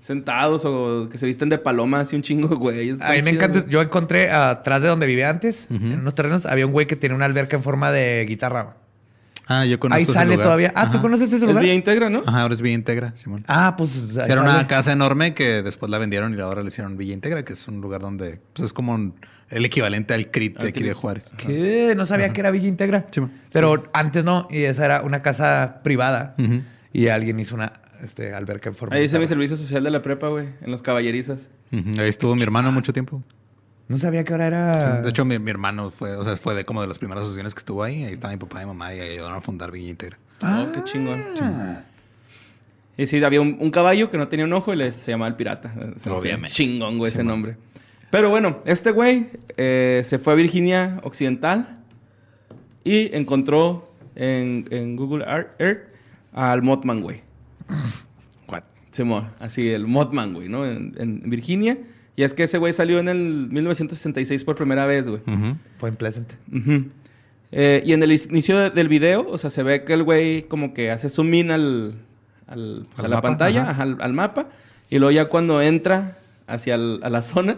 sentados 0.00 0.64
o 0.64 1.08
que 1.10 1.18
se 1.18 1.26
visten 1.26 1.48
de 1.48 1.58
paloma, 1.58 2.00
así 2.00 2.16
un 2.16 2.22
chingo, 2.22 2.48
güey. 2.56 2.90
A 2.90 2.94
mí 2.94 2.98
me 3.16 3.22
chido, 3.22 3.28
encanta. 3.30 3.60
güey. 3.60 3.70
Yo 3.72 3.82
encontré 3.82 4.30
atrás 4.30 4.82
de 4.82 4.88
donde 4.88 5.06
vivía 5.06 5.30
antes, 5.30 5.66
en 5.70 6.00
unos 6.00 6.14
terrenos, 6.14 6.46
había 6.46 6.66
un 6.66 6.72
güey 6.72 6.86
que 6.86 6.96
tiene 6.96 7.14
una 7.14 7.24
alberca 7.24 7.56
en 7.56 7.62
forma 7.62 7.90
de 7.92 8.24
guitarra. 8.28 8.76
Ah, 9.60 9.64
yo 9.66 9.78
conozco 9.80 9.96
Ahí 9.96 10.02
ese 10.04 10.12
sale 10.12 10.32
lugar. 10.32 10.44
todavía. 10.46 10.72
Ah, 10.74 10.86
¿tú 10.86 10.92
Ajá. 10.98 11.02
conoces 11.02 11.26
ese 11.28 11.36
Es 11.36 11.42
lugar? 11.42 11.62
Villa 11.62 11.74
Integra, 11.74 12.08
¿no? 12.10 12.22
Ajá, 12.26 12.42
ahora 12.42 12.54
es 12.54 12.62
Villa 12.62 12.74
Integra, 12.74 13.12
Simón. 13.16 13.44
Ah, 13.48 13.74
pues. 13.76 13.90
Sí, 13.90 14.18
ahí 14.20 14.30
era 14.30 14.40
una 14.42 14.52
sale. 14.54 14.66
casa 14.66 14.92
enorme 14.92 15.34
que 15.34 15.62
después 15.62 15.90
la 15.90 15.98
vendieron 15.98 16.36
y 16.36 16.40
ahora 16.40 16.62
le 16.62 16.68
hicieron 16.68 16.96
Villa 16.96 17.12
Integra, 17.14 17.44
que 17.44 17.52
es 17.52 17.68
un 17.68 17.80
lugar 17.80 18.00
donde 18.00 18.40
pues, 18.54 18.66
es 18.66 18.72
como 18.72 18.94
un- 18.94 19.14
el 19.50 19.64
equivalente 19.66 20.14
al 20.14 20.30
CRIT 20.30 20.54
de 20.56 20.62
Al 20.62 20.68
aquí 20.68 20.82
de 20.82 20.94
Juárez. 20.94 21.32
¿Qué? 21.36 21.92
No 21.96 22.06
sabía 22.06 22.30
que 22.30 22.40
era 22.40 22.50
Villa 22.50 22.68
Integra. 22.68 23.06
Sí, 23.10 23.20
man. 23.20 23.32
Pero 23.52 23.84
antes 23.92 24.24
no, 24.24 24.48
y 24.50 24.62
esa 24.62 24.84
era 24.86 25.02
una 25.02 25.20
casa 25.20 25.80
privada. 25.84 26.34
Ujú. 26.38 26.62
Y 26.94 27.08
alguien 27.08 27.38
hizo 27.38 27.54
una 27.54 27.74
este, 28.02 28.32
alberca 28.34 28.68
en 28.70 28.74
forma 28.74 28.94
Ahí 28.96 29.00
de 29.02 29.06
hice 29.06 29.16
mi 29.18 29.24
guitarra. 29.24 29.34
servicio 29.36 29.56
social 29.58 29.84
de 29.84 29.90
la 29.90 30.00
prepa, 30.02 30.28
güey, 30.28 30.48
en 30.62 30.70
las 30.70 30.80
caballerizas. 30.82 31.50
Ujú, 31.70 32.00
Ahí 32.00 32.08
estuvo 32.08 32.34
mi 32.34 32.42
hermano 32.42 32.72
mucho 32.72 32.92
tiempo. 32.92 33.22
No 33.88 33.98
sabía 33.98 34.24
que 34.24 34.32
ahora 34.32 34.46
era. 34.46 35.02
De 35.02 35.10
hecho, 35.10 35.24
mi, 35.24 35.38
mi 35.38 35.50
hermano 35.50 35.90
fue, 35.90 36.16
o 36.16 36.24
sea, 36.24 36.34
fue 36.36 36.54
de 36.54 36.64
como 36.64 36.80
de 36.80 36.86
las 36.88 36.98
primeras 36.98 37.22
asociaciones 37.24 37.54
que 37.54 37.58
estuvo 37.58 37.82
ahí. 37.82 38.04
Ahí 38.04 38.12
estaba 38.12 38.32
mi 38.32 38.38
papá 38.38 38.62
y 38.62 38.66
mamá 38.66 38.94
y 38.94 39.00
ayudaron 39.00 39.36
a 39.36 39.40
fundar 39.40 39.70
Villa 39.70 39.90
Integra. 39.90 40.18
Oh, 40.42 40.66
qué 40.72 40.82
chingón. 40.84 41.22
Y 42.96 43.06
sí, 43.06 43.22
había 43.22 43.40
un, 43.40 43.56
un 43.60 43.70
caballo 43.70 44.10
que 44.10 44.18
no 44.18 44.28
tenía 44.28 44.44
un 44.44 44.52
ojo 44.52 44.72
y 44.72 44.76
le, 44.76 44.92
se 44.92 45.10
llamaba 45.10 45.28
el 45.28 45.34
pirata. 45.34 45.74
Obviamente. 46.08 46.50
Chingón, 46.50 46.98
güey, 46.98 47.10
ese 47.12 47.24
nombre. 47.24 47.56
Pero 48.10 48.28
bueno, 48.30 48.58
este 48.66 48.90
güey 48.90 49.30
eh, 49.56 50.02
se 50.04 50.18
fue 50.18 50.34
a 50.34 50.36
Virginia 50.36 51.00
Occidental 51.02 51.78
y 52.84 53.14
encontró 53.16 53.90
en, 54.14 54.68
en 54.70 54.96
Google 54.96 55.24
Ar- 55.24 55.54
Earth 55.58 55.88
al 56.34 56.62
Mothman, 56.62 57.00
güey. 57.00 57.22
What? 58.48 58.64
Simón, 58.90 59.30
así, 59.40 59.70
el 59.70 59.86
Mothman, 59.86 60.34
güey, 60.34 60.48
¿no? 60.48 60.66
En, 60.66 60.94
en 60.98 61.22
Virginia. 61.30 61.78
Y 62.16 62.24
es 62.24 62.34
que 62.34 62.42
ese 62.44 62.58
güey 62.58 62.72
salió 62.72 62.98
en 62.98 63.08
el 63.08 63.48
1966 63.50 64.44
por 64.44 64.56
primera 64.56 64.84
vez, 64.86 65.08
güey. 65.08 65.22
Fue 65.78 65.88
en 65.88 65.96
Pleasant. 65.96 66.32
Eh, 67.54 67.82
y 67.84 67.92
en 67.92 68.02
el 68.02 68.12
inicio 68.12 68.58
de- 68.58 68.70
del 68.70 68.88
video, 68.88 69.26
o 69.28 69.36
sea, 69.38 69.50
se 69.50 69.62
ve 69.62 69.84
que 69.84 69.92
el 69.92 70.02
güey 70.02 70.42
como 70.44 70.72
que 70.72 70.90
hace 70.90 71.08
zoom 71.10 71.32
in 71.34 71.50
al, 71.50 71.94
al- 72.46 72.86
o 72.92 72.96
sea, 72.96 73.00
Al 73.00 73.04
a 73.04 73.08
la 73.08 73.16
mapa, 73.16 73.28
pantalla, 73.28 73.70
ajá, 73.70 73.82
al, 73.82 73.96
al 74.00 74.12
mapa. 74.14 74.46
Y 74.90 74.98
luego 74.98 75.10
ya 75.12 75.26
cuando 75.26 75.60
entra 75.62 76.16
hacia 76.46 76.74
el- 76.76 77.00
a 77.02 77.10
la 77.10 77.22
zona, 77.22 77.56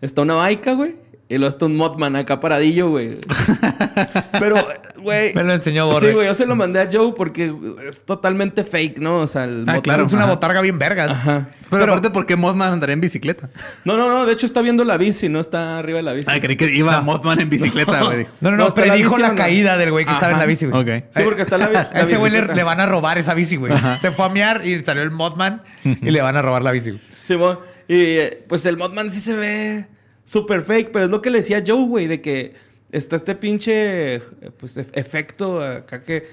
está 0.00 0.22
una 0.22 0.34
baica, 0.34 0.72
güey. 0.74 0.96
Y 1.28 1.36
luego 1.38 1.50
está 1.50 1.66
un 1.66 1.76
Mothman 1.76 2.16
acá 2.16 2.40
paradillo, 2.40 2.88
güey. 2.90 3.18
Pero, 4.40 4.56
güey... 4.98 5.34
Me 5.34 5.42
lo 5.44 5.54
enseñó 5.54 5.86
Borre. 5.86 6.08
Sí, 6.08 6.14
güey, 6.14 6.26
yo 6.26 6.34
se 6.34 6.46
lo 6.46 6.54
mandé 6.56 6.80
a 6.80 6.88
Joe 6.92 7.12
porque 7.16 7.52
es 7.88 8.02
totalmente 8.04 8.64
fake, 8.64 8.98
¿no? 8.98 9.20
O 9.20 9.26
sea, 9.26 9.44
el 9.44 9.64
Ah, 9.66 9.80
claro. 9.80 10.04
Es 10.06 10.12
una 10.12 10.22
Ajá. 10.24 10.32
botarga 10.34 10.60
bien 10.60 10.78
vergas. 10.78 11.10
Ajá. 11.10 11.48
Pero, 11.70 11.84
aparte, 11.84 12.10
¿por 12.10 12.24
qué 12.26 12.34
Mothman 12.34 12.72
andaría 12.72 12.94
en 12.94 13.00
bicicleta? 13.00 13.50
No, 13.84 13.96
no, 13.98 14.08
no. 14.08 14.24
De 14.26 14.32
hecho, 14.32 14.46
está 14.46 14.62
viendo 14.62 14.84
la 14.84 14.96
bici, 14.96 15.28
no 15.28 15.38
está 15.40 15.78
arriba 15.78 15.98
de 15.98 16.02
la 16.02 16.12
bici. 16.14 16.28
Ah, 16.30 16.40
creí 16.40 16.56
que 16.56 16.74
iba 16.74 17.00
Mothman 17.02 17.40
en 17.40 17.50
bicicleta, 17.50 18.02
güey. 18.04 18.26
No, 18.40 18.50
no, 18.50 18.56
No, 18.56 18.56
no, 18.56 18.68
la 18.68 18.74
predijo 18.74 19.10
bici 19.10 19.20
la, 19.22 19.28
no. 19.30 19.34
caída 19.34 19.76
del 19.76 19.90
güey 19.90 20.04
que 20.06 20.12
estaba 20.12 20.32
en 20.32 20.38
la 20.38 20.46
bici, 20.46 20.66
güey. 20.66 20.80
Ok. 20.98 21.04
Sí, 21.14 21.22
porque 21.24 21.42
está 21.42 21.58
la, 21.58 21.66
bi- 21.68 21.74
la 21.74 21.80
A 21.92 22.00
ese 22.00 22.16
güey 22.16 22.32
le, 22.32 22.62
van 22.62 22.80
a 22.80 22.86
robar 22.86 23.18
esa 23.18 23.34
bici, 23.34 23.56
güey. 23.56 23.72
Se 24.00 24.10
fue 24.12 24.24
a 24.24 24.28
mear 24.30 24.66
y 24.66 24.78
salió 24.80 25.02
el 25.02 25.10
Mothman 25.10 25.62
y 25.84 26.10
le 26.10 26.20
van 26.22 26.36
a 26.36 26.42
robar 26.42 26.62
la 26.62 26.70
bici, 26.72 26.90
güey. 26.92 27.02
Simón. 27.22 27.58
Y 27.86 27.94
eh, 27.96 28.44
pues 28.48 28.64
el 28.66 28.76
Mothman 28.78 29.10
sí 29.10 29.20
se 29.20 29.34
ve 29.34 29.86
súper 30.24 30.62
fake, 30.62 30.90
pero 30.92 31.04
es 31.06 31.10
lo 31.10 31.20
que 31.22 31.30
le 31.30 31.38
decía 31.38 31.62
Joe, 31.66 31.84
güey, 31.86 32.06
de 32.06 32.20
que 32.22 32.54
está 32.92 33.16
este 33.16 33.34
pinche 33.34 34.20
pues, 34.58 34.76
ef- 34.76 34.90
efecto 34.94 35.62
acá 35.62 36.02
que 36.02 36.26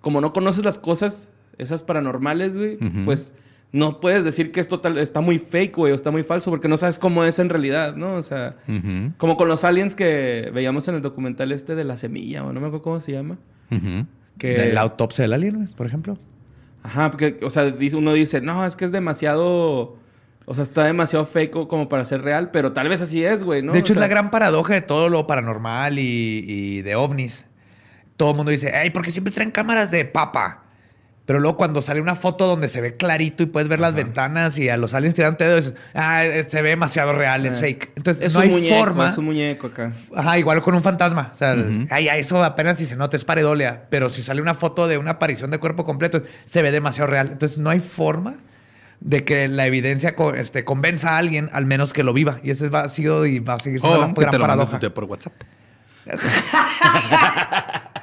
como 0.00 0.20
no 0.20 0.32
conoces 0.32 0.64
las 0.64 0.78
cosas, 0.78 1.30
esas 1.58 1.82
paranormales, 1.82 2.56
güey, 2.56 2.76
pues 3.04 3.32
no 3.72 4.00
puedes 4.00 4.22
decir 4.22 4.52
que 4.52 4.60
es 4.60 4.68
total, 4.68 4.98
está 4.98 5.20
muy 5.20 5.38
fake, 5.38 5.74
güey, 5.76 5.92
o 5.92 5.94
está 5.94 6.10
muy 6.10 6.22
falso, 6.22 6.50
porque 6.50 6.68
no 6.68 6.76
sabes 6.76 6.98
cómo 6.98 7.24
es 7.24 7.38
en 7.38 7.48
realidad, 7.48 7.96
¿no? 7.96 8.14
O 8.16 8.22
sea, 8.22 8.56
como 9.18 9.36
con 9.36 9.48
los 9.48 9.64
aliens 9.64 9.96
que 9.96 10.50
veíamos 10.54 10.86
en 10.88 10.96
el 10.96 11.02
documental 11.02 11.50
este 11.52 11.74
de 11.74 11.84
la 11.84 11.96
semilla, 11.96 12.44
o 12.44 12.52
no 12.52 12.60
me 12.60 12.66
acuerdo 12.66 12.82
cómo 12.82 13.00
se 13.00 13.12
llama. 13.12 13.38
Que... 14.38 14.72
La 14.72 14.82
autopsia 14.82 15.22
del 15.22 15.32
alien, 15.32 15.68
por 15.76 15.86
ejemplo. 15.86 16.18
Ajá, 16.82 17.10
porque, 17.10 17.38
o 17.42 17.48
sea, 17.50 17.74
uno 17.94 18.12
dice, 18.12 18.40
no, 18.42 18.66
es 18.66 18.76
que 18.76 18.84
es 18.84 18.92
demasiado, 18.92 19.96
o 20.46 20.54
sea, 20.54 20.62
está 20.62 20.84
demasiado 20.84 21.26
fake 21.26 21.52
como 21.68 21.88
para 21.88 22.04
ser 22.04 22.22
real, 22.22 22.50
pero 22.50 22.72
tal 22.72 22.88
vez 22.88 23.00
así 23.00 23.24
es, 23.24 23.44
güey, 23.44 23.62
¿no? 23.62 23.72
de 23.72 23.78
hecho, 23.78 23.92
O 23.92 23.94
sea, 23.94 24.04
es 24.04 24.08
la 24.08 24.14
gran 24.14 24.30
paradoja 24.30 24.74
de 24.74 24.82
todo 24.82 25.08
lo 25.08 25.26
paranormal 25.26 25.98
y, 25.98 26.44
y 26.46 26.82
de 26.82 26.96
ovnis. 26.96 27.46
Todo 28.16 28.30
el 28.30 28.36
mundo 28.36 28.50
dice, 28.50 28.72
ay, 28.74 28.90
porque 28.90 29.10
siempre 29.10 29.32
traen 29.32 29.50
cámaras 29.50 29.90
de 29.90 30.04
papa. 30.04 30.60
Pero 31.26 31.40
luego 31.40 31.56
cuando 31.56 31.80
sale 31.80 32.02
una 32.02 32.16
foto 32.16 32.46
donde 32.46 32.68
se 32.68 32.82
ve 32.82 32.92
clarito 32.92 33.42
y 33.42 33.46
puedes 33.46 33.66
ver 33.66 33.80
las 33.80 33.94
ventanas 33.94 34.58
y 34.58 34.68
a 34.68 34.76
los 34.76 34.92
aliens 34.92 35.14
tirando 35.14 35.42
dedos, 35.42 35.64
dices, 35.72 35.80
ah, 35.94 36.22
eh, 36.22 36.44
se 36.46 36.60
ve 36.60 36.68
demasiado 36.70 37.12
real, 37.14 37.46
es 37.46 37.54
eh, 37.54 37.60
fake. 37.60 37.92
Entonces, 37.96 38.26
es 38.26 38.34
no 38.34 38.40
un 38.40 38.44
hay 38.44 38.50
muñeco, 38.50 38.76
forma. 38.76 39.08
es 39.08 39.16
un 39.16 39.24
muñeco 39.24 39.68
acá. 39.68 39.90
Ajá, 40.14 40.38
igual 40.38 40.60
con 40.60 40.74
un 40.74 40.82
fantasma. 40.82 41.30
O 41.32 41.34
sea, 41.34 41.56
ay, 41.88 42.08
eso 42.08 42.44
apenas 42.44 42.76
si 42.78 42.84
se 42.84 42.94
nota, 42.94 43.16
es 43.16 43.24
pareidolia. 43.24 43.84
Pero 43.88 44.10
si 44.10 44.22
sale 44.22 44.42
una 44.42 44.52
foto 44.52 44.86
de 44.86 44.98
una 44.98 45.12
aparición 45.12 45.50
de 45.50 45.56
cuerpo 45.58 45.86
completo, 45.86 46.22
se 46.44 46.60
ve 46.60 46.70
demasiado 46.70 47.10
real. 47.10 47.30
Entonces, 47.32 47.56
no 47.56 47.70
hay 47.70 47.80
forma 47.80 48.34
de 49.04 49.22
que 49.24 49.46
la 49.48 49.66
evidencia 49.66 50.16
este, 50.36 50.64
convenza 50.64 51.10
a 51.10 51.18
alguien, 51.18 51.50
al 51.52 51.66
menos 51.66 51.92
que 51.92 52.02
lo 52.02 52.12
viva. 52.12 52.40
Y 52.42 52.50
ese 52.50 52.70
va, 52.70 52.80
ha 52.80 52.88
sido 52.88 53.26
y 53.26 53.38
va 53.38 53.54
a 53.54 53.58
seguir 53.60 53.80
siendo 53.80 53.98
O 53.98 54.00
la 54.08 54.14
que 54.14 54.20
gran 54.20 54.30
te 54.32 54.38
lo 54.38 54.42
paradoja. 54.44 54.80
por 54.92 55.04
WhatsApp. 55.04 55.34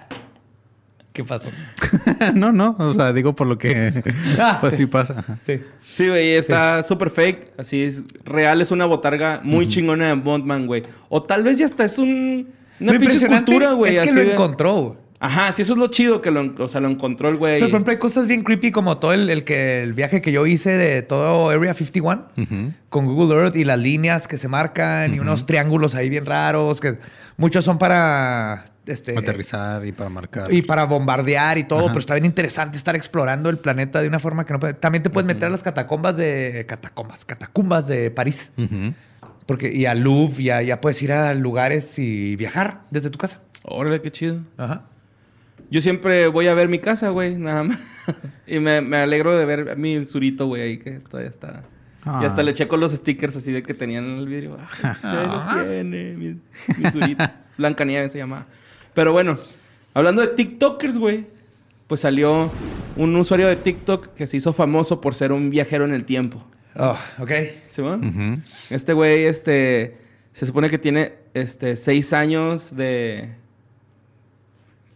¿Qué 1.13 1.23
pasó? 1.25 1.49
no, 2.35 2.53
no. 2.53 2.75
O 2.79 2.93
sea, 2.93 3.11
digo 3.11 3.35
por 3.35 3.47
lo 3.47 3.57
que... 3.57 3.91
Ah. 4.39 4.59
pues 4.61 4.75
sí 4.77 4.85
pasa. 4.85 5.25
Sí. 5.45 5.59
Sí, 5.81 6.07
güey, 6.07 6.35
está 6.35 6.83
súper 6.83 7.09
fake, 7.09 7.53
así 7.57 7.83
es, 7.83 8.03
real, 8.23 8.61
es 8.61 8.71
una 8.71 8.85
botarga 8.85 9.41
muy 9.43 9.67
chingona 9.67 10.07
de 10.07 10.13
Bondman, 10.13 10.67
güey. 10.67 10.83
O 11.09 11.21
tal 11.23 11.43
vez 11.43 11.57
ya 11.57 11.65
hasta 11.65 11.83
es 11.83 11.97
un, 11.97 12.47
una 12.79 12.91
pinche 12.91 12.95
impresionante 13.05 13.51
escultura, 13.51 13.73
güey. 13.73 13.95
Es 13.97 14.03
que 14.03 14.09
así 14.09 14.17
lo 14.19 14.25
de- 14.25 14.31
encontró. 14.33 14.97
Ajá, 15.23 15.51
sí, 15.51 15.61
eso 15.61 15.73
es 15.73 15.79
lo 15.79 15.87
chido, 15.89 16.19
que 16.19 16.31
lo, 16.31 16.51
o 16.57 16.67
sea, 16.67 16.81
lo 16.81 16.89
encontró 16.89 17.29
el 17.29 17.35
güey. 17.37 17.59
Pero, 17.59 17.67
por 17.67 17.75
ejemplo, 17.75 17.91
hay 17.91 17.99
cosas 17.99 18.25
bien 18.25 18.43
creepy 18.43 18.71
como 18.71 18.97
todo 18.97 19.13
el, 19.13 19.29
el 19.29 19.43
que, 19.43 19.83
el 19.83 19.93
viaje 19.93 20.19
que 20.19 20.31
yo 20.31 20.47
hice 20.47 20.71
de 20.71 21.03
todo 21.03 21.49
Area 21.51 21.75
51 21.75 22.25
Ujú. 22.37 22.73
con 22.89 23.05
Google 23.05 23.35
Earth 23.43 23.55
y 23.55 23.63
las 23.63 23.77
líneas 23.77 24.27
que 24.27 24.37
se 24.39 24.47
marcan 24.47 25.13
y 25.13 25.19
unos 25.19 25.45
triángulos 25.45 25.93
ahí 25.93 26.09
bien 26.09 26.25
raros 26.25 26.79
que 26.79 26.97
muchos 27.37 27.63
son 27.63 27.77
para 27.77 28.65
este 28.87 29.15
Aterrizar 29.15 29.85
y 29.85 29.91
para 29.91 30.09
marcar. 30.09 30.51
y 30.51 30.63
para 30.63 30.85
bombardear 30.85 31.59
y 31.59 31.65
todo, 31.65 31.81
Ajá. 31.81 31.87
pero 31.89 31.99
está 31.99 32.15
bien 32.15 32.25
interesante 32.25 32.77
estar 32.77 32.95
explorando 32.95 33.51
el 33.51 33.59
planeta 33.59 34.01
de 34.01 34.07
una 34.07 34.17
forma 34.17 34.43
que 34.47 34.53
no 34.53 34.59
puede. 34.59 34.73
También 34.73 35.03
te 35.03 35.11
puedes 35.11 35.27
meter 35.27 35.45
a 35.45 35.51
las 35.51 35.61
catacombas 35.61 36.17
de 36.17 36.65
catacombas, 36.67 37.25
catacumbas 37.25 37.87
de 37.87 38.09
París, 38.09 38.51
porque 39.45 39.71
y 39.71 39.85
al 39.85 39.99
Louvre 39.99 40.43
ya 40.43 40.61
ya 40.63 40.81
puedes 40.81 40.99
ir 41.03 41.11
a 41.13 41.31
lugares 41.35 41.99
y 41.99 42.35
viajar 42.37 42.81
desde 42.89 43.11
tu 43.11 43.19
casa. 43.19 43.39
Órale, 43.63 44.01
qué 44.01 44.09
chido. 44.09 44.39
Ajá. 44.57 44.85
Yo 45.69 45.81
siempre 45.81 46.27
voy 46.27 46.47
a 46.47 46.53
ver 46.53 46.69
mi 46.69 46.79
casa, 46.79 47.09
güey, 47.09 47.37
nada 47.37 47.63
más. 47.63 47.79
y 48.47 48.59
me, 48.59 48.81
me 48.81 48.97
alegro 48.97 49.37
de 49.37 49.45
ver 49.45 49.69
a 49.71 49.75
mi 49.75 50.03
surito, 50.05 50.47
güey, 50.47 50.61
ahí 50.61 50.77
que 50.77 50.91
todavía 50.99 51.29
está. 51.29 51.63
Ah. 52.03 52.19
Y 52.21 52.25
hasta 52.25 52.41
le 52.43 52.53
checo 52.53 52.77
los 52.77 52.91
stickers 52.91 53.35
así 53.35 53.51
de 53.51 53.61
que 53.61 53.73
tenían 53.73 54.05
en 54.05 54.17
el 54.17 54.27
vidrio. 54.27 54.57
Ah, 54.83 54.97
ahí 55.03 55.27
los 55.27 55.73
tiene, 55.73 56.13
mi, 56.13 56.39
mi 56.77 56.91
surito. 56.91 57.23
Blanca 57.57 57.85
Nieve 57.85 58.09
se 58.09 58.17
llama. 58.17 58.47
Pero 58.93 59.11
bueno, 59.11 59.37
hablando 59.93 60.21
de 60.21 60.29
TikTokers, 60.29 60.97
güey, 60.97 61.27
pues 61.87 62.01
salió 62.01 62.51
un 62.95 63.15
usuario 63.15 63.47
de 63.47 63.55
TikTok 63.55 64.13
que 64.13 64.27
se 64.27 64.37
hizo 64.37 64.53
famoso 64.53 64.99
por 64.99 65.15
ser 65.15 65.31
un 65.31 65.49
viajero 65.49 65.85
en 65.85 65.93
el 65.93 66.05
tiempo. 66.05 66.43
Oh, 66.75 66.97
ok. 67.19 67.31
¿Sí, 67.67 67.81
va? 67.81 67.99
Este 68.69 68.93
güey, 68.93 69.25
este, 69.25 69.97
se 70.31 70.45
supone 70.45 70.69
que 70.69 70.77
tiene, 70.77 71.13
este, 71.33 71.75
seis 71.75 72.13
años 72.13 72.75
de, 72.75 73.29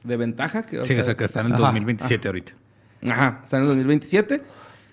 de 0.06 0.18
ventaja. 0.18 0.64
Que, 0.66 0.84
Sí, 0.86 0.94
o 0.98 1.04
sea, 1.04 1.16
que 1.16 1.24
está 1.26 1.42
en 1.42 1.48
el 1.48 1.54
Ajá. 1.54 1.64
2027 1.64 2.28
ahorita. 2.28 2.52
Ajá, 3.08 3.40
está 3.44 3.58
en 3.58 3.64
el 3.64 3.68
2027. 3.70 4.42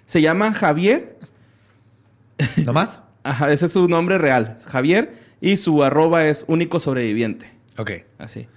Se 0.07 0.21
llama 0.21 0.53
Javier. 0.53 1.17
¿No 2.65 2.73
más? 2.73 3.01
Ajá, 3.25 3.53
ese 3.53 3.67
es 3.67 3.73
su 3.73 3.89
nombre 3.89 4.19
real. 4.19 4.59
Javier. 4.67 5.15
Y 5.41 5.57
su 5.57 5.83
arroba 5.83 6.27
es 6.27 6.45
único 6.49 6.79
sobreviviente. 6.81 7.51
Ok. 7.79 7.91
Así. 8.19 8.49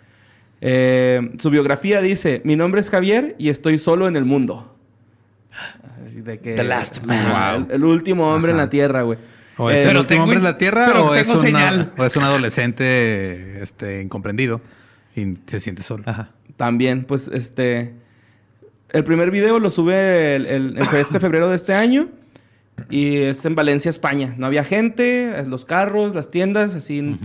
Eh, 0.62 1.32
su 1.40 1.50
biografía 1.50 2.02
dice: 2.02 2.42
Mi 2.46 2.56
nombre 2.56 2.82
es 2.82 2.90
Javier 2.90 3.36
y 3.40 3.50
estoy 3.50 3.78
solo 3.80 4.08
en 4.08 4.16
el 4.16 4.26
mundo. 4.26 4.76
Así 6.06 6.22
de 6.22 6.40
que. 6.40 6.54
The 6.56 6.64
last 6.64 7.04
man. 7.04 7.30
Wow. 7.60 7.68
el, 7.70 7.76
el 7.76 7.84
último 7.86 8.34
hombre 8.34 8.52
en 8.52 8.58
la 8.58 8.70
tierra, 8.70 9.04
güey. 9.04 9.18
O 9.58 9.70
es 9.70 9.78
Eh, 9.78 9.82
el 9.84 9.88
pero 9.88 10.00
último 10.02 10.24
hombre 10.24 10.38
en 10.38 10.44
la 10.44 10.58
Tierra 10.58 10.86
pero 10.88 11.06
o 11.12 11.16
es, 11.16 11.30
una- 11.30 11.42
señal. 11.42 11.94
o 11.98 12.04
es 12.04 12.16
un 12.18 12.24
adolescente 12.24 13.62
este, 13.64 14.02
incomprendido 14.02 14.60
y 15.16 15.38
se 15.48 15.62
siente 15.62 15.82
solo. 15.82 16.04
Ajá. 16.08 16.32
También, 16.58 17.04
pues, 17.04 17.28
este... 17.28 17.96
El 18.90 19.04
primer 19.04 19.30
video 19.32 19.60
lo 19.60 19.70
sube 19.70 20.36
el, 20.38 20.78
este 20.78 21.20
febrero 21.20 21.50
de 21.50 21.56
este 21.56 21.74
año. 21.74 22.08
Y 22.90 23.18
es 23.18 23.44
en 23.46 23.56
Valencia, 23.56 23.90
España. 23.90 24.36
No 24.38 24.46
había 24.46 24.64
gente, 24.64 25.34
los 25.48 25.66
carros, 25.66 26.16
las 26.16 26.32
tiendas, 26.32 26.76
así... 26.76 27.18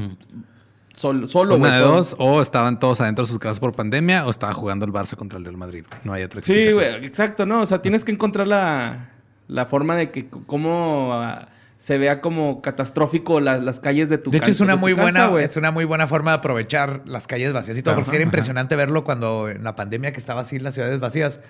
sol- 0.94 1.28
solo, 1.28 1.56
Una 1.56 1.76
de 1.76 1.82
todo. 1.82 1.96
dos, 1.96 2.16
o 2.18 2.42
estaban 2.42 2.78
todos 2.78 3.00
adentro 3.00 3.24
de 3.24 3.28
sus 3.28 3.38
casas 3.38 3.60
por 3.60 3.74
pandemia, 3.74 4.26
o 4.26 4.30
estaba 4.30 4.52
jugando 4.52 4.84
el 4.84 4.92
Barça 4.92 5.16
contra 5.16 5.38
el 5.38 5.44
Real 5.44 5.56
Madrid. 5.56 5.84
No 6.04 6.12
hay 6.12 6.22
otra 6.24 6.42
Sí, 6.42 6.72
güey, 6.72 7.04
exacto, 7.04 7.46
¿no? 7.46 7.60
O 7.62 7.66
sea, 7.66 7.80
tienes 7.82 8.04
que 8.04 8.12
encontrar 8.12 8.46
la, 8.48 9.10
la 9.48 9.66
forma 9.66 9.96
de 9.96 10.10
que 10.10 10.28
cómo 10.28 11.10
ah, 11.12 11.48
se 11.80 11.96
vea 11.96 12.20
como 12.20 12.60
catastrófico 12.60 13.40
la- 13.40 13.56
las 13.56 13.80
calles 13.80 14.10
de 14.10 14.18
tu 14.18 14.30
De 14.30 14.36
hecho, 14.36 14.50
es 14.50 14.60
una 14.60 14.76
muy 14.76 14.92
casa, 14.94 15.28
buena, 15.30 15.42
es 15.42 15.56
una 15.56 15.70
muy 15.70 15.86
buena 15.86 16.06
forma 16.06 16.32
de 16.32 16.36
aprovechar 16.36 17.00
las 17.06 17.26
calles 17.26 17.54
vacías 17.54 17.78
y 17.78 17.82
todo, 17.82 17.94
porque 17.94 18.10
era 18.10 18.18
Ajá. 18.18 18.24
impresionante 18.24 18.76
verlo 18.76 19.02
cuando 19.02 19.48
en 19.48 19.64
la 19.64 19.76
pandemia 19.76 20.12
que 20.12 20.20
estaba 20.20 20.42
así 20.42 20.58
las 20.58 20.74
ciudades 20.74 21.00
vacías, 21.00 21.40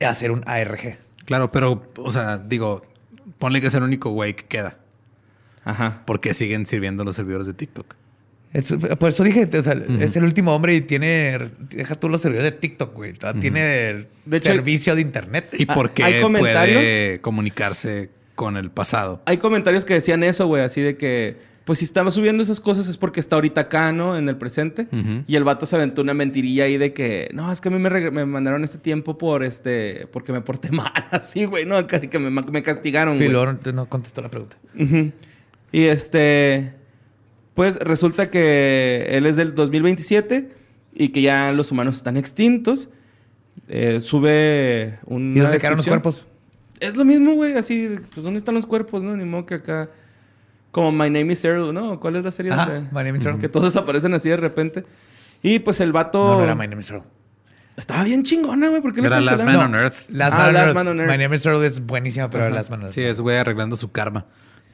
hacer 0.00 0.30
un 0.30 0.44
ARG. 0.46 0.98
Claro, 1.24 1.50
pero, 1.50 1.90
o 1.96 2.12
sea, 2.12 2.38
digo, 2.38 2.82
ponle 3.38 3.60
que 3.60 3.66
es 3.66 3.74
el 3.74 3.82
único 3.82 4.10
güey 4.10 4.34
que 4.34 4.44
queda. 4.44 4.76
Ajá. 5.64 6.02
Porque 6.06 6.34
siguen 6.34 6.64
sirviendo 6.66 7.02
los 7.02 7.16
servidores 7.16 7.48
de 7.48 7.54
TikTok. 7.54 7.94
Es- 8.52 8.76
por 8.98 9.08
eso 9.08 9.24
dije, 9.24 9.48
o 9.58 9.62
sea, 9.62 9.72
es 9.98 10.14
el 10.14 10.22
último 10.22 10.54
hombre 10.54 10.74
y 10.76 10.82
tiene, 10.82 11.38
deja 11.70 11.96
tú 11.96 12.08
los 12.08 12.20
servidores 12.20 12.52
de 12.52 12.58
TikTok, 12.58 12.94
güey, 12.94 13.14
tiene 13.40 14.06
De 14.24 14.36
hecho, 14.36 14.50
servicio 14.52 14.94
de 14.94 15.00
internet. 15.00 15.48
¿Y 15.58 15.64
Ah, 15.68 15.74
por 15.74 15.90
qué 15.90 16.04
¿hay 16.04 16.20
comentarios? 16.22 16.76
puede 16.80 17.20
comunicarse 17.20 18.10
con 18.34 18.56
el 18.56 18.70
pasado? 18.70 19.22
Hay 19.26 19.38
comentarios 19.38 19.84
que 19.84 19.94
decían 19.94 20.22
eso, 20.22 20.46
güey, 20.46 20.62
así 20.62 20.80
de 20.80 20.96
que, 20.96 21.38
pues 21.64 21.78
si 21.78 21.84
estaba 21.84 22.10
subiendo 22.10 22.42
esas 22.42 22.60
cosas 22.60 22.88
es 22.88 22.96
porque 22.96 23.20
está 23.20 23.36
ahorita 23.36 23.62
acá, 23.62 23.92
¿no? 23.92 24.16
En 24.16 24.28
el 24.28 24.36
presente. 24.36 24.88
Y 25.26 25.36
el 25.36 25.44
vato 25.44 25.66
se 25.66 25.76
aventó 25.76 26.02
una 26.02 26.14
mentirilla 26.14 26.64
ahí 26.64 26.76
de 26.76 26.92
que, 26.92 27.30
no, 27.32 27.52
es 27.52 27.60
que 27.60 27.68
a 27.68 27.70
mí 27.70 27.78
me, 27.78 28.10
me 28.10 28.24
mandaron 28.24 28.64
este 28.64 28.78
tiempo 28.78 29.18
por 29.18 29.44
este, 29.44 30.08
porque 30.12 30.32
me 30.32 30.40
porté 30.40 30.70
mal, 30.72 30.92
así, 31.10 31.44
güey, 31.44 31.64
¿no? 31.64 31.86
Que, 31.86 32.08
que 32.08 32.18
me, 32.18 32.30
me 32.30 32.62
castigaron, 32.62 33.16
güey. 33.16 33.28
Pilor 33.28 33.74
no 33.74 33.86
contestó 33.86 34.22
la 34.22 34.30
pregunta. 34.30 34.56
Y 35.72 35.84
este, 35.84 36.74
pues 37.54 37.76
resulta 37.76 38.30
que 38.30 39.06
él 39.10 39.26
es 39.26 39.36
del 39.36 39.54
2027 39.54 40.50
y 40.94 41.08
que 41.08 41.22
ya 41.22 41.52
los 41.52 41.70
humanos 41.70 41.96
están 41.96 42.16
extintos. 42.16 42.88
Eh, 43.68 44.00
sube 44.00 44.98
un. 45.06 45.36
¿Y 45.36 45.40
dónde 45.40 45.58
quedaron 45.58 45.78
los 45.78 45.86
cuerpos? 45.86 46.26
Es 46.82 46.96
lo 46.96 47.04
mismo, 47.04 47.32
güey, 47.34 47.54
así, 47.54 47.96
pues 48.12 48.24
¿dónde 48.24 48.38
están 48.38 48.54
los 48.54 48.66
cuerpos, 48.66 49.02
no? 49.02 49.16
Ni 49.16 49.24
modo 49.24 49.46
que 49.46 49.54
acá... 49.54 49.88
Como 50.70 50.90
My 50.90 51.10
Name 51.10 51.32
is 51.34 51.44
Earl, 51.44 51.72
¿no? 51.74 52.00
¿Cuál 52.00 52.16
es 52.16 52.24
la 52.24 52.30
serie? 52.30 52.50
Ajá, 52.50 52.64
donde- 52.66 52.88
My 52.90 53.04
Name 53.04 53.18
is 53.18 53.26
Earl. 53.26 53.38
Que 53.38 53.48
todos 53.48 53.76
aparecen 53.76 54.14
así 54.14 54.28
de 54.30 54.38
repente. 54.38 54.84
Y 55.42 55.58
pues 55.58 55.80
el 55.80 55.92
vato... 55.92 56.18
No, 56.26 56.36
no 56.38 56.44
era 56.44 56.54
My 56.54 56.66
Name 56.66 56.80
is 56.80 56.90
Earl. 56.90 57.02
Estaba 57.76 58.04
bien 58.04 58.22
chingona, 58.22 58.68
güey. 58.68 58.80
¿Por 58.82 58.92
qué 58.94 59.00
Era 59.00 59.20
Last? 59.20 59.44
Man 59.44 59.56
on 59.56 59.74
Earth. 59.74 60.08
Last, 60.08 60.34
Ah, 60.34 60.38
Man, 60.38 60.48
on 60.48 60.54
Last 60.54 60.66
Earth. 60.66 60.74
Man 60.74 60.88
on 60.88 61.00
Earth. 61.00 61.10
My 61.10 61.18
Name 61.18 61.36
is 61.36 61.46
Earl 61.46 61.62
es 61.64 61.80
buenísima, 61.84 62.30
pero 62.30 62.48
Last 62.50 62.70
Man 62.70 62.80
on 62.80 62.84
Earth. 62.86 62.94
Sí, 62.94 63.02
es 63.02 63.20
güey 63.20 63.36
arreglando 63.36 63.76
su 63.76 63.92
karma. 63.92 64.26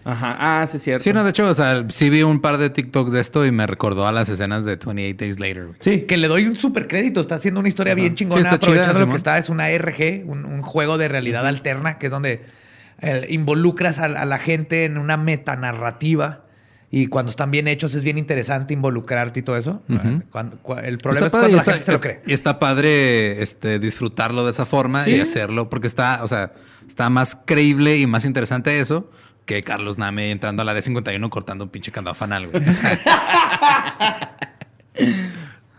Ajá. 0.05 0.37
Ah, 0.63 0.67
sí, 0.67 0.79
es 0.79 0.83
cierto. 0.85 1.05
Sí, 1.05 1.13
no, 1.13 1.23
de 1.23 1.31
hecho, 1.31 1.49
o 1.49 1.55
sea, 1.55 1.85
sí 1.91 2.09
vi 2.09 2.23
un 2.23 2.41
par 2.41 2.57
de 2.57 2.71
TikToks 2.71 3.13
de 3.13 3.21
esto 3.21 3.45
y 3.45 3.51
me 3.53 3.67
recordó 3.67 4.07
a 4.07 4.13
las 4.13 4.29
escenas 4.31 4.65
de 4.65 4.77
28 4.77 5.17
Days 5.19 5.39
Later. 5.39 5.67
güey. 5.67 5.77
Sí, 5.81 6.01
que 6.03 6.17
le 6.17 6.29
doy 6.29 6.47
un 6.47 6.57
súper 6.57 6.87
crédito. 6.89 7.21
Está 7.21 7.35
haciendo 7.35 7.61
una 7.61 7.69
historia 7.69 7.95
bien 7.95 8.15
chingona. 8.15 8.41
Sí, 8.41 8.47
está 8.47 8.59
chida, 8.59 8.71
aprovechando 8.73 9.01
lo 9.07 9.11
que 9.11 9.17
está. 9.17 9.37
Es 9.39 9.51
una 9.51 9.69
RG, 9.71 10.25
un, 10.27 10.45
un 10.47 10.63
juego 10.63 10.97
de 10.99 11.09
realidad 11.09 11.47
alterna, 11.47 11.99
que 11.99 12.07
es 12.07 12.13
donde 12.13 12.43
eh, 13.01 13.27
involucras 13.29 13.99
a, 13.99 14.07
a 14.07 14.25
la 14.25 14.39
gente 14.39 14.85
en 14.87 14.97
una 14.99 15.17
metanarrativa. 15.19 16.45
Y 16.91 17.09
cuando 17.09 17.29
están 17.29 17.51
bien 17.51 17.69
hechos 17.69 17.93
es 17.95 18.03
bien 18.03 18.17
interesante 18.17 18.73
involucrarte 18.73 19.41
y 19.41 19.43
todo 19.43 19.59
eso. 19.59 19.83
Cuando- 20.31 20.59
cua- 20.63 20.83
el 20.85 20.97
problema 20.97 21.27
Está 21.27 21.39
es 21.39 21.43
cuando 21.43 21.49
la 21.57 21.59
está- 21.59 21.73
gente 21.73 21.85
se 21.85 21.93
lo 21.93 22.01
cree. 22.01 22.23
Y 22.25 22.33
está 22.33 22.59
padre 22.59 23.43
este, 23.43 23.79
disfrutarlo 23.79 24.47
de 24.47 24.53
esa 24.53 24.65
forma 24.65 25.05
Sí. 25.05 25.17
y 25.17 25.21
hacerlo, 25.21 25.69
porque 25.69 25.87
está, 25.87 26.25
o 26.25 26.29
sea, 26.29 26.55
está 26.87 27.11
más 27.11 27.37
creíble 27.45 27.99
y 27.99 28.07
más 28.07 28.25
interesante 28.25 28.81
eso 28.81 29.11
que 29.49 29.65
Carlos 29.65 29.99
Name 29.99 30.31
entrando 30.31 30.61
al 30.63 30.69
área 30.69 30.83
51 30.83 31.31
cortando 31.31 31.65
un 31.65 31.71
pinche 31.71 31.91
candado 31.91 32.15
fanal, 32.15 32.51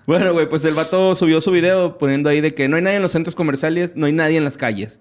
Bueno, 0.08 0.34
güey, 0.34 0.50
pues 0.50 0.66
el 0.66 0.74
vato 0.74 1.14
subió 1.14 1.40
su 1.40 1.52
video 1.52 2.00
poniendo 2.00 2.30
ahí 2.30 2.42
de 2.42 2.56
que 2.56 2.68
no 2.68 2.78
hay 2.78 2.82
nadie 2.82 2.96
en 2.96 3.04
los 3.04 3.12
centros 3.12 3.36
comerciales, 3.36 3.96
no 3.96 4.08
hay 4.08 4.12
nadie 4.12 4.38
en 4.38 4.44
las 4.44 4.58
calles. 4.58 5.00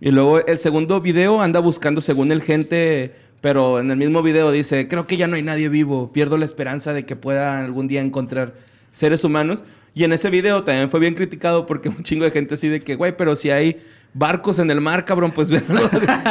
Y 0.00 0.12
luego 0.12 0.38
el 0.46 0.58
segundo 0.58 1.00
video 1.00 1.42
anda 1.42 1.58
buscando 1.58 2.00
según 2.00 2.30
el 2.30 2.42
gente, 2.42 3.12
pero 3.40 3.80
en 3.80 3.90
el 3.90 3.96
mismo 3.96 4.22
video 4.22 4.52
dice, 4.52 4.86
creo 4.86 5.08
que 5.08 5.16
ya 5.16 5.26
no 5.26 5.34
hay 5.34 5.42
nadie 5.42 5.68
vivo, 5.68 6.12
pierdo 6.12 6.38
la 6.38 6.44
esperanza 6.44 6.92
de 6.92 7.04
que 7.04 7.16
pueda 7.16 7.58
algún 7.58 7.88
día 7.88 8.02
encontrar 8.02 8.54
seres 8.92 9.24
humanos. 9.24 9.64
Y 9.94 10.04
en 10.04 10.12
ese 10.12 10.30
video 10.30 10.62
también 10.62 10.90
fue 10.90 11.00
bien 11.00 11.14
criticado 11.14 11.66
porque 11.66 11.88
un 11.96 12.04
chingo 12.04 12.24
de 12.24 12.30
gente 12.30 12.54
así 12.54 12.68
de 12.68 12.82
que, 12.82 12.94
güey, 12.94 13.16
pero 13.16 13.34
si 13.34 13.50
hay 13.50 13.82
barcos 14.18 14.58
en 14.58 14.70
el 14.70 14.80
mar, 14.80 15.04
cabrón, 15.04 15.30
pues 15.32 15.50
véanlo. 15.50 15.88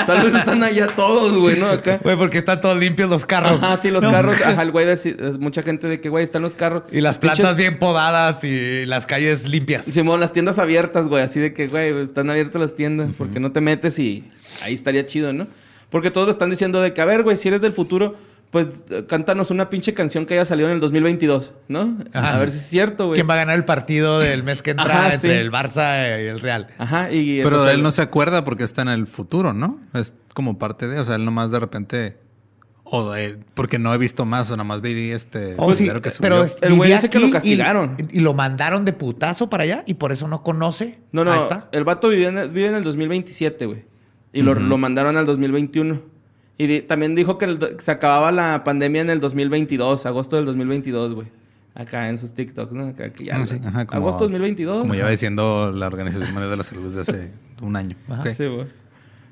Tal 0.08 0.24
vez 0.26 0.34
están 0.34 0.64
allá 0.64 0.88
todos, 0.88 1.38
güey, 1.38 1.60
¿no? 1.60 1.68
Acá. 1.68 2.00
Güey, 2.04 2.18
porque 2.18 2.40
están 2.40 2.60
todos 2.60 2.78
limpios 2.78 3.10
los 3.10 3.26
carros. 3.26 3.62
Ajá, 3.62 3.78
sí, 3.78 3.92
los 3.92 4.04
No. 4.04 4.12
carros. 4.12 4.42
Ajá, 4.42 4.62
el 4.64 4.72
güey, 4.72 4.86
deci- 4.88 5.16
eh, 5.18 5.38
mucha 5.40 5.62
gente 5.62 5.88
de 5.88 6.02
que, 6.02 6.10
güey, 6.10 6.24
están 6.24 6.42
los 6.42 6.56
carros. 6.56 6.84
Y 6.92 7.02
las 7.02 7.18
Pinches- 7.20 7.36
plantas 7.38 7.58
bien 7.58 7.78
podadas 7.80 8.44
y 8.44 8.86
las 8.86 9.06
calles 9.06 9.46
limpias. 9.48 9.86
Simón, 9.86 10.20
las 10.20 10.34
tiendas 10.34 10.58
abiertas, 10.60 11.08
güey. 11.08 11.24
Así 11.24 11.40
de 11.40 11.54
que, 11.54 11.68
güey, 11.68 11.96
están 12.02 12.30
abiertas 12.30 12.60
las 12.62 12.76
tiendas. 12.76 13.16
Porque 13.18 13.40
no 13.40 13.52
te 13.52 13.62
metes 13.62 14.00
y 14.00 14.24
ahí 14.64 14.74
estaría 14.74 15.06
chido, 15.06 15.32
¿no? 15.34 15.48
Porque 15.92 16.10
todos 16.12 16.30
están 16.30 16.50
diciendo 16.50 16.82
de 16.82 16.94
que, 16.94 17.02
a 17.02 17.06
ver, 17.06 17.22
güey, 17.24 17.38
si 17.38 17.48
eres 17.48 17.62
del 17.62 17.72
futuro, 17.72 18.16
pues 18.56 18.86
eh, 18.90 19.04
cántanos 19.06 19.52
una 19.52 19.70
pinche 19.70 19.94
canción 19.94 20.26
que 20.26 20.36
haya 20.36 20.46
salido 20.46 20.70
en 20.70 20.76
el 20.76 20.80
2022, 20.80 21.56
¿no? 21.68 21.98
Ajá. 22.14 22.36
A 22.38 22.40
ver 22.40 22.50
si 22.52 22.60
es 22.60 22.66
cierto, 22.66 23.08
güey. 23.08 23.18
¿Quién 23.18 23.30
va 23.30 23.34
a 23.34 23.38
ganar 23.38 23.58
el 23.58 23.66
partido 23.66 24.22
del 24.22 24.44
mes 24.44 24.64
que 24.64 24.72
entra 24.72 24.86
Ajá, 24.86 25.14
entre 25.16 25.20
sí. 25.20 25.28
el 25.38 25.52
Barça 25.52 26.24
y 26.24 26.28
el 26.28 26.40
Real? 26.40 26.68
Ajá, 26.78 27.12
y... 27.12 27.42
pero 27.44 27.58
pues, 27.58 27.74
él 27.74 27.84
no 27.84 27.92
se 27.92 28.02
acuerda 28.02 28.46
porque 28.46 28.64
está 28.64 28.82
en 28.84 28.88
el 28.88 29.08
futuro, 29.08 29.52
¿no? 29.52 29.82
Es 29.94 30.14
como 30.34 30.58
parte 30.58 30.88
de, 30.88 31.02
o 31.02 31.04
sea, 31.04 31.16
él 31.18 31.26
nomás 31.26 31.52
de 31.52 31.60
repente, 31.60 32.18
o 32.86 33.12
de- 33.12 33.40
porque 33.56 33.78
no 33.78 33.94
he 33.94 33.98
visto 33.98 34.24
más, 34.26 34.50
o 34.52 34.56
nomás 34.56 34.80
vi 34.80 35.12
este 35.12 35.56
Oh, 35.58 35.74
sí, 35.74 35.90
que 36.02 36.10
subió. 36.10 36.22
pero 36.22 36.46
El 36.62 36.76
güey 36.76 36.94
dice 36.94 37.10
que 37.10 37.20
lo 37.20 37.26
aquí 37.26 37.32
y- 37.32 37.34
castigaron. 37.34 37.98
Y, 38.10 38.22
lo 38.22 38.34
mandaron 38.34 38.86
de 38.86 38.94
putazo 38.94 39.50
para 39.50 39.64
allá 39.64 39.84
y 39.86 39.96
por 39.96 40.14
eso 40.14 40.30
no 40.30 40.44
conoce. 40.44 41.00
No, 41.12 41.24
Ahí 41.24 41.28
no, 41.28 41.42
está. 41.44 41.68
el 41.74 41.84
vato 41.84 42.08
vive 42.08 42.28
en 42.30 42.38
el, 42.38 42.48
vive 42.52 42.68
en 42.68 42.76
el 42.76 42.86
2027, 42.86 43.66
güey. 43.66 43.84
Y 44.32 44.44
lo, 44.44 44.54
lo 44.54 44.78
mandaron 44.78 45.18
al 45.18 45.26
2021. 45.26 46.15
Y 46.58 46.68
di- 46.68 46.82
también 46.82 47.16
dijo 47.16 47.38
que 47.38 47.76
se 47.80 47.92
acababa 47.92 48.32
la 48.32 48.64
pandemia 48.64 49.02
en 49.02 49.10
el 49.10 49.20
2022, 49.20 50.06
agosto 50.06 50.38
del 50.38 50.46
2022, 50.46 51.14
güey. 51.14 51.28
Acá 51.74 52.08
en 52.08 52.18
sus 52.18 52.34
TikToks, 52.34 52.72
¿no? 52.72 52.88
Acá, 52.88 53.10
que 53.12 53.26
ya, 53.26 53.36
Ah, 53.38 53.46
sí, 53.46 53.58
ajá, 53.66 53.86
como- 53.86 54.00
agosto 54.00 54.24
2022. 54.24 54.80
Como 54.82 54.94
lleva 54.96 55.10
diciendo 55.10 55.74
la 55.76 55.88
Organización 55.88 56.30
Mundial 56.32 56.50
de 56.52 56.58
la 56.58 56.64
Salud 56.64 56.84
desde 56.88 57.02
hace 57.02 57.32
un 57.62 57.76
año. 57.76 57.98
Ok. 58.08 58.28
Sí, 58.30 58.46
güey. 58.46 58.68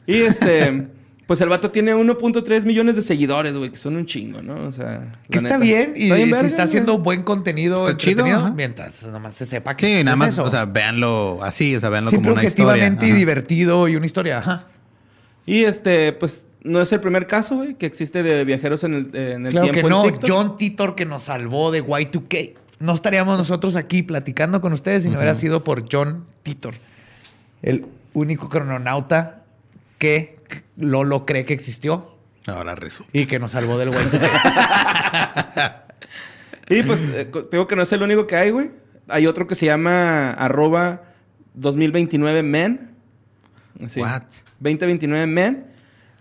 Y 0.06 0.24
este, 0.24 0.88
pues 1.26 1.40
el 1.40 1.48
vato 1.48 1.72
tiene 1.72 1.96
1.3 1.96 2.66
millones 2.66 2.98
de 2.98 3.02
seguidores, 3.02 3.56
güey, 3.56 3.72
que 3.72 3.78
son 3.78 3.96
un 3.96 4.06
chingo, 4.06 4.42
¿no? 4.42 4.56
O 4.68 4.74
sea, 4.74 5.14
Que 5.32 5.38
está 5.38 5.58
neta. 5.58 5.58
bien 5.60 5.94
y 5.96 6.04
Está 6.04 6.16
bien 6.16 6.28
si 6.28 6.34
verga, 6.34 6.48
está 6.50 6.64
haciendo 6.64 6.98
buen 6.98 7.24
contenido 7.24 7.78
Está 7.88 7.96
chido, 7.96 8.26
ajá. 8.26 8.52
mientras 8.54 9.04
nomás 9.08 9.36
se 9.36 9.46
sepa 9.46 9.78
que 9.78 9.86
Sí, 9.86 9.92
es 10.00 10.04
nada 10.06 10.18
más, 10.18 10.34
eso. 10.34 10.44
o 10.44 10.50
sea, 10.50 10.66
véanlo 10.66 11.40
así, 11.42 11.74
o 11.74 11.80
sea, 11.80 11.88
véanlo 11.88 12.12
como 12.12 12.34
una 12.34 12.44
historia. 12.44 12.74
objetivamente 12.74 13.06
y 13.08 13.12
Ajá. 13.12 13.18
divertido 13.20 13.88
y 13.88 13.96
una 13.96 14.06
historia. 14.06 14.40
Ajá. 14.40 14.66
Y 15.46 15.64
este, 15.64 16.12
pues 16.12 16.44
no 16.64 16.82
es 16.82 16.92
el 16.94 17.00
primer 17.00 17.28
caso, 17.28 17.56
güey, 17.58 17.76
que 17.76 17.86
existe 17.86 18.24
de 18.24 18.44
viajeros 18.46 18.84
en 18.84 18.94
el, 18.94 19.10
eh, 19.14 19.34
en 19.34 19.46
el 19.46 19.52
Claro 19.52 19.72
tiempo. 19.72 19.74
que 19.74 19.80
en 19.80 19.90
no. 19.90 20.20
John 20.28 20.56
Titor 20.58 20.96
que 20.96 21.06
nos 21.06 21.24
salvó 21.24 21.72
de 21.72 21.84
Y2K. 21.84 22.54
No 22.80 22.94
estaríamos 22.94 23.38
nosotros 23.38 23.76
aquí 23.76 24.04
platicando 24.04 24.60
con 24.62 24.74
ustedes 24.74 25.04
si 25.04 25.10
no 25.10 25.18
hubiera 25.18 25.36
sido 25.36 25.64
por 25.64 25.86
John 25.92 26.26
Titor. 26.44 26.76
El 27.62 27.86
único 28.14 28.50
crononauta 28.50 29.44
que 29.98 30.38
Lolo 30.78 31.26
cree 31.26 31.46
que 31.46 31.54
existió 31.54 32.16
Ahora 32.46 32.76
resulta. 32.76 33.12
y 33.18 33.26
que 33.26 33.40
nos 33.40 33.52
salvó 33.52 33.78
del 33.78 33.90
Y2K. 33.92 35.74
Y 36.70 36.82
pues, 36.84 37.02
eh, 37.02 37.30
digo 37.52 37.68
que 37.68 37.76
no 37.76 37.82
es 37.84 37.92
el 37.92 38.02
único 38.04 38.26
que 38.26 38.38
hay, 38.38 38.50
güey. 38.52 38.72
Hay 39.10 39.28
otro 39.28 39.48
que 39.48 39.54
se 39.56 39.66
llama 39.66 40.32
arroba 40.32 41.02
2029men. 41.60 42.90
Así. 43.84 44.00
What? 44.00 44.24
2029men. 44.62 45.66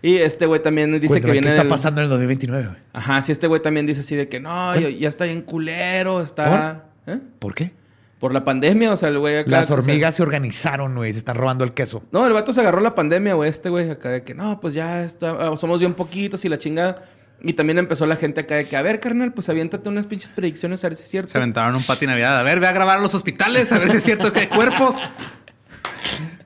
Y 0.03 0.17
este 0.17 0.45
güey 0.45 0.61
también 0.61 0.91
dice 0.99 1.07
Cuéntame, 1.07 1.21
que 1.21 1.31
viene 1.31 1.45
¿Qué 1.47 1.53
está 1.53 1.63
del- 1.63 1.69
pasando 1.69 2.01
en 2.01 2.03
el 2.03 2.09
2029? 2.11 2.65
güey? 2.67 2.77
Ajá, 2.91 3.21
sí, 3.21 3.31
este 3.31 3.47
güey 3.47 3.61
también 3.61 3.85
dice 3.87 4.01
así 4.01 4.15
de 4.17 4.27
que 4.29 4.39
no, 4.39 4.77
ya, 4.77 4.89
ya 4.89 5.07
está 5.09 5.23
bien 5.25 5.41
culero, 5.41 6.21
está... 6.21 6.87
¿Eh? 7.07 7.19
¿Por 7.39 7.55
qué? 7.55 7.71
Por 8.19 8.33
la 8.33 8.43
pandemia, 8.43 8.91
o 8.91 8.97
sea, 8.97 9.07
el 9.09 9.17
güey 9.19 9.37
acá... 9.37 9.49
Las 9.49 9.63
o 9.63 9.67
sea- 9.67 9.77
hormigas 9.77 10.15
se 10.15 10.21
organizaron, 10.23 10.93
güey. 10.95 11.13
Se 11.13 11.19
están 11.19 11.37
robando 11.37 11.63
el 11.63 11.73
queso. 11.73 12.03
No, 12.11 12.27
el 12.27 12.33
vato 12.33 12.51
se 12.51 12.59
agarró 12.59 12.81
la 12.81 12.95
pandemia, 12.95 13.33
güey, 13.35 13.49
este 13.49 13.69
güey, 13.69 13.89
acá 13.89 14.09
de 14.09 14.23
que 14.23 14.33
no, 14.35 14.59
pues 14.59 14.73
ya 14.73 15.03
está, 15.05 15.31
ah, 15.39 15.55
somos 15.57 15.79
bien 15.79 15.93
poquitos 15.93 16.43
y 16.45 16.49
la 16.49 16.57
chingada. 16.57 17.05
Y 17.41 17.53
también 17.53 17.77
empezó 17.77 18.05
la 18.05 18.15
gente 18.17 18.41
acá 18.41 18.55
de 18.55 18.65
que, 18.65 18.75
a 18.77 18.81
ver, 18.81 18.99
carnal, 18.99 19.33
pues 19.33 19.47
aviéntate 19.49 19.87
unas 19.89 20.07
pinches 20.07 20.31
predicciones 20.33 20.83
a 20.83 20.89
ver 20.89 20.97
si 20.97 21.03
es 21.03 21.09
cierto. 21.09 21.31
Se 21.31 21.37
aventaron 21.37 21.75
un 21.75 21.83
pati 21.83 22.05
navidad. 22.07 22.37
A 22.39 22.43
ver, 22.43 22.59
ve 22.61 22.67
a 22.67 22.71
grabar 22.73 22.99
a 22.99 23.01
los 23.01 23.13
hospitales, 23.13 23.71
a 23.71 23.79
ver 23.79 23.89
si 23.91 23.97
es 23.97 24.03
cierto 24.03 24.31
que 24.33 24.41
hay 24.41 24.47
cuerpos. 24.47 25.09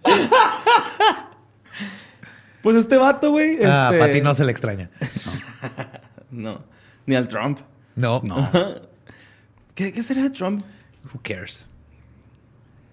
Pues 2.67 2.79
este 2.79 2.97
vato, 2.97 3.31
güey. 3.31 3.59
Ah, 3.63 3.87
este... 3.91 3.97
para 3.99 4.11
ti 4.11 4.19
no 4.19 4.33
se 4.33 4.43
le 4.43 4.51
extraña. 4.51 4.89
No, 6.29 6.61
ni 7.05 7.15
al 7.15 7.25
Trump. 7.29 7.59
No. 7.95 8.19
No. 8.25 8.49
¿Qué, 9.73 9.93
qué 9.93 10.03
será 10.03 10.29
Trump? 10.33 10.65
Who 11.13 11.21
cares? 11.23 11.65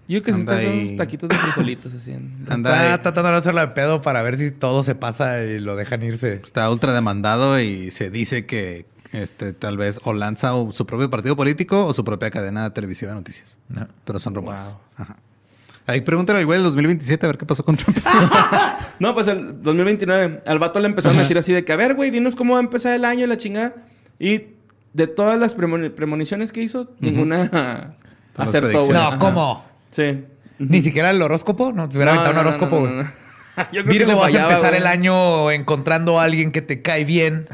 Yo 0.07 0.21
que 0.21 0.31
se 0.31 0.39
Anda 0.39 0.61
está 0.61 0.71
ahí. 0.71 0.83
unos 0.85 0.95
taquitos 0.97 1.27
de 1.27 1.35
frijolitos 1.35 1.93
así. 1.93 2.11
en- 2.13 2.45
Anda 2.49 2.69
Está 2.71 2.93
ahí. 2.93 2.99
tratando 3.01 3.31
de 3.31 3.35
hacerla 3.37 3.61
de 3.65 3.73
pedo 3.73 4.01
para 4.01 4.21
ver 4.21 4.37
si 4.37 4.49
todo 4.51 4.81
se 4.81 4.95
pasa 4.95 5.43
y 5.43 5.59
lo 5.59 5.75
dejan 5.75 6.03
irse. 6.03 6.35
Está 6.41 6.69
ultra 6.69 6.93
demandado 6.93 7.59
y 7.59 7.91
se 7.91 8.09
dice 8.09 8.45
que 8.45 8.85
este 9.11 9.51
tal 9.51 9.75
vez 9.75 9.99
o 10.05 10.13
lanza 10.13 10.53
o 10.55 10.71
su 10.71 10.85
propio 10.85 11.09
partido 11.09 11.35
político 11.35 11.85
o 11.85 11.93
su 11.93 12.05
propia 12.05 12.31
cadena 12.31 12.73
televisiva 12.73 13.11
de 13.11 13.15
noticias. 13.17 13.57
No. 13.67 13.89
Pero 14.05 14.19
son 14.19 14.35
rumores. 14.35 14.71
Wow. 14.71 14.79
Ajá. 14.95 15.17
Ahí 15.87 16.01
pregúntale 16.01 16.39
al 16.39 16.45
güey 16.45 16.57
del 16.57 16.63
2027 16.65 17.25
a 17.25 17.29
ver 17.29 17.37
qué 17.37 17.45
pasó 17.45 17.63
con 17.63 17.77
Trump. 17.77 17.97
No, 18.99 19.13
pues 19.13 19.27
el 19.27 19.61
2029. 19.61 20.43
Al 20.45 20.57
vato 20.57 20.79
le 20.79 20.87
empezaron 20.87 21.17
a 21.17 21.21
decir 21.21 21.37
así 21.37 21.51
de 21.51 21.65
que, 21.65 21.73
a 21.73 21.75
ver, 21.75 21.95
güey, 21.95 22.11
dinos 22.11 22.33
cómo 22.35 22.53
va 22.53 22.59
a 22.59 22.63
empezar 22.63 22.93
el 22.93 23.03
año 23.03 23.25
y 23.25 23.27
la 23.27 23.35
chingada. 23.37 23.73
Y 24.19 24.43
de 24.93 25.07
todas 25.07 25.37
las 25.37 25.55
premoni- 25.57 25.91
premoniciones 25.91 26.53
que 26.53 26.61
hizo, 26.63 26.89
ninguna 27.01 27.95
acertó, 28.37 28.79
güey. 28.85 28.93
No. 28.93 29.19
¿cómo? 29.19 29.65
Sí. 29.91 30.23
Ni 30.59 30.79
siquiera 30.81 31.09
el 31.11 31.21
horóscopo. 31.21 31.73
No, 31.73 31.89
te 31.89 31.97
hubiera 31.97 32.13
No, 32.13 32.21
aventado 32.21 32.31
un 32.39 32.43
no, 32.43 32.49
horóscopo, 32.49 32.75
no, 32.77 32.81
güey. 32.83 32.93
no, 32.93 33.03
no. 33.03 33.09
Yo 33.73 33.83
creo 33.83 33.85
que 33.85 33.89
Virgo, 34.05 34.15
vas 34.15 34.33
a 34.35 34.43
empezar 34.43 34.69
güey. 34.69 34.81
el 34.81 34.87
año 34.87 35.51
encontrando 35.51 36.19
a 36.19 36.23
alguien 36.23 36.51
que 36.53 36.61
te 36.61 36.81
cae 36.81 37.03
bien, 37.03 37.47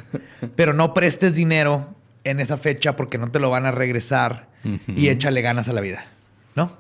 pero 0.56 0.74
no 0.74 0.94
prestes 0.94 1.34
dinero 1.34 1.96
en 2.24 2.40
esa 2.40 2.58
fecha 2.58 2.96
porque 2.96 3.18
no 3.18 3.32
te 3.32 3.40
lo 3.40 3.50
van 3.50 3.66
a 3.66 3.72
regresar 3.72 4.48
y 4.88 5.10
échale 5.10 5.42
ganas 5.42 5.68
a 5.70 5.74
la 5.74 5.82
vida. 5.82 6.06
¿No? 6.56 6.72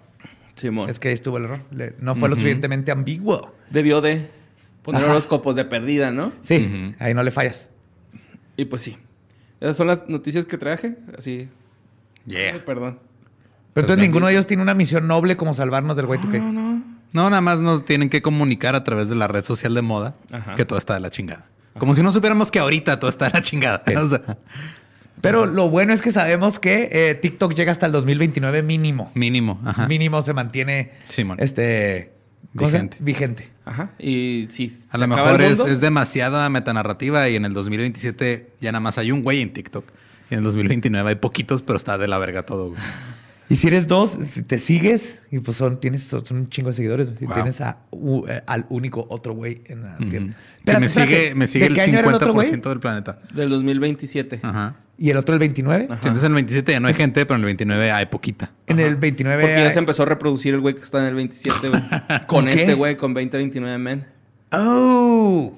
Simón. 0.62 0.90
Es 0.90 1.00
que 1.00 1.10
ahí 1.10 1.14
estuvo 1.14 1.38
el 1.38 1.44
error. 1.46 1.62
Le- 1.72 1.96
no 2.00 2.16
fue 2.16 2.30
lo 2.30 2.36
suficientemente 2.36 2.92
ambiguo. 2.92 3.54
Debió 3.70 4.02
de 4.02 4.30
poner 4.84 5.04
Ajá. 5.04 5.12
horóscopos 5.12 5.56
de 5.56 5.66
perdida, 5.66 6.12
¿no? 6.12 6.32
Sí, 6.42 6.96
ahí 7.00 7.14
no 7.14 7.24
le 7.24 7.32
fallas. 7.32 7.68
Y 8.58 8.66
pues 8.66 8.82
sí. 8.82 8.98
Esas 9.60 9.78
son 9.78 9.88
las 9.88 10.08
noticias 10.10 10.46
que 10.46 10.58
traje. 10.58 10.98
Así. 11.18 11.50
Yeah. 12.26 12.54
Ay, 12.56 12.62
perdón. 12.66 13.00
Pero 13.74 13.86
entonces 13.86 14.02
ninguno 14.06 14.28
de 14.28 14.34
ellos 14.34 14.48
tiene 14.48 14.64
una 14.64 14.74
misión 14.74 15.08
noble 15.08 15.38
como 15.38 15.54
salvarnos 15.54 15.96
del 15.98 16.08
Y2K. 16.08 16.40
No, 16.40 16.52
no. 16.52 16.84
No, 17.14 17.30
nada 17.30 17.42
más 17.42 17.60
nos 17.60 17.84
tienen 17.86 18.10
que 18.10 18.22
comunicar 18.22 18.76
a 18.76 18.84
través 18.84 19.10
de 19.10 19.16
la 19.16 19.28
red 19.28 19.44
social 19.44 19.74
de 19.74 19.82
moda 19.82 20.16
Ajá. 20.32 20.56
que 20.56 20.66
todo 20.66 20.78
está 20.80 20.94
de 20.94 21.00
la 21.02 21.10
chingada. 21.12 21.46
Como 21.78 21.94
si 21.96 22.02
no 22.04 22.12
supiéramos 22.12 22.52
que 22.52 22.60
ahorita 22.60 23.00
todo 23.00 23.10
está 23.10 23.26
de 23.26 23.32
la 23.34 23.42
chingada. 23.42 23.84
Sí. 23.86 23.94
O 23.98 24.08
sea, 24.08 24.22
Pero 25.22 25.46
lo 25.46 25.70
bueno 25.70 25.94
es 25.94 26.02
que 26.02 26.12
sabemos 26.12 26.60
que 26.60 26.90
eh, 26.92 27.16
TikTok 27.16 27.54
llega 27.54 27.72
hasta 27.72 27.86
el 27.86 27.92
2029 27.92 28.64
mínimo. 28.64 29.12
mínimo. 29.14 29.60
Ajá. 29.64 29.88
Mínimo 29.88 30.22
se 30.22 30.34
mantiene 30.34 30.92
Simón. 31.08 31.38
este. 31.40 32.12
Vigente. 32.54 32.98
vigente. 33.00 33.50
Ajá. 33.64 33.92
Y 33.98 34.48
si 34.52 34.78
A 34.90 34.98
lo 34.98 35.08
mejor 35.08 35.42
es, 35.42 35.60
es 35.60 35.80
demasiada 35.80 36.50
metanarrativa 36.50 37.30
y 37.30 37.38
en 37.38 37.46
el 37.46 37.54
2027 37.54 38.48
ya 38.60 38.72
nada 38.74 38.82
más 38.82 38.98
hay 38.98 39.12
un 39.12 39.24
güey 39.24 39.42
en 39.42 39.54
TikTok. 39.54 39.86
Y 40.30 40.34
en 40.34 40.40
el 40.40 40.44
2029 40.44 41.10
hay 41.10 41.16
poquitos, 41.16 41.62
pero 41.62 41.78
está 41.78 41.98
de 41.98 42.08
la 42.08 42.18
verga 42.18 42.44
todo, 42.44 42.70
güey. 42.70 42.82
Y 43.52 43.56
si 43.58 43.68
eres 43.68 43.88
dos, 43.88 44.18
si 44.30 44.44
te 44.44 44.58
sigues 44.60 45.22
y 45.30 45.40
pues 45.40 45.58
son, 45.58 45.80
tienes, 45.80 46.04
son 46.04 46.24
un 46.32 46.50
chingo 46.50 46.70
de 46.70 46.74
seguidores. 46.74 47.12
Si 47.20 47.26
Wow. 47.26 47.34
tienes 47.34 47.60
a- 47.62 47.80
u- 47.92 48.26
eh, 48.28 48.42
al 48.48 48.66
único 48.70 49.06
otro 49.10 49.34
güey 49.34 49.62
en 49.66 49.84
la 49.84 49.98
tierra. 49.98 50.28
Que 50.28 50.34
Espérate, 50.60 50.80
me 50.80 50.90
sigue, 50.90 51.36
me 51.36 51.48
sigue 51.48 51.66
¿De 51.66 51.70
el 51.70 51.76
qué 51.76 51.82
año 51.82 52.00
era 52.00 52.16
otro 52.16 52.34
güey? 52.34 52.48
50% 52.50 52.70
del 52.70 52.80
planeta. 52.80 53.20
Del 53.34 53.50
2027. 53.50 54.40
Ajá. 54.44 54.76
Y 54.98 55.10
el 55.10 55.18
otro 55.18 55.34
el 55.34 55.40
29. 55.40 55.86
Ajá. 55.86 55.96
Entonces 55.96 56.24
en 56.24 56.32
el 56.32 56.36
27 56.36 56.72
ya 56.72 56.80
no 56.80 56.88
hay 56.88 56.94
gente, 56.94 57.26
pero 57.26 57.36
en 57.36 57.42
el 57.42 57.46
29 57.48 57.92
hay 57.92 58.06
poquita. 58.06 58.52
En 58.68 58.80
el 58.80 58.96
29. 58.96 59.42
Porque 59.44 59.56
ya 59.58 59.66
hay- 59.66 59.72
se 59.74 59.80
empezó 59.80 60.04
a 60.04 60.06
reproducir 60.06 60.54
el 60.54 60.62
güey 60.62 60.76
que 60.76 60.82
está 60.84 61.00
en 61.00 61.06
el 61.08 61.16
27, 61.16 61.70
güey. 61.70 61.82
con 62.28 62.46
qué? 62.46 62.54
este 62.54 62.74
güey, 62.76 62.96
con 62.96 63.14
2029 63.14 63.78
men. 63.78 64.06
Oh. 64.54 65.58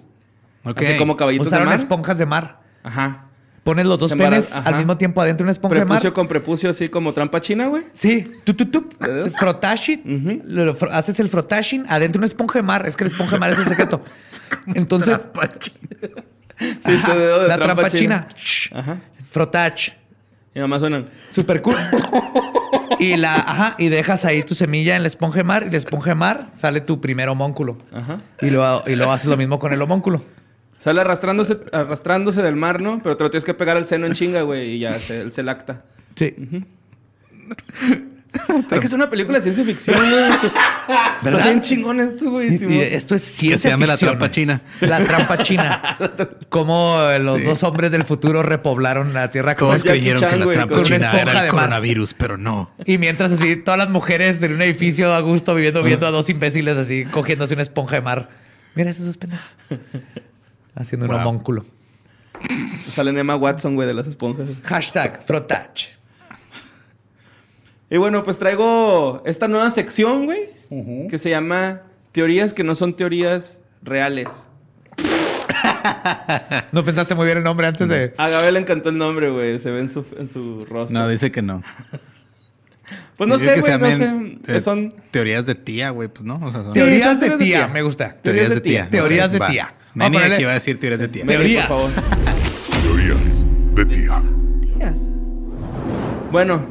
Ok. 0.64 0.82
Así 0.82 0.98
como 0.98 1.18
caballitos 1.18 1.48
Usaron 1.48 1.66
de 1.68 1.72
mar. 1.72 1.80
esponjas 1.80 2.18
de 2.18 2.26
mar. 2.26 2.62
Ajá. 2.84 3.26
Pones 3.64 3.86
los 3.86 3.98
dos 3.98 4.14
penes 4.14 4.52
ajá. 4.52 4.68
al 4.70 4.76
mismo 4.76 4.98
tiempo 4.98 5.22
adentro 5.22 5.44
de 5.46 5.48
una 5.48 5.52
esponja 5.54 5.76
de 5.76 5.82
Prepucio 5.86 6.10
mar. 6.10 6.14
con 6.14 6.28
prepucio, 6.28 6.70
así 6.70 6.90
como 6.90 7.14
trampa 7.14 7.40
china, 7.40 7.68
güey. 7.68 7.84
Sí, 7.94 8.28
tú, 8.44 8.54
tú, 8.54 8.66
tú. 8.66 8.90
Frotashi. 9.40 10.02
Lo- 10.46 10.66
lo 10.66 10.78
haces 10.92 11.20
el 11.22 11.30
frotashing 11.30 11.86
adentro 11.88 12.20
de 12.20 12.26
una 12.26 12.28
esponja 12.28 12.60
de 12.60 12.64
mar. 12.64 12.86
Es 12.86 12.98
que 12.98 13.06
la 13.06 13.12
esponja 13.12 13.36
de 13.36 13.40
mar 13.40 13.52
es 13.52 13.60
el 13.60 13.68
secreto. 13.68 14.02
Entonces. 14.76 15.20
Sí, 16.60 16.92
Ajá, 16.96 17.16
dedo 17.16 17.42
de 17.42 17.48
la 17.48 17.58
trampa, 17.58 17.90
china. 17.90 18.28
Ajá. 18.74 18.98
Frotach. 19.32 19.90
Y 20.54 20.60
nada 20.60 20.68
más 20.68 20.80
suenan. 20.82 21.08
Super 21.34 21.62
cool. 21.64 21.76
y 23.00 23.18
la, 23.18 23.34
ajá, 23.36 23.76
y 23.80 23.90
dejas 23.90 24.24
ahí 24.24 24.44
tu 24.44 24.54
semilla 24.54 24.96
en 24.96 25.02
la 25.02 25.08
esponja 25.08 25.38
de 25.38 25.44
mar 25.44 25.66
y 25.68 25.72
la 25.72 25.78
esponja 25.78 26.12
de 26.12 26.16
mar 26.16 26.46
sale 26.56 26.80
tu 26.82 27.02
primer 27.02 27.28
homónculo. 27.28 27.78
Ajá. 27.92 28.20
Y 28.40 28.52
luego, 28.52 28.84
y 28.86 28.96
luego 28.96 29.12
haces 29.12 29.26
lo 29.28 29.36
mismo 29.36 29.58
con 29.58 29.74
el 29.74 29.82
homónculo. 29.82 30.24
Sale 30.84 31.00
arrastrándose, 31.00 31.58
arrastrándose 31.72 32.42
del 32.42 32.58
mar, 32.58 32.82
¿no? 32.82 33.00
Pero 33.02 33.16
te 33.16 33.24
lo 33.24 33.30
tienes 33.32 33.46
que 33.46 33.54
pegar 33.54 33.78
al 33.78 33.86
seno 33.86 34.06
en 34.06 34.12
chinga, 34.14 34.42
güey. 34.42 34.72
Y 34.72 34.80
ya 34.80 35.00
se, 35.00 35.22
él 35.22 35.32
se 35.32 35.42
lacta. 35.42 35.84
Sí. 36.16 36.34
Hay 38.72 38.80
que 38.80 38.86
hacer 38.88 38.96
una 38.96 39.10
película 39.10 39.38
de 39.38 39.44
ciencia 39.44 39.64
ficción, 39.64 39.96
güey. 39.98 40.24
Está 41.24 41.44
bien 41.44 41.62
chingón 41.62 42.00
esto, 42.00 42.32
güey. 42.32 42.54
Y- 42.56 42.74
y 42.74 42.80
esto 42.82 43.14
es 43.16 43.22
ciencia 43.22 43.56
Que 43.56 43.62
se 43.62 43.70
llame 43.70 43.86
la 43.88 43.94
ficción, 43.94 44.10
trampa 44.10 44.26
güey. 44.26 44.32
china. 44.34 44.62
La 44.82 45.00
trampa 45.06 45.38
china. 45.38 45.98
Cómo 46.50 47.00
eh, 47.10 47.20
los 47.20 47.44
dos 47.46 47.64
hombres 47.64 47.92
del 47.92 48.04
futuro 48.04 48.42
repoblaron 48.44 49.14
la 49.14 49.30
Tierra 49.30 49.56
con 49.56 49.68
Todos 49.70 49.84
Jackie 49.84 50.00
creyeron 50.00 50.20
Chan, 50.22 50.32
que 50.32 50.36
la 50.38 50.46
güey, 50.46 50.58
trampa 50.58 50.76
una 50.76 50.84
china 50.84 50.96
esponja 50.98 51.22
era 51.22 51.32
de 51.44 51.48
el 51.48 51.54
mar. 51.54 51.62
coronavirus, 51.64 52.14
pero 52.16 52.38
no. 52.38 52.72
Y 52.86 52.98
mientras 52.98 53.32
así, 53.32 53.56
todas 53.56 53.78
las 53.78 53.90
mujeres 53.90 54.42
en 54.44 54.54
un 54.54 54.62
edificio 54.64 55.14
a 55.14 55.20
gusto 55.22 55.54
viviendo, 55.56 55.82
viendo 55.84 56.08
a 56.08 56.12
dos 56.12 56.30
imbéciles 56.30 56.78
así, 56.78 57.06
cogiéndose 57.06 57.54
una 57.54 57.64
esponja 57.64 57.96
de 57.96 58.02
mar. 58.02 58.30
Mira 58.76 58.90
esos 58.90 59.06
dos 59.06 59.18
pendejos. 59.18 59.56
Haciendo 60.76 61.06
un 61.06 61.12
Wow. 61.12 61.22
homónculo. 61.22 61.66
Sale 62.92 63.18
Emma 63.18 63.36
Watson, 63.36 63.76
güey, 63.76 63.88
de 63.88 63.94
las 63.94 64.08
esponjas. 64.08 64.50
Hashtag 64.64 65.24
frotach. 65.24 65.86
Y 67.90 67.98
bueno, 67.98 68.24
pues 68.24 68.40
traigo 68.40 69.22
esta 69.26 69.48
nueva 69.48 69.70
sección, 69.72 70.26
güey. 70.26 70.50
Que 71.10 71.18
se 71.20 71.30
llama 71.30 71.82
Teorías 72.12 72.54
que 72.54 72.64
no 72.64 72.74
son 72.76 72.96
teorías 72.96 73.60
reales. 73.84 74.28
¿No 76.72 76.84
pensaste 76.84 77.14
muy 77.16 77.26
bien 77.26 77.38
el 77.38 77.44
nombre 77.44 77.68
antes 77.68 77.88
de...? 77.90 78.14
A 78.18 78.30
Gabriel 78.30 78.56
le 78.56 78.60
encantó 78.62 78.90
el 78.90 78.98
nombre, 78.98 79.30
güey. 79.30 79.60
Se 79.60 79.70
ve 79.72 79.80
en 79.82 79.90
su, 79.90 80.06
en 80.18 80.28
su 80.28 80.66
rostro. 80.66 81.00
No, 81.00 81.08
dice 81.08 81.32
que 81.32 81.42
no. 81.42 81.62
pues 83.18 83.28
no 83.30 83.38
Dice 83.38 83.56
sé, 83.62 83.78
güey. 83.78 83.78
No 83.80 83.98
sé. 84.46 84.58
eh, 84.58 84.62
Son... 84.62 84.94
teorías 85.12 85.46
de 85.46 85.56
tía, 85.56 85.92
güey, 85.92 86.08
pues 86.10 86.24
no. 86.26 86.36
O 86.44 86.52
sea, 86.52 86.62
son 86.64 86.74
Sí, 86.74 86.80
Teorías 86.80 87.20
son 87.20 87.30
de 87.30 87.38
tía. 87.38 87.68
Me 87.68 87.82
gusta. 87.84 88.16
teorías 88.22 88.50
de 88.50 88.62
tía. 88.62 88.90
Teorías 88.90 89.32
de 89.32 89.40
va. 89.40 89.48
tía. 89.48 89.74
Neni 89.96 90.16
Vamos 90.16 90.18
a 90.18 90.20
ponerle- 90.22 90.34
aquí 90.36 90.42
iba 90.44 90.52
a 90.52 90.56
decir 90.56 90.80
teorías 90.80 91.00
de 91.00 91.08
tía. 91.08 91.26
Teorías. 91.26 91.68
por 91.68 91.78
favor. 91.78 92.04
Teorías 92.84 93.76
de 93.76 93.86
tía. 93.86 94.24
Bueno, 96.32 96.66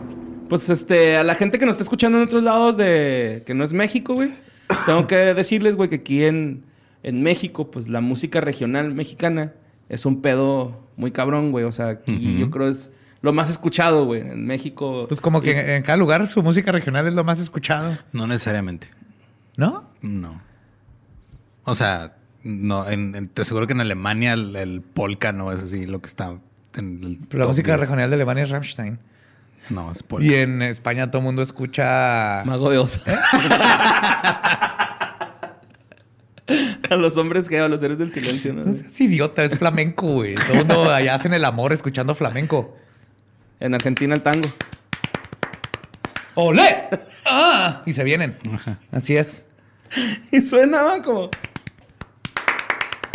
pues 0.48 0.68
este, 0.68 1.16
a 1.16 1.22
la 1.24 1.34
gente 1.36 1.58
que 1.58 1.66
nos 1.66 1.74
está 1.74 1.84
escuchando 1.84 2.18
en 2.18 2.24
otros 2.24 2.42
lados 2.42 2.76
de 2.76 3.42
que 3.46 3.54
no 3.54 3.62
es 3.64 3.72
México, 3.72 4.14
güey, 4.14 4.30
tengo 4.86 5.06
que 5.06 5.16
decirles, 5.34 5.76
güey, 5.76 5.88
que 5.88 5.96
aquí 5.96 6.24
en, 6.24 6.64
en 7.02 7.22
México, 7.22 7.70
pues 7.70 7.88
la 7.88 8.00
música 8.00 8.40
regional 8.40 8.92
mexicana 8.92 9.52
es 9.88 10.04
un 10.04 10.20
pedo 10.20 10.88
muy 10.96 11.12
cabrón, 11.12 11.52
güey. 11.52 11.64
O 11.64 11.72
sea, 11.72 11.88
aquí 11.90 12.38
yo 12.38 12.50
creo 12.50 12.66
es 12.68 12.90
lo 13.20 13.32
más 13.32 13.50
escuchado, 13.50 14.04
güey. 14.04 14.22
En 14.22 14.46
México. 14.46 15.06
Pues 15.08 15.20
como 15.20 15.40
que 15.42 15.76
en 15.76 15.82
cada 15.84 15.96
lugar 15.96 16.26
su 16.26 16.42
música 16.42 16.72
regional 16.72 17.06
es 17.06 17.14
lo 17.14 17.22
más 17.22 17.38
escuchado. 17.38 17.96
No 18.12 18.26
necesariamente. 18.26 18.88
¿No? 19.56 19.84
No. 20.00 20.40
O 21.64 21.74
sea, 21.76 22.16
no, 22.44 22.88
en, 22.88 23.14
en- 23.14 23.28
te 23.28 23.42
aseguro 23.42 23.66
que 23.66 23.72
en 23.72 23.80
Alemania 23.80 24.32
el, 24.32 24.54
el 24.56 24.80
polka 24.82 25.32
no 25.32 25.52
es 25.52 25.62
así 25.62 25.86
lo 25.86 26.00
que 26.00 26.08
está 26.08 26.34
en 26.76 27.00
el 27.04 27.18
Pero 27.28 27.42
la 27.44 27.48
música 27.48 27.72
10. 27.76 27.80
regional 27.80 28.10
de 28.10 28.14
Alemania 28.16 28.44
es 28.44 28.50
Rammstein. 28.50 28.98
No, 29.70 29.92
es 29.92 30.02
polka. 30.02 30.26
Y 30.26 30.34
en 30.34 30.60
España 30.62 31.10
todo 31.10 31.18
el 31.18 31.24
mundo 31.24 31.42
escucha... 31.42 32.42
Mago 32.44 32.68
de 32.70 32.78
Oz. 32.78 33.00
a 36.90 36.96
los 36.96 37.16
hombres 37.16 37.48
que 37.48 37.58
a 37.58 37.68
los 37.68 37.80
seres 37.80 37.98
del 37.98 38.10
silencio, 38.10 38.52
¿no? 38.52 38.70
Es 38.70 39.00
idiota, 39.00 39.44
es 39.44 39.56
flamenco, 39.56 40.06
güey. 40.08 40.34
Todo 40.34 40.52
el 40.52 40.58
mundo 40.58 40.90
allá 40.92 41.14
hacen 41.14 41.32
el 41.34 41.44
amor 41.44 41.72
escuchando 41.72 42.14
flamenco. 42.14 42.76
En 43.60 43.74
Argentina 43.74 44.14
el 44.14 44.22
tango. 44.22 44.52
¡Olé! 46.34 46.88
¡Ah! 47.24 47.82
Y 47.86 47.92
se 47.92 48.02
vienen. 48.04 48.36
Así 48.90 49.16
es. 49.16 49.46
Y 50.32 50.40
suena 50.42 51.00
como. 51.04 51.30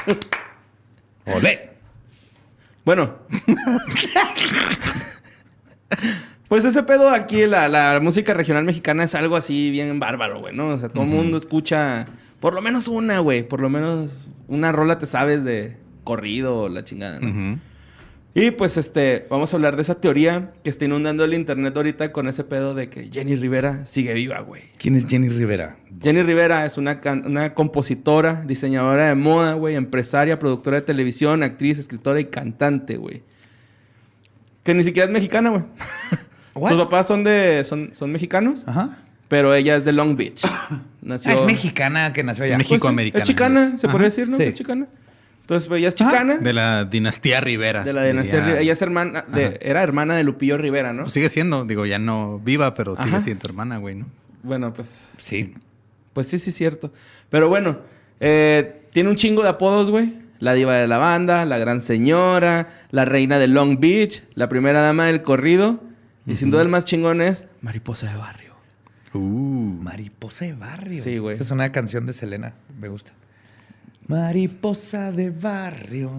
¡Olé! 1.26 1.70
Bueno. 2.86 3.16
pues 6.48 6.64
ese 6.64 6.84
pedo 6.84 7.10
aquí, 7.10 7.46
la, 7.46 7.68
la 7.68 8.00
música 8.02 8.34
regional 8.34 8.64
mexicana 8.64 9.04
es 9.04 9.16
algo 9.16 9.36
así 9.36 9.70
bien 9.70 10.00
bárbaro, 10.00 10.40
güey, 10.40 10.56
¿no? 10.56 10.70
O 10.70 10.78
sea, 10.78 10.90
todo 10.90 11.04
el 11.04 11.10
mundo 11.10 11.38
escucha 11.38 12.08
por 12.40 12.54
lo 12.54 12.62
menos 12.62 12.88
una, 12.88 13.20
güey. 13.20 13.44
Por 13.44 13.62
lo 13.62 13.70
menos 13.70 14.28
una 14.48 14.72
rola 14.72 14.98
te 14.98 15.06
sabes 15.06 15.44
de 15.44 15.78
corrido 16.04 16.62
o 16.62 16.70
la 16.70 16.84
chingada, 16.84 17.20
¿no? 17.20 17.60
Y 18.40 18.52
pues 18.52 18.78
este, 18.78 19.26
vamos 19.32 19.52
a 19.52 19.56
hablar 19.58 19.76
de 19.78 19.82
esa 19.82 19.96
teoría 19.96 20.52
que 20.64 20.70
está 20.70 20.86
inundando 20.86 21.24
el 21.24 21.34
internet 21.34 21.76
ahorita 21.76 22.12
con 22.12 22.28
ese 22.28 22.44
pedo 22.44 22.76
de 22.76 22.88
que 22.88 23.10
Jenny 23.12 23.36
Rivera 23.36 23.88
sigue 23.88 24.14
viva, 24.14 24.40
güey. 24.42 24.62
¿Quién 24.78 24.96
es 24.96 25.08
Jenny 25.08 25.28
Rivera? 25.28 25.78
Jenny 26.04 26.22
Rivera 26.22 26.64
es 26.68 26.78
una, 26.78 27.02
una 27.26 27.56
compositora, 27.56 28.44
diseñadora 28.46 29.08
de 29.08 29.16
moda, 29.16 29.54
güey, 29.54 29.74
empresaria, 29.74 30.38
productora 30.38 30.78
de 30.78 30.82
televisión, 30.84 31.42
actriz, 31.42 31.80
escritora 31.80 32.20
y 32.20 32.26
cantante, 32.26 32.98
güey. 32.98 33.24
Que 34.62 34.76
ni 34.76 34.84
siquiera 34.84 35.08
es 35.08 35.12
mexicana, 35.12 35.50
güey. 35.50 35.64
Sus 36.70 36.78
papás 36.78 37.08
son 37.08 37.24
de 37.24 37.64
son, 37.64 37.92
son 37.92 38.12
mexicanos, 38.12 38.66
Ajá. 38.68 39.00
pero 39.30 39.56
ella 39.56 39.78
es 39.78 39.84
de 39.84 39.94
Long 39.94 40.16
Beach. 40.16 40.44
Nació 41.02 41.32
Ah, 41.32 41.36
es 41.40 41.46
mexicana 41.48 42.14
que 42.14 42.22
nació 42.24 42.44
allá. 42.44 42.54
Es 42.54 42.58
Pues 42.58 42.68
sí, 42.68 42.74
México-americana, 42.76 43.24
Es 43.24 43.28
chicana, 43.28 43.70
se 43.70 43.88
Ajá. 43.88 43.92
podría 43.92 44.06
decir, 44.10 44.30
¿no? 44.30 44.38
Sí. 44.38 44.44
Es 44.44 44.54
chicana. 44.54 44.86
Entonces, 45.48 45.70
pues, 45.70 45.80
ella 45.80 45.88
es 45.88 45.96
chicana. 45.96 46.40
De 46.40 46.52
la 46.52 46.84
dinastía 46.84 47.40
Rivera. 47.40 47.82
De 47.86 47.94
la 47.94 48.04
dinastía. 48.04 48.42
Rivera. 48.42 48.60
Ella 48.60 48.74
es 48.74 48.82
hermana, 48.82 49.24
de- 49.34 49.58
era 49.62 49.82
hermana 49.82 50.18
de 50.18 50.26
Lupillo 50.26 50.58
Rivera, 50.58 50.92
¿no? 50.92 51.04
Pues 51.04 51.14
sigue 51.14 51.30
siendo, 51.30 51.64
digo, 51.64 51.86
ya 51.86 52.00
no 52.00 52.40
viva, 52.40 52.74
pero 52.74 52.98
sigue 52.98 53.08
Ajá. 53.12 53.22
siendo 53.22 53.46
hermana, 53.48 53.78
güey, 53.78 53.96
¿no? 53.96 54.08
Bueno, 54.44 54.74
pues 54.74 55.08
Sí. 55.18 55.54
Pues 56.12 56.28
sí, 56.28 56.38
sí, 56.40 56.52
cierto. 56.52 56.92
Pero 57.30 57.48
bueno, 57.48 57.78
eh, 58.20 58.82
tiene 58.92 59.10
un 59.10 59.16
chingo 59.16 59.42
de 59.42 59.48
apodos, 59.50 59.90
güey. 59.90 60.16
La 60.40 60.54
diva 60.54 60.76
de 60.76 60.86
la 60.88 60.98
banda, 60.98 61.46
la 61.46 61.58
gran 61.58 61.80
señora, 61.80 62.68
la 62.92 63.06
reina 63.06 63.40
de 63.40 63.48
Long 63.48 63.80
Beach, 63.80 64.24
la 64.36 64.50
primera 64.50 64.82
dama 64.82 65.06
del 65.06 65.22
corrido. 65.22 65.80
Y 66.26 66.36
sin 66.36 66.52
duda 66.52 66.62
el 66.62 66.68
más 66.68 66.84
chingón 66.84 67.22
es 67.22 67.46
Mariposa 67.62 68.12
de 68.12 68.18
Barrio. 68.18 68.54
Uh. 69.14 69.80
Mariposa 69.82 70.44
de 70.44 70.54
barrio. 70.54 71.02
Sí, 71.02 71.18
güey. 71.20 71.36
Esa 71.36 71.44
es 71.44 71.52
una 71.52 71.72
canción 71.72 72.06
de 72.06 72.12
Selena. 72.12 72.54
Me 72.80 72.90
gusta. 72.90 73.14
Mariposa 74.08 75.12
de 75.12 75.30
barrio. 75.30 76.12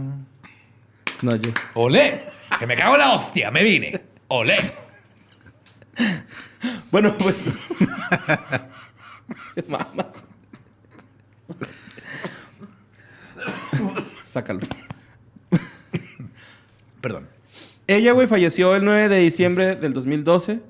No, 1.23 1.37
yo. 1.37 1.51
¡Olé! 1.75 2.25
Que 2.59 2.67
me 2.67 2.77
cago 2.77 2.95
en 2.95 3.01
la 3.01 3.13
hostia, 3.15 3.51
me 3.51 3.63
vine. 3.63 4.01
¡Olé! 4.29 4.57
Bueno, 6.91 7.17
pues. 7.17 7.37
Mamas. 9.69 10.07
Sácalo. 14.29 14.61
Perdón. 17.01 17.29
Ella, 17.87 18.13
güey, 18.13 18.27
falleció 18.27 18.77
el 18.77 18.85
9 18.85 19.09
de 19.09 19.19
diciembre 19.19 19.77
del 19.77 19.93
2012. 19.95 20.61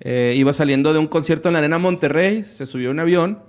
Eh, 0.00 0.34
iba 0.36 0.52
saliendo 0.52 0.92
de 0.92 0.98
un 0.98 1.06
concierto 1.06 1.48
en 1.48 1.54
la 1.54 1.60
Arena 1.60 1.78
Monterrey, 1.78 2.44
se 2.44 2.66
subió 2.66 2.88
a 2.88 2.92
un 2.92 3.00
avión 3.00 3.42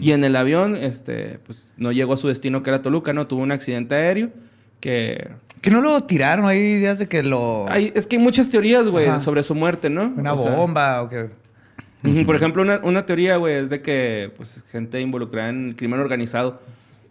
Y 0.00 0.12
en 0.12 0.22
el 0.22 0.36
avión, 0.36 0.76
este, 0.76 1.40
pues 1.44 1.66
no 1.76 1.90
llegó 1.90 2.14
a 2.14 2.16
su 2.16 2.28
destino 2.28 2.62
que 2.62 2.70
era 2.70 2.82
Toluca, 2.82 3.12
¿no? 3.12 3.26
Tuvo 3.26 3.42
un 3.42 3.50
accidente 3.52 3.94
aéreo 3.96 4.30
que... 4.80 5.28
Que 5.60 5.70
no 5.70 5.80
lo 5.80 6.00
tiraron, 6.04 6.46
hay 6.46 6.58
ideas 6.58 6.98
de 6.98 7.08
que 7.08 7.22
lo. 7.24 7.64
Hay- 7.68 7.90
es 7.96 8.06
que 8.06 8.16
hay 8.16 8.22
muchas 8.22 8.48
teorías, 8.50 8.86
güey, 8.88 9.06
Ajá. 9.06 9.18
sobre 9.20 9.42
su 9.42 9.54
muerte, 9.56 9.90
¿no? 9.90 10.12
una 10.16 10.34
O 10.34 10.38
sea, 10.38 10.54
bomba 10.54 11.02
o 11.02 11.08
que. 11.08 11.30
Por 12.24 12.36
ejemplo, 12.36 12.62
una, 12.62 12.78
una 12.84 13.04
teoría, 13.06 13.36
güey, 13.38 13.54
es 13.56 13.70
de 13.70 13.80
que 13.82 14.30
pues, 14.36 14.62
gente 14.70 15.00
involucrada 15.00 15.48
en 15.48 15.68
el 15.70 15.76
crimen 15.76 15.98
organizado 15.98 16.60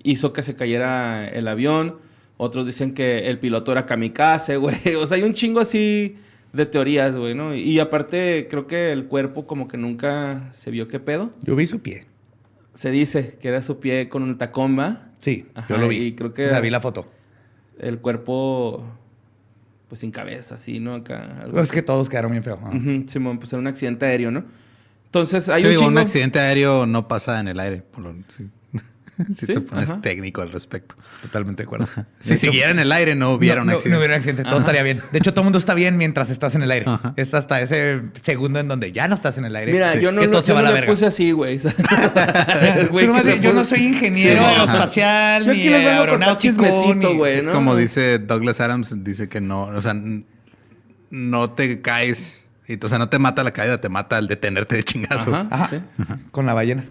hizo 0.04 0.32
que 0.32 0.42
se 0.44 0.56
cayera 0.56 1.28
el 1.28 1.48
avión. 1.50 1.96
Otros 2.38 2.66
dicen 2.66 2.94
que 2.94 3.28
el 3.28 3.40
piloto 3.40 3.74
era 3.74 3.86
kamikaze, 3.86 4.56
güey. 4.58 4.78
O 4.98 5.06
sea, 5.08 5.18
hay 5.18 5.24
un 5.24 5.34
chingo 5.34 5.60
así 5.60 6.16
de 6.54 6.66
teorías, 6.66 7.18
güey, 7.18 7.34
¿no? 7.36 7.54
Y 7.56 7.80
aparte, 7.80 8.48
creo 8.50 8.68
que 8.68 8.94
el 8.94 9.06
cuerpo 9.08 9.46
como 9.48 9.68
que 9.68 9.76
nunca 9.78 10.50
se 10.54 10.72
vio 10.72 10.88
qué 10.88 11.00
pedo. 11.02 11.30
Yo 11.42 11.56
vi 11.58 11.66
su 11.66 11.80
pie. 11.80 12.06
Se 12.76 12.92
dice 12.92 13.38
que 13.42 13.48
era 13.48 13.62
su 13.62 13.80
pie 13.80 14.08
con 14.10 14.22
un 14.24 14.38
tacón, 14.38 14.78
¿va? 14.78 15.10
Sí, 15.20 15.48
Ajá, 15.56 15.68
yo 15.70 15.78
lo 15.78 15.88
vi. 15.88 15.98
y 15.98 16.12
creo 16.14 16.34
que- 16.34 16.46
O 16.46 16.50
sea, 16.50 16.60
vi 16.60 16.70
la 16.70 16.80
foto. 16.82 17.08
El 17.80 18.00
cuerpo, 18.00 18.84
pues 19.90 20.00
sin 20.02 20.12
cabeza, 20.12 20.56
así, 20.56 20.80
¿no? 20.80 20.94
Acá. 20.96 21.40
algo 21.42 21.60
Es 21.60 21.72
que 21.72 21.82
todos 21.82 22.10
quedaron 22.10 22.32
bien 22.32 22.44
feos. 22.44 22.60
ajá. 22.62 22.76
Ujú, 22.76 23.06
Simón, 23.08 23.40
pues 23.40 23.52
era 23.54 23.60
un 23.60 23.68
accidente 23.68 24.06
aéreo, 24.06 24.30
¿no? 24.32 24.44
Entonces, 25.06 25.48
hay 25.50 25.64
Yo 25.64 25.70
un 25.70 25.76
digo, 25.76 25.88
un 25.88 25.98
accidente 25.98 26.40
aéreo 26.40 26.86
no 26.86 27.08
pasa 27.08 27.40
en 27.40 27.48
el 27.48 27.60
aire. 27.60 27.82
Por 27.82 28.04
lo, 28.04 28.16
si 28.28 28.50
si 29.38 29.46
Sí, 29.46 29.54
te 29.54 29.62
pones 29.62 29.90
ajá. 29.90 30.02
técnico 30.02 30.42
al 30.42 30.52
respecto. 30.52 30.96
Totalmente 31.22 31.64
de 31.64 31.68
acuerdo. 31.68 31.88
Si 32.20 32.34
hecho, 32.34 32.42
siguiera 32.48 32.72
en 32.72 32.80
el 32.80 32.92
aire, 32.92 33.16
no 33.16 33.32
hubiera 33.32 33.56
no, 33.58 33.62
un 33.62 33.68
no- 33.68 33.74
accidente. 33.74 33.90
No, 33.92 33.98
hubiera 34.00 34.14
un 34.14 34.18
accidente. 34.18 34.44
Todo 34.44 34.58
estaría 34.58 34.84
bien. 34.84 35.00
De 35.12 35.18
hecho, 35.20 35.32
todo 35.34 35.42
el 35.42 35.46
mundo 35.46 35.58
está 35.58 35.74
bien 35.74 35.98
mientras 35.98 36.30
estás 36.30 36.56
en 36.56 36.64
el 36.64 36.72
aire. 36.72 36.86
Ajá. 36.88 37.14
Es 37.16 37.34
hasta 37.34 37.62
ese 37.62 38.02
segundo 38.22 38.60
en 38.60 38.68
donde 38.68 38.92
ya 38.92 39.08
no 39.08 39.16
estás 39.16 39.38
en 39.38 39.46
el 39.46 39.56
aire. 39.56 39.72
Mira, 39.72 39.94
Sí. 39.94 40.02
yo 40.02 40.12
no, 40.12 40.22
que 40.22 40.28
lo, 40.28 40.42
se 40.42 40.50
yo 40.50 40.54
va 40.56 40.60
a 40.60 40.64
no 40.64 40.70
la 40.70 40.74
verga. 40.74 40.92
puse 40.92 41.06
así, 41.06 41.32
güey. 41.32 41.60
Yo 43.42 43.54
no 43.54 43.64
soy 43.64 43.86
ingeniero 43.88 44.40
Sí, 44.42 44.46
aeroespacial 44.46 45.48
ni 45.48 45.68
aeronáutico. 45.68 46.64
güey. 47.16 47.40
Es 47.40 47.46
¿no? 47.46 47.52
como 47.54 47.76
dice 47.76 48.20
Douglas 48.20 48.60
Adams, 48.62 49.04
dice 49.04 49.28
que 49.30 49.42
no, 49.42 49.64
o 49.64 49.82
sea, 49.82 49.96
no 51.10 51.52
te 51.52 51.82
caes, 51.82 52.46
y, 52.68 52.84
o 52.84 52.90
sea, 52.90 52.98
no 52.98 53.10
te 53.10 53.20
mata 53.20 53.44
la 53.44 53.52
caída, 53.52 53.80
te 53.80 53.90
mata 53.90 54.18
el 54.18 54.28
detenerte 54.28 54.76
de 54.76 54.84
chingazo. 54.84 55.34
Ajá, 55.36 55.48
Ajá. 55.52 55.68
sí. 55.70 55.78
Con 56.32 56.46
la 56.46 56.54
ballena. 56.54 56.86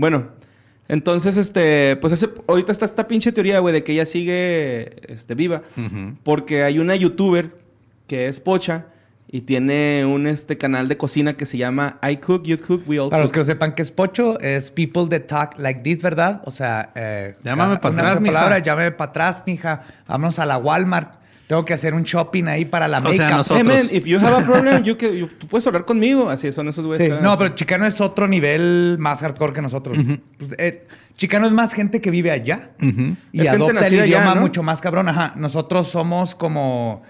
Bueno, 0.00 0.28
entonces, 0.88 1.36
este, 1.36 1.96
pues 1.96 2.14
ese, 2.14 2.30
ahorita 2.48 2.72
está 2.72 2.86
esta 2.86 3.06
pinche 3.06 3.32
teoría, 3.32 3.58
güey, 3.60 3.74
de 3.74 3.84
que 3.84 3.92
ella 3.92 4.06
sigue 4.06 4.96
este, 5.12 5.34
viva. 5.34 5.62
Porque 6.24 6.64
hay 6.64 6.78
una 6.78 6.96
youtuber 6.96 7.50
que 8.06 8.26
es 8.26 8.40
pocha 8.40 8.86
y 9.30 9.42
tiene 9.42 10.04
un 10.06 10.26
este, 10.26 10.56
canal 10.58 10.88
de 10.88 10.96
cocina 10.96 11.34
que 11.36 11.44
se 11.46 11.58
llama 11.58 11.98
I 12.02 12.16
Cook, 12.16 12.44
You 12.44 12.58
Cook, 12.58 12.82
We 12.88 12.98
All 12.98 13.10
Para 13.10 13.22
los 13.22 13.30
Cook. 13.30 13.34
que 13.34 13.40
no 13.40 13.44
sepan 13.46 13.74
qué 13.74 13.82
es 13.82 13.92
pocho, 13.92 14.40
es 14.40 14.70
people 14.72 15.06
that 15.10 15.26
talk 15.26 15.58
like 15.58 15.82
this, 15.82 16.02
¿verdad? 16.02 16.40
O 16.46 16.50
sea, 16.50 16.90
eh, 16.96 17.36
Llámame 17.44 17.74
cada- 17.74 17.80
pa' 17.82 17.90
una 17.90 17.98
atrás, 18.00 18.14
sola 18.14 18.20
mija. 18.22 18.34
palabra, 18.34 18.58
llámame 18.58 18.90
para 18.92 19.10
atrás, 19.10 19.42
mija. 19.46 19.82
Vámonos 20.08 20.38
a 20.38 20.46
la 20.46 20.56
Walmart. 20.56 21.20
Tengo 21.50 21.64
que 21.64 21.74
hacer 21.74 21.94
un 21.94 22.04
shopping 22.04 22.44
ahí 22.44 22.64
para 22.64 22.86
la 22.86 22.98
O 23.00 23.12
sea, 23.12 23.28
nosotros- 23.30 23.58
Hey, 23.58 23.64
man, 23.88 23.88
if 23.92 24.04
you 24.06 24.20
have 24.20 24.40
a 24.40 24.46
problem, 24.46 24.84
you 24.84 24.96
can- 24.96 25.10
you- 25.12 25.26
tú 25.26 25.48
puedes 25.48 25.66
hablar 25.66 25.84
conmigo. 25.84 26.30
Así 26.30 26.52
son 26.52 26.68
esos 26.68 26.86
güeyes. 26.86 27.04
Sí, 27.08 27.12
que 27.12 27.20
No, 27.20 27.30
así. 27.32 27.38
pero 27.42 27.54
Chicano 27.56 27.86
es 27.86 28.00
otro 28.00 28.28
nivel 28.28 28.98
más 29.00 29.18
hardcore 29.18 29.52
que 29.52 29.60
nosotros. 29.60 29.98
Pues, 30.38 30.54
eh, 30.58 30.86
Chicano 31.16 31.48
es 31.48 31.52
más 31.52 31.72
gente 31.72 32.00
que 32.00 32.12
vive 32.12 32.30
allá 32.30 32.70
Ujú. 32.80 33.16
y 33.32 33.40
Es 33.40 33.48
gente 33.50 33.64
adopta 33.64 33.86
el 33.88 33.94
allá, 33.94 34.06
idioma 34.06 34.36
¿no? 34.36 34.42
mucho 34.42 34.62
más 34.62 34.80
cabrón. 34.80 35.08
Ajá. 35.08 35.32
Nosotros 35.34 35.88
somos 35.88 36.36
como 36.36 37.02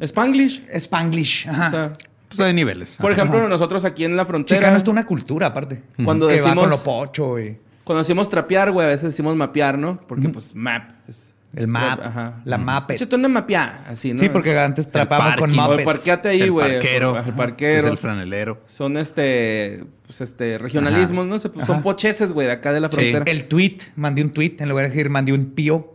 Spanglish. 0.00 0.66
Spanglish. 0.70 1.48
Ajá. 1.48 1.66
O 1.66 1.70
sea, 1.70 1.92
Pues 2.28 2.40
hay 2.40 2.52
niveles. 2.52 2.96
por 3.00 3.10
ejemplo, 3.10 3.48
nosotros 3.48 3.86
aquí 3.86 4.04
en 4.04 4.16
la 4.18 4.26
frontera. 4.26 4.60
Chicano 4.60 4.76
es 4.76 4.84
toda 4.84 4.92
una 4.92 5.06
cultura 5.06 5.46
aparte. 5.46 5.80
Cuando 6.04 6.28
que 6.28 6.34
va 6.40 6.42
decimos- 6.42 6.64
con 6.64 6.70
lo 6.70 6.82
pocho 6.82 7.38
y 7.40 7.56
Cuando 7.84 8.00
decimos 8.02 8.28
trapear, 8.28 8.70
güey, 8.70 8.84
a 8.86 8.90
veces 8.90 9.04
decimos 9.12 9.34
mapear, 9.34 9.78
¿no? 9.78 9.98
Porque, 10.06 10.28
pues, 10.28 10.54
map. 10.54 10.90
Es, 11.08 11.34
el 11.54 11.66
map, 11.66 12.00
Ajá. 12.06 12.34
la 12.44 12.58
map. 12.58 12.90
Échate 12.90 13.16
una 13.16 13.28
mapear, 13.28 13.84
así, 13.88 14.12
¿no? 14.12 14.20
Sí, 14.20 14.28
porque 14.28 14.56
antes 14.58 14.90
trapamos 14.90 15.36
con 15.36 15.50
Muppets. 15.54 15.84
parqueate 15.84 16.28
ahí, 16.28 16.42
el 16.42 16.50
güey. 16.52 16.72
parquero, 16.74 17.16
El 17.18 17.24
que 17.24 17.32
parquero. 17.32 17.78
es 17.78 17.84
el 17.92 17.98
franelero. 17.98 18.62
Son 18.66 18.96
este, 18.98 19.82
pues 20.06 20.20
este, 20.20 20.58
regionalismos, 20.58 21.26
¿no? 21.26 21.38
Se- 21.38 21.50
son 21.66 21.82
pocheses, 21.82 22.32
güey, 22.32 22.46
de 22.46 22.52
acá 22.52 22.72
de 22.72 22.80
la 22.80 22.88
Sí. 22.88 22.96
frontera. 22.96 23.24
El 23.26 23.44
tweet, 23.46 23.78
mandé 23.96 24.22
un 24.22 24.30
tweet 24.30 24.56
en 24.60 24.68
lugar 24.68 24.84
de 24.84 24.90
decir 24.90 25.08
mandé 25.10 25.32
un 25.32 25.46
pío. 25.54 25.94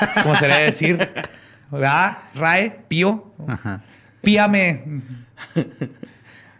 Es 0.00 0.22
como 0.22 0.34
se 0.34 0.48
debe 0.48 0.62
decir. 0.64 1.10
¿Verdad? 1.70 2.18
Rae, 2.34 2.80
pío. 2.88 3.32
Ajá. 3.46 3.82
Píame. 4.22 4.84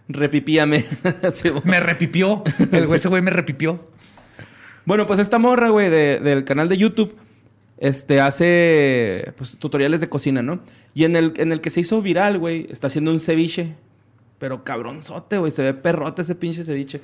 Repipíame. 0.09 0.85
Sí. 1.35 1.51
Me 1.65 1.81
repipió. 1.81 2.43
El 2.71 2.87
güey, 2.87 2.97
ese 2.99 3.09
güey 3.09 3.23
me 3.23 3.31
repipió. 3.31 3.85
bueno, 4.85 5.07
pues 5.07 5.19
esta 5.21 5.39
morra, 5.39 5.71
güey, 5.71 5.91
de- 5.91 6.19
del 6.21 6.45
canal 6.45 6.69
de 6.69 6.77
YouTube, 6.77 7.17
este, 7.79 8.21
hace, 8.21 9.33
pues, 9.37 9.57
tutoriales 9.59 10.01
de 10.01 10.09
cocina, 10.09 10.43
¿no? 10.43 10.61
Y 10.95 11.05
en 11.05 11.17
el, 11.17 11.33
en 11.37 11.53
el 11.53 11.61
que 11.61 11.71
se 11.71 11.81
hizo 11.81 12.01
viral, 12.03 12.39
güey, 12.39 12.67
está 12.71 12.87
haciendo 12.89 13.11
un 13.11 13.21
ceviche. 13.21 13.75
Pero 14.39 14.65
cabronzote, 14.65 15.39
güey, 15.39 15.51
se 15.53 15.63
ve 15.63 15.75
perrote 15.75 16.23
ese 16.23 16.35
pinche 16.35 16.65
ceviche. 16.65 17.01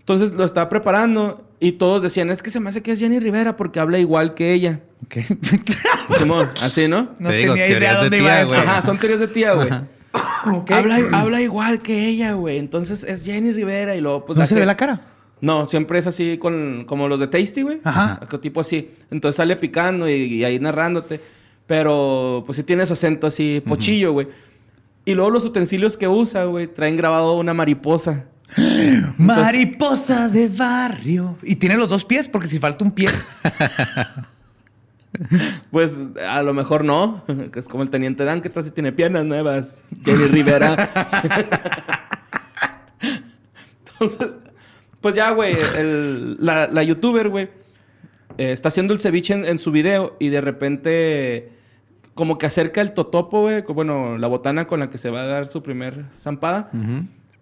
Entonces 0.00 0.32
lo 0.32 0.44
estaba 0.44 0.68
preparando 0.68 1.46
y 1.60 1.72
todos 1.72 2.02
decían, 2.02 2.30
es 2.30 2.42
que 2.42 2.50
se 2.50 2.58
me 2.58 2.70
hace 2.70 2.82
que 2.82 2.90
es 2.92 2.98
Jenny 2.98 3.20
Rivera 3.20 3.56
porque 3.56 3.78
habla 3.78 3.98
igual 3.98 4.34
que 4.34 4.52
ella. 4.52 4.80
Ok. 5.04 5.18
Simón, 6.18 6.50
así, 6.60 6.88
¿no? 6.88 7.10
No 7.20 7.28
Te 7.30 7.36
digo, 7.36 7.52
tenía 7.54 7.68
idea 7.68 7.78
teorías 7.78 7.92
de 7.94 8.00
dónde 8.02 8.18
tía, 8.18 8.40
iba 8.40 8.44
güey. 8.48 8.60
Ajá, 8.60 8.82
son 8.82 8.98
teorías 8.98 9.20
de 9.20 9.28
tía, 9.28 9.52
güey. 9.52 9.68
Ok. 10.52 10.70
Habla, 10.72 11.00
habla 11.12 11.40
igual 11.40 11.82
que 11.82 12.08
ella, 12.08 12.32
güey. 12.32 12.58
Entonces 12.58 13.04
es 13.04 13.22
Jenny 13.22 13.52
Rivera 13.52 13.94
y 13.94 14.00
luego 14.00 14.26
pues 14.26 14.36
¿No 14.38 14.44
se 14.46 14.54
que- 14.54 14.60
ve 14.60 14.66
la 14.66 14.76
cara? 14.76 15.00
No, 15.40 15.66
siempre 15.66 15.98
es 15.98 16.06
así 16.06 16.38
con, 16.38 16.84
como 16.86 17.08
los 17.08 17.18
de 17.18 17.26
Tasty, 17.26 17.62
güey. 17.62 17.80
Ajá. 17.84 18.20
Tipo 18.40 18.60
así. 18.60 18.90
Entonces 19.10 19.36
sale 19.36 19.56
picando 19.56 20.08
y, 20.08 20.12
y 20.12 20.44
ahí 20.44 20.58
narrándote. 20.58 21.20
Pero 21.66 22.42
pues 22.46 22.56
sí 22.56 22.62
tiene 22.62 22.84
su 22.86 22.94
acento 22.94 23.26
así 23.26 23.62
pochillo, 23.64 24.12
güey. 24.12 24.28
Y 25.04 25.14
luego 25.14 25.30
los 25.30 25.44
utensilios 25.44 25.96
que 25.96 26.08
usa, 26.08 26.44
güey, 26.44 26.66
traen 26.66 26.96
grabado 26.96 27.38
una 27.38 27.54
mariposa. 27.54 28.26
Mariposa 29.16 30.28
de 30.28 30.48
barrio. 30.48 31.38
Y 31.42 31.56
tiene 31.56 31.76
los 31.76 31.88
dos 31.88 32.04
pies, 32.04 32.28
porque 32.28 32.48
si 32.48 32.58
falta 32.58 32.84
un 32.84 32.92
pie. 32.92 33.08
Pues 35.70 35.98
a 36.26 36.40
lo 36.42 36.54
mejor 36.54 36.84
no, 36.84 37.24
que 37.52 37.58
es 37.58 37.66
como 37.66 37.82
el 37.82 37.90
teniente 37.90 38.24
Dan, 38.24 38.40
que 38.40 38.62
sí 38.62 38.70
tiene 38.70 38.92
piernas 38.92 39.24
nuevas. 39.26 39.82
Jenny 40.04 40.26
Rivera. 40.26 40.88
Entonces, 44.00 44.28
pues 45.00 45.14
ya, 45.14 45.30
güey, 45.30 45.56
el- 45.78 46.36
la, 46.44 46.68
la 46.68 46.82
youtuber, 46.82 47.28
güey, 47.28 47.48
eh, 48.38 48.52
está 48.52 48.68
haciendo 48.68 48.92
el 48.94 49.00
ceviche 49.00 49.34
en, 49.34 49.44
en 49.44 49.58
su 49.58 49.70
video 49.70 50.16
y 50.18 50.28
de 50.28 50.40
repente 50.40 51.52
como 52.14 52.38
que 52.38 52.46
acerca 52.46 52.80
el 52.80 52.92
totopo, 52.92 53.42
güey, 53.42 53.62
bueno, 53.62 54.18
la 54.18 54.26
botana 54.28 54.66
con 54.66 54.80
la 54.80 54.90
que 54.90 54.98
se 54.98 55.10
va 55.10 55.22
a 55.22 55.26
dar 55.26 55.46
su 55.46 55.62
primer 55.62 56.04
zampada. 56.14 56.70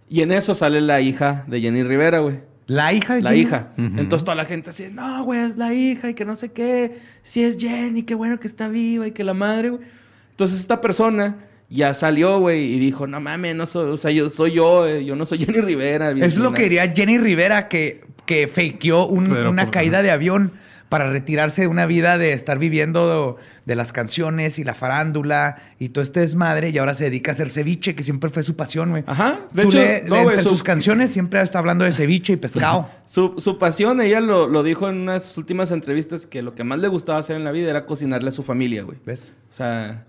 Y 0.08 0.22
en 0.22 0.32
eso 0.32 0.54
sale 0.54 0.80
la 0.80 1.00
hija 1.00 1.44
de 1.48 1.60
Jenny 1.60 1.82
Rivera, 1.82 2.20
güey. 2.20 2.40
La 2.66 2.92
hija 2.92 3.14
de 3.14 3.22
La 3.22 3.30
Jenny. 3.30 3.42
hija. 3.42 3.68
Entonces 3.76 4.24
toda 4.24 4.34
la 4.34 4.44
gente 4.44 4.70
así, 4.70 4.88
no, 4.92 5.24
güey, 5.24 5.40
es 5.40 5.56
la 5.56 5.72
hija 5.74 6.10
y 6.10 6.14
que 6.14 6.24
no 6.24 6.36
sé 6.36 6.52
qué. 6.52 6.98
Si 7.22 7.42
es 7.42 7.56
Jenny, 7.58 8.02
qué 8.04 8.14
bueno 8.14 8.38
que 8.38 8.46
está 8.46 8.68
viva 8.68 9.06
y 9.06 9.12
que 9.12 9.24
la 9.24 9.34
madre, 9.34 9.70
güey. 9.70 9.82
Entonces 10.30 10.60
esta 10.60 10.80
persona 10.80 11.36
ya 11.70 11.92
salió, 11.94 12.38
güey, 12.40 12.64
y 12.74 12.78
dijo, 12.78 13.06
no 13.06 13.20
mames, 13.20 13.54
no 13.56 13.66
soy, 13.66 13.90
o 13.90 13.96
sea, 13.96 14.10
yo 14.10 14.30
soy 14.30 14.52
yo, 14.52 14.86
eh, 14.86 15.04
yo 15.04 15.16
no 15.16 15.26
soy 15.26 15.38
Jenny 15.44 15.60
Rivera. 15.60 16.10
Es 16.12 16.36
lo 16.38 16.52
que 16.52 16.62
diría 16.62 16.92
Jenny 16.94 17.18
Rivera, 17.18 17.68
que, 17.68 18.04
que 18.26 18.48
fakeó 18.48 19.06
un- 19.06 19.32
una 19.32 19.70
caída 19.70 20.02
de 20.02 20.10
avión 20.10 20.52
para 20.88 21.10
retirarse 21.10 21.60
de 21.60 21.66
una 21.66 21.84
vida 21.84 22.16
de 22.16 22.32
estar 22.32 22.58
viviendo 22.58 23.36
de 23.66 23.76
las 23.76 23.92
canciones 23.92 24.58
y 24.58 24.64
la 24.64 24.72
farándula 24.72 25.58
y 25.78 25.90
todo 25.90 26.00
este 26.02 26.20
desmadre. 26.20 26.70
Y 26.70 26.78
ahora 26.78 26.94
se 26.94 27.04
dedica 27.04 27.30
a 27.30 27.34
hacer 27.34 27.50
ceviche, 27.50 27.94
que 27.94 28.02
siempre 28.02 28.30
fue 28.30 28.42
su 28.42 28.56
pasión, 28.56 28.88
güey. 28.88 29.04
Ajá. 29.06 29.38
De 29.52 29.64
Tú 29.64 29.68
hecho, 29.68 29.78
le- 29.80 30.02
no, 30.06 30.14
le- 30.16 30.22
güey, 30.22 30.36
entre 30.36 30.42
su- 30.44 30.48
sus 30.48 30.62
canciones 30.62 31.10
siempre 31.10 31.42
está 31.42 31.58
hablando 31.58 31.84
de 31.84 31.92
ceviche 31.92 32.32
y 32.32 32.36
pescado. 32.36 32.88
Su, 33.04 33.34
su 33.36 33.58
pasión, 33.58 34.00
ella 34.00 34.20
lo, 34.20 34.46
lo 34.48 34.62
dijo 34.62 34.88
en 34.88 34.96
una 34.96 35.12
de 35.14 35.20
sus 35.20 35.36
últimas 35.36 35.70
entrevistas, 35.72 36.24
que 36.26 36.40
lo 36.40 36.54
que 36.54 36.64
más 36.64 36.78
le 36.78 36.88
gustaba 36.88 37.18
hacer 37.18 37.36
en 37.36 37.44
la 37.44 37.52
vida 37.52 37.68
era 37.68 37.84
cocinarle 37.84 38.30
a 38.30 38.32
su 38.32 38.42
familia, 38.42 38.82
güey. 38.82 38.96
¿Ves? 39.04 39.34
O 39.50 39.52
sea, 39.52 40.06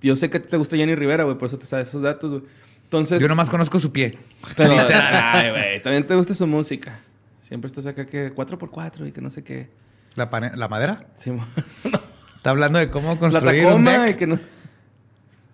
yo 0.00 0.16
sé 0.16 0.30
que 0.30 0.40
te 0.40 0.56
gusta 0.56 0.76
Jenny 0.76 0.94
Rivera, 0.94 1.24
güey, 1.24 1.36
por 1.36 1.48
eso 1.48 1.58
te 1.58 1.66
sabes 1.66 1.88
esos 1.88 2.02
datos, 2.02 2.30
güey. 2.30 2.42
Entonces... 2.84 3.20
Yo 3.20 3.28
nomás 3.28 3.48
conozco 3.50 3.78
su 3.78 3.92
pie. 3.92 4.18
Pero, 4.56 4.74
ay, 4.92 5.50
güey, 5.50 5.82
también 5.82 6.06
te 6.06 6.14
gusta 6.14 6.34
su 6.34 6.46
música. 6.46 6.98
Siempre 7.40 7.66
estás 7.66 7.86
acá 7.86 8.06
que 8.06 8.34
4x4 8.34 9.08
y 9.08 9.12
que 9.12 9.20
no 9.20 9.30
sé 9.30 9.42
qué. 9.44 9.68
¿La, 10.14 10.28
la 10.56 10.68
madera? 10.68 11.06
Sí, 11.16 11.30
mo- 11.30 11.46
Está 12.36 12.50
hablando 12.50 12.78
de 12.78 12.90
cómo 12.90 13.12
la 13.14 13.18
construir 13.18 13.66
un 13.66 13.84
Tacoma 13.84 14.04
deck. 14.06 14.14
y 14.14 14.18
que 14.18 14.26
no. 14.26 14.38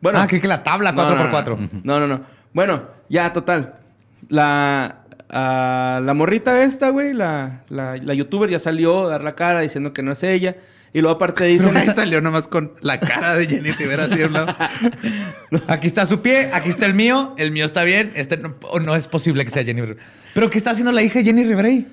Bueno. 0.00 0.20
ah, 0.20 0.26
que, 0.26 0.40
que 0.40 0.46
la 0.46 0.62
tabla 0.62 0.92
no, 0.92 1.14
no, 1.16 1.32
4x4. 1.32 1.82
No, 1.82 1.98
no, 2.00 2.06
no. 2.06 2.20
Bueno, 2.52 2.84
ya, 3.08 3.32
total. 3.32 3.74
La, 4.28 5.02
ah, 5.30 6.00
la 6.02 6.14
morrita 6.14 6.62
esta, 6.62 6.90
güey, 6.90 7.12
la, 7.12 7.62
la, 7.68 7.96
la 7.96 8.14
youtuber 8.14 8.48
ya 8.48 8.58
salió 8.58 9.06
a 9.06 9.10
dar 9.10 9.24
la 9.24 9.34
cara 9.34 9.60
diciendo 9.60 9.92
que 9.92 10.02
no 10.02 10.12
es 10.12 10.22
ella. 10.22 10.56
Y 10.96 11.02
luego 11.02 11.16
aparte 11.16 11.44
dicen... 11.44 11.76
Ahí 11.76 11.86
salió 11.94 12.22
nomás 12.22 12.48
con 12.48 12.72
la 12.80 12.98
cara 12.98 13.34
de 13.34 13.46
Jenny 13.46 13.70
Rivera 13.72 14.04
así 14.04 14.22
un 14.22 14.32
lado. 14.32 14.56
Aquí 15.68 15.86
está 15.86 16.06
su 16.06 16.22
pie, 16.22 16.48
aquí 16.54 16.70
está 16.70 16.86
el 16.86 16.94
mío, 16.94 17.34
el 17.36 17.50
mío 17.50 17.66
está 17.66 17.84
bien, 17.84 18.12
este 18.14 18.38
no, 18.38 18.54
o 18.70 18.80
no 18.80 18.96
es 18.96 19.06
posible 19.06 19.44
que 19.44 19.50
sea 19.50 19.62
Jenny 19.62 19.82
Rivera. 19.82 20.00
Pero 20.32 20.48
¿qué 20.48 20.56
está 20.56 20.70
haciendo 20.70 20.92
la 20.92 21.02
hija 21.02 21.18
de 21.18 21.26
Jenny 21.26 21.44
Rivera 21.44 21.68
ahí? 21.68 21.86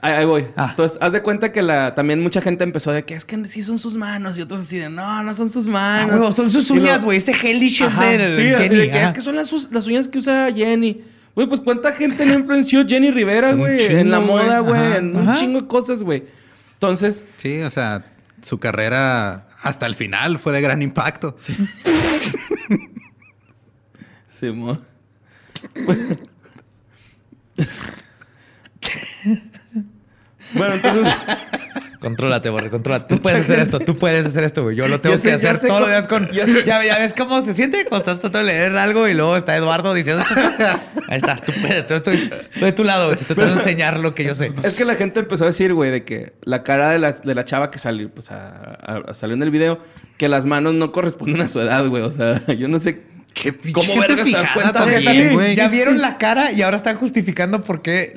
Ahí, 0.00 0.12
ahí 0.14 0.24
voy. 0.24 0.46
Ah. 0.56 0.68
Entonces, 0.70 0.96
haz 1.02 1.12
de 1.12 1.20
cuenta 1.20 1.52
que 1.52 1.60
la, 1.60 1.94
también 1.94 2.22
mucha 2.22 2.40
gente 2.40 2.64
empezó 2.64 2.92
de 2.92 3.04
que 3.04 3.14
es 3.14 3.26
que 3.26 3.44
sí 3.44 3.60
son 3.62 3.78
sus 3.78 3.94
manos 3.94 4.38
y 4.38 4.40
otros 4.40 4.60
así 4.62 4.78
de 4.78 4.88
no, 4.88 5.22
no 5.22 5.34
son 5.34 5.50
sus 5.50 5.66
Ah, 5.68 6.06
manos. 6.08 6.34
son 6.34 6.50
sus 6.50 6.70
uñas, 6.70 7.04
güey. 7.04 7.18
Ese 7.18 7.32
hellish 7.32 7.82
es 7.82 7.98
del 8.00 8.36
sí, 8.36 8.54
así 8.54 8.74
de 8.74 8.90
que 8.90 9.02
es 9.02 9.12
que 9.12 9.20
son 9.20 9.36
las, 9.36 9.52
las 9.70 9.86
uñas 9.86 10.08
que 10.08 10.16
usa 10.16 10.50
Jenny. 10.50 11.02
Güey, 11.34 11.46
pues 11.46 11.60
cuánta 11.60 11.92
gente 11.92 12.24
le 12.24 12.32
influenció 12.36 12.86
Jenny 12.88 13.10
Rivera, 13.10 13.52
güey. 13.52 13.84
En 13.84 14.10
la 14.10 14.20
moda, 14.20 14.60
güey. 14.60 14.96
En 14.96 15.14
un 15.14 15.34
chingo 15.34 15.60
de 15.60 15.66
cosas, 15.66 16.02
güey. 16.02 16.24
Entonces, 16.72 17.22
Sí, 17.36 17.60
o 17.60 17.70
sea, 17.70 18.02
su 18.46 18.60
carrera 18.60 19.48
hasta 19.60 19.86
el 19.86 19.96
final 19.96 20.38
fue 20.38 20.52
de 20.52 20.60
gran 20.60 20.80
impacto. 20.80 21.34
Simón. 24.30 24.86
bueno, 30.54 30.74
entonces. 30.74 31.12
Contrólate, 32.06 32.50
Borre, 32.50 32.70
contrólate. 32.70 33.12
Tú 33.16 33.20
puedes 33.22 33.40
hacer 33.40 33.58
esto, 33.58 33.80
tú 33.80 33.98
puedes 33.98 34.24
hacer 34.24 34.44
esto, 34.44 34.62
güey. 34.62 34.76
Yo 34.76 34.86
lo 34.86 35.00
tengo 35.00 35.16
Ya 35.16 35.22
que 35.22 35.32
hacer 35.32 35.58
todos 35.58 35.80
los 35.80 35.88
días 35.90 36.06
con. 36.06 36.28
ya- 36.30 36.46
Ya, 36.64 36.98
ves 37.00 37.12
cómo 37.14 37.44
se 37.44 37.52
siente 37.52 37.84
cuando 37.84 37.98
estás 37.98 38.20
tratando 38.20 38.46
de 38.46 38.54
leer 38.54 38.76
algo 38.76 39.08
y 39.08 39.14
luego 39.14 39.36
está 39.36 39.56
Eduardo 39.56 39.92
diciendo. 39.92 40.22
Ahí 41.08 41.16
está, 41.16 41.36
tú 41.36 41.52
puedes. 41.60 41.84
Yo 41.86 41.96
estoy, 41.96 42.30
estoy 42.52 42.62
de 42.62 42.72
tu 42.72 42.84
lado, 42.84 43.06
güey. 43.06 43.16
Te 43.16 43.22
estoy 43.22 43.34
tratando 43.36 43.56
de 43.56 43.62
enseñar 43.62 43.98
lo 43.98 44.14
que 44.14 44.22
yo 44.22 44.34
sé. 44.36 44.52
Es 44.62 44.74
que 44.76 44.84
la 44.84 44.94
gente 44.94 45.18
empezó 45.20 45.42
a 45.44 45.48
decir, 45.48 45.74
güey, 45.74 45.90
de 45.90 46.04
que 46.04 46.34
la 46.44 46.62
cara 46.62 46.90
de 46.90 47.00
la, 47.00 47.12
de 47.12 47.34
la 47.34 47.44
chava 47.44 47.70
que 47.72 47.78
salió, 47.80 48.08
pues, 48.10 48.30
a- 48.30 48.74
a- 49.08 49.12
salió 49.14 49.34
en 49.34 49.42
el 49.42 49.50
video, 49.50 49.80
que 50.16 50.28
las 50.28 50.46
manos 50.46 50.74
no 50.74 50.92
corresponden 50.92 51.40
a 51.40 51.48
su 51.48 51.60
edad, 51.60 51.86
güey. 51.88 52.02
O 52.04 52.12
sea, 52.12 52.40
yo 52.56 52.68
no 52.68 52.78
sé 52.78 53.02
Qué 53.40 53.52
cómo 53.72 54.00
vergas 54.00 54.24
te 54.24 54.30
das 54.32 54.50
cuenta 54.54 54.86
de 54.86 54.92
también, 55.02 55.26
eso. 55.26 55.34
güey. 55.34 55.54
ya 55.54 55.68
vieron 55.68 55.94
sí. 55.96 56.00
la 56.00 56.16
cara 56.16 56.52
y 56.52 56.62
ahora 56.62 56.78
están 56.78 56.96
justificando 56.96 57.62
por 57.62 57.82
qué 57.82 58.14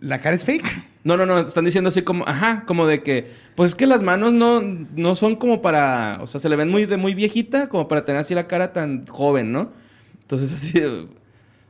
la 0.00 0.20
cara 0.22 0.34
es 0.34 0.44
fake. 0.44 0.64
No, 1.04 1.16
no, 1.16 1.26
no, 1.26 1.38
están 1.40 1.64
diciendo 1.66 1.88
así 1.88 2.00
como, 2.02 2.26
ajá, 2.26 2.64
como 2.66 2.86
de 2.86 3.02
que, 3.02 3.30
pues 3.54 3.68
es 3.68 3.74
que 3.74 3.86
las 3.86 4.02
manos 4.02 4.32
no, 4.32 4.60
no 4.62 5.14
son 5.14 5.36
como 5.36 5.60
para, 5.62 6.18
o 6.22 6.26
sea, 6.26 6.40
se 6.40 6.48
le 6.48 6.56
ven 6.56 6.68
muy 6.70 6.86
de 6.86 6.96
muy 6.96 7.14
viejita, 7.14 7.68
como 7.68 7.86
para 7.86 8.04
tener 8.04 8.22
así 8.22 8.34
la 8.34 8.48
cara 8.48 8.72
tan 8.72 9.06
joven, 9.06 9.52
¿no? 9.52 9.70
Entonces 10.22 10.52
así, 10.54 10.80
de- 10.80 11.06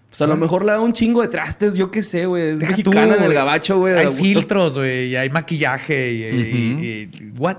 pues 0.08 0.22
a 0.22 0.26
lo 0.28 0.36
mejor 0.36 0.64
le 0.64 0.70
da 0.72 0.80
un 0.80 0.92
chingo 0.94 1.20
de 1.22 1.28
trastes, 1.28 1.74
yo 1.74 1.90
qué 1.90 2.02
sé, 2.04 2.24
güey, 2.26 2.50
es 2.50 2.58
Deja 2.60 2.76
tú, 2.76 2.90
mexicana 2.90 3.16
en 3.16 3.24
el 3.24 3.34
gabacho, 3.34 3.78
güey. 3.78 3.94
Hay 3.94 4.06
de- 4.06 4.12
filtros, 4.12 4.78
güey, 4.78 5.08
y 5.08 5.16
hay 5.16 5.28
maquillaje 5.28 6.12
y, 6.12 6.22
y- 6.22 7.10
y- 7.24 7.32
what? 7.36 7.56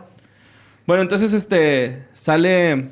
Bueno, 0.88 1.04
entonces 1.04 1.34
este 1.34 2.04
sale 2.14 2.86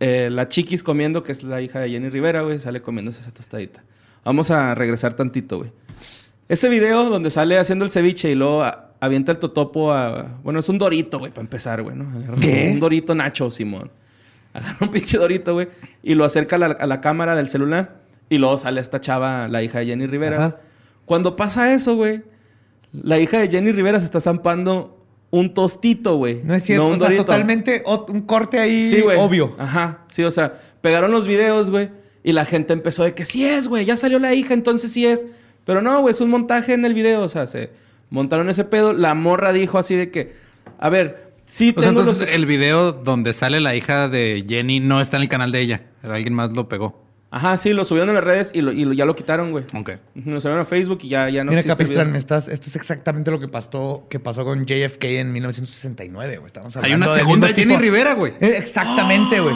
eh, 0.00 0.28
la 0.30 0.48
chiquis 0.48 0.82
comiendo, 0.82 1.22
que 1.22 1.32
es 1.32 1.42
la 1.42 1.60
hija 1.62 1.80
de 1.80 1.90
Jenny 1.90 2.08
Rivera, 2.08 2.42
güey, 2.42 2.58
sale 2.58 2.82
comiéndose 2.82 3.20
esa 3.20 3.30
tostadita. 3.32 3.84
Vamos 4.24 4.50
a 4.50 4.74
regresar 4.74 5.14
tantito, 5.14 5.58
güey. 5.58 5.70
Ese 6.48 6.68
video 6.68 7.10
donde 7.10 7.30
sale 7.30 7.58
haciendo 7.58 7.84
el 7.84 7.90
ceviche 7.90 8.30
y 8.30 8.34
luego 8.34 8.62
a- 8.62 8.90
avienta 9.00 9.32
el 9.32 9.38
totopo 9.38 9.92
a... 9.92 10.38
Bueno, 10.42 10.60
es 10.60 10.68
un 10.68 10.78
dorito, 10.78 11.18
güey, 11.18 11.30
para 11.32 11.42
empezar, 11.42 11.82
güey, 11.82 11.96
¿no? 11.96 12.08
Agarra 12.16 12.36
¿Qué? 12.40 12.70
Un 12.72 12.80
dorito 12.80 13.14
nacho, 13.14 13.50
Simón. 13.50 13.90
Agarra 14.52 14.76
un 14.80 14.90
pinche 14.90 15.18
dorito, 15.18 15.54
güey, 15.54 15.68
y 16.02 16.14
lo 16.14 16.24
acerca 16.24 16.56
a 16.56 16.58
la, 16.60 16.66
a 16.66 16.86
la 16.86 17.00
cámara 17.00 17.34
del 17.36 17.48
celular. 17.48 18.00
Y 18.28 18.38
luego 18.38 18.56
sale 18.58 18.80
esta 18.80 19.00
chava, 19.00 19.48
la 19.48 19.62
hija 19.62 19.80
de 19.80 19.86
Jenny 19.86 20.06
Rivera. 20.06 20.36
Ajá. 20.36 20.56
Cuando 21.04 21.36
pasa 21.36 21.72
eso, 21.74 21.94
güey, 21.94 22.22
la 22.92 23.18
hija 23.18 23.38
de 23.38 23.48
Jenny 23.48 23.70
Rivera 23.72 23.98
se 24.00 24.04
está 24.06 24.20
zampando 24.20 24.95
un 25.30 25.52
tostito, 25.54 26.16
güey. 26.16 26.40
No 26.44 26.54
es 26.54 26.62
cierto, 26.62 26.86
un 26.86 26.92
o 26.92 26.96
sea, 26.96 27.04
dorito. 27.06 27.24
totalmente 27.24 27.82
ot- 27.84 28.08
un 28.10 28.22
corte 28.22 28.58
ahí 28.58 28.88
Sí, 28.90 29.02
obvio. 29.02 29.54
Ajá. 29.58 30.00
Sí, 30.08 30.22
o 30.22 30.30
sea, 30.30 30.54
pegaron 30.80 31.10
los 31.10 31.26
videos, 31.26 31.70
güey. 31.70 31.90
Y 32.22 32.32
la 32.32 32.44
gente 32.44 32.72
empezó 32.72 33.04
de 33.04 33.14
que 33.14 33.24
sí 33.24 33.44
es, 33.44 33.68
güey. 33.68 33.84
Ya 33.84 33.96
salió 33.96 34.18
la 34.18 34.34
hija, 34.34 34.54
entonces 34.54 34.92
sí 34.92 35.06
es. 35.06 35.26
Pero 35.64 35.82
no, 35.82 36.00
güey, 36.00 36.12
es 36.12 36.20
un 36.20 36.30
montaje 36.30 36.74
en 36.74 36.84
el 36.84 36.94
video. 36.94 37.22
O 37.22 37.28
sea, 37.28 37.46
se 37.46 37.70
montaron 38.10 38.48
ese 38.50 38.64
pedo. 38.64 38.92
La 38.92 39.14
morra 39.14 39.52
dijo 39.52 39.78
así 39.78 39.94
de 39.94 40.10
que, 40.10 40.34
a 40.78 40.88
ver, 40.88 41.32
sí 41.44 41.70
O 41.76 41.80
sea, 41.80 41.88
tengo 41.90 42.00
entonces 42.00 42.26
los... 42.26 42.34
el 42.36 42.46
video 42.46 42.92
donde 42.92 43.32
sale 43.32 43.60
la 43.60 43.74
hija 43.76 44.08
de 44.08 44.44
Jenny 44.48 44.80
no 44.80 45.00
está 45.00 45.16
en 45.18 45.22
el 45.24 45.28
canal 45.28 45.52
de 45.52 45.60
ella. 45.60 45.82
Alguien 46.02 46.34
más 46.34 46.52
lo 46.52 46.68
pegó. 46.68 47.05
Ajá, 47.30 47.58
sí, 47.58 47.72
lo 47.72 47.84
subieron 47.84 48.08
en 48.10 48.14
las 48.14 48.24
redes 48.24 48.50
y, 48.54 48.60
lo, 48.62 48.72
y 48.72 48.84
lo- 48.84 48.92
ya 48.92 49.04
lo 49.04 49.16
quitaron, 49.16 49.50
güey. 49.50 49.64
Ok. 49.74 49.90
Lo 50.14 50.40
subieron 50.40 50.60
a 50.60 50.64
Facebook 50.64 51.00
y 51.02 51.08
ya, 51.08 51.28
ya 51.28 51.42
no 51.44 51.50
Mira, 51.50 51.62
Capistrán, 51.64 52.14
estás, 52.16 52.48
esto 52.48 52.68
es 52.68 52.76
exactamente 52.76 53.30
lo 53.30 53.40
que 53.40 53.48
pasó, 53.48 54.06
que 54.08 54.20
pasó 54.20 54.44
con 54.44 54.64
JFK 54.64 55.04
en 55.20 55.32
1969, 55.32 56.36
güey. 56.38 56.46
Estamos 56.46 56.76
Hay 56.76 56.84
hablando 56.84 57.06
una 57.06 57.12
del 57.14 57.20
segunda 57.20 57.46
mismo 57.48 57.56
Jenny 57.60 57.72
tipo- 57.74 57.82
Rivera, 57.82 58.14
güey. 58.14 58.32
Eh, 58.40 58.54
Exactamente, 58.56 59.40
güey. 59.40 59.54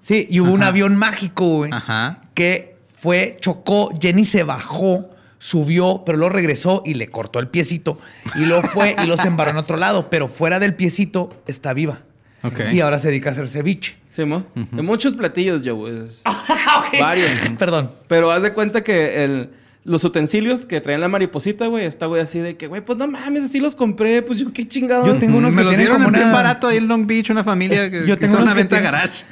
Sí, 0.00 0.26
y 0.30 0.40
hubo 0.40 0.52
un 0.52 0.62
avión 0.62 0.96
mágico, 0.96 1.44
güey. 1.56 1.70
Ajá. 1.72 2.20
Que 2.34 2.76
fue, 2.96 3.36
chocó, 3.40 3.90
Jenny 4.00 4.24
se 4.24 4.44
bajó, 4.44 5.10
subió, 5.38 6.04
pero 6.06 6.18
luego 6.18 6.32
regresó 6.34 6.82
y 6.86 6.94
le 6.94 7.08
cortó 7.08 7.40
el 7.40 7.48
piecito. 7.48 7.98
Y 8.36 8.40
luego 8.46 8.62
fue 8.68 8.94
y 9.02 9.06
los 9.06 9.18
embarró 9.24 9.50
en 9.50 9.56
otro 9.58 9.76
lado. 9.76 10.08
Pero 10.08 10.28
fuera 10.28 10.58
del 10.60 10.74
piecito 10.74 11.30
está 11.46 11.72
viva. 11.74 12.00
Ok. 12.42 12.60
Y 12.72 12.80
ahora 12.80 12.98
se 13.00 13.08
dedica 13.08 13.30
a 13.30 13.32
hacer 13.32 13.48
ceviche. 13.48 13.96
Sí, 14.18 14.24
mo. 14.24 14.44
Muchos 14.72 15.14
platillos, 15.14 15.62
yo, 15.62 15.76
güey. 15.76 15.92
Ok. 16.24 16.98
Varios. 17.00 17.30
Perdón. 17.56 17.92
Pero 18.08 18.32
haz 18.32 18.42
de 18.42 18.52
cuenta 18.52 18.82
que 18.82 19.22
el, 19.22 19.50
los 19.84 20.02
utensilios 20.02 20.66
que 20.66 20.80
traían 20.80 21.00
la 21.00 21.06
mariposita, 21.06 21.68
güey, 21.68 21.84
está, 21.84 22.06
güey, 22.06 22.20
así 22.20 22.40
de 22.40 22.56
que, 22.56 22.66
güey, 22.66 22.80
pues 22.84 22.98
no 22.98 23.06
mames, 23.06 23.44
así 23.44 23.60
los 23.60 23.76
compré, 23.76 24.22
pues 24.22 24.40
yo 24.40 24.52
qué 24.52 24.66
chingado. 24.66 25.06
Yo 25.06 25.14
tengo 25.14 25.38
unos 25.38 25.52
Me 25.54 25.58
que 25.58 25.64
los 25.64 25.70
tienen 25.70 25.86
dieron 25.86 25.96
como 26.02 26.08
en 26.08 26.14
bien 26.14 26.26
una- 26.30 26.36
barato 26.36 26.66
ahí 26.66 26.78
en 26.78 26.88
Long 26.88 27.06
Beach, 27.06 27.30
una 27.30 27.44
familia 27.44 27.88
que, 27.88 28.00
Yo 28.06 28.16
que 28.16 28.26
tengo 28.26 28.34
hizo 28.34 28.42
unos 28.42 28.52
una 28.52 28.54
venta 28.54 28.74
de 28.76 28.82
tienen- 28.82 28.90
garage. 28.90 29.24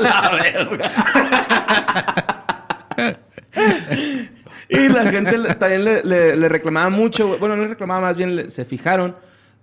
la 0.00 0.30
verga. 2.96 3.18
y 4.68 4.88
la 4.90 5.10
gente 5.10 5.54
también 5.56 5.84
le, 5.84 6.02
le- 6.04 6.36
le 6.36 6.48
reclamaba 6.48 6.88
mucho, 6.88 7.26
güey. 7.26 7.40
bueno, 7.40 7.56
no 7.56 7.62
le 7.62 7.68
reclamaba, 7.70 8.00
más 8.02 8.16
bien 8.16 8.36
le- 8.36 8.50
se 8.50 8.64
fijaron 8.64 9.16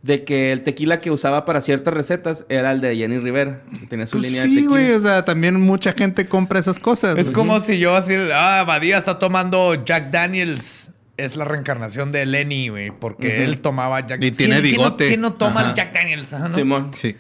de 0.06 0.24
que 0.24 0.52
el 0.52 0.62
tequila 0.62 1.00
que 1.02 1.10
usaba 1.10 1.46
para 1.46 1.62
ciertas 1.62 1.92
recetas 1.92 2.46
era 2.48 2.72
el 2.72 2.80
de 2.80 2.96
Jenny 2.96 3.18
Rivera, 3.18 3.64
que 3.80 3.88
tenía 3.88 4.06
su 4.06 4.18
Pues 4.18 4.28
línea 4.28 4.44
de 4.44 4.50
sí, 4.50 4.54
tequila. 4.56 4.70
güey. 4.70 4.92
O 4.92 5.00
sea, 5.00 5.26
también 5.26 5.60
mucha 5.60 5.94
gente 5.94 6.28
compra 6.28 6.60
esas 6.60 6.78
cosas. 6.80 7.18
Es 7.18 7.32
como 7.32 7.60
si 7.62 7.80
yo 7.80 7.96
así, 7.96 8.14
ah, 8.32 8.64
Badía 8.68 9.00
está 9.00 9.18
tomando 9.18 9.84
Jack 9.84 10.12
Daniels. 10.12 10.92
Es 11.18 11.38
la 11.38 11.46
reencarnación 11.46 12.12
de 12.12 12.24
Lenny, 12.28 12.68
güey, 12.70 12.92
porque 12.92 13.44
él 13.46 13.60
tomaba 13.62 14.06
Jack 14.06 14.22
Y 14.22 14.30
tiene 14.32 14.36
¿Quién- 14.36 14.62
quién 14.62 14.76
no- 14.78 14.84
bigote. 14.84 15.08
¿Quién 15.08 15.22
no, 15.22 15.34
toma 15.34 15.62
Ajá. 15.62 15.70
el 15.70 15.76
Jack 15.76 15.94
Daniels? 15.94 16.34
Ajá, 16.34 16.48
¿no? 16.50 16.54
Simón. 16.54 16.92
Sí. 16.94 17.16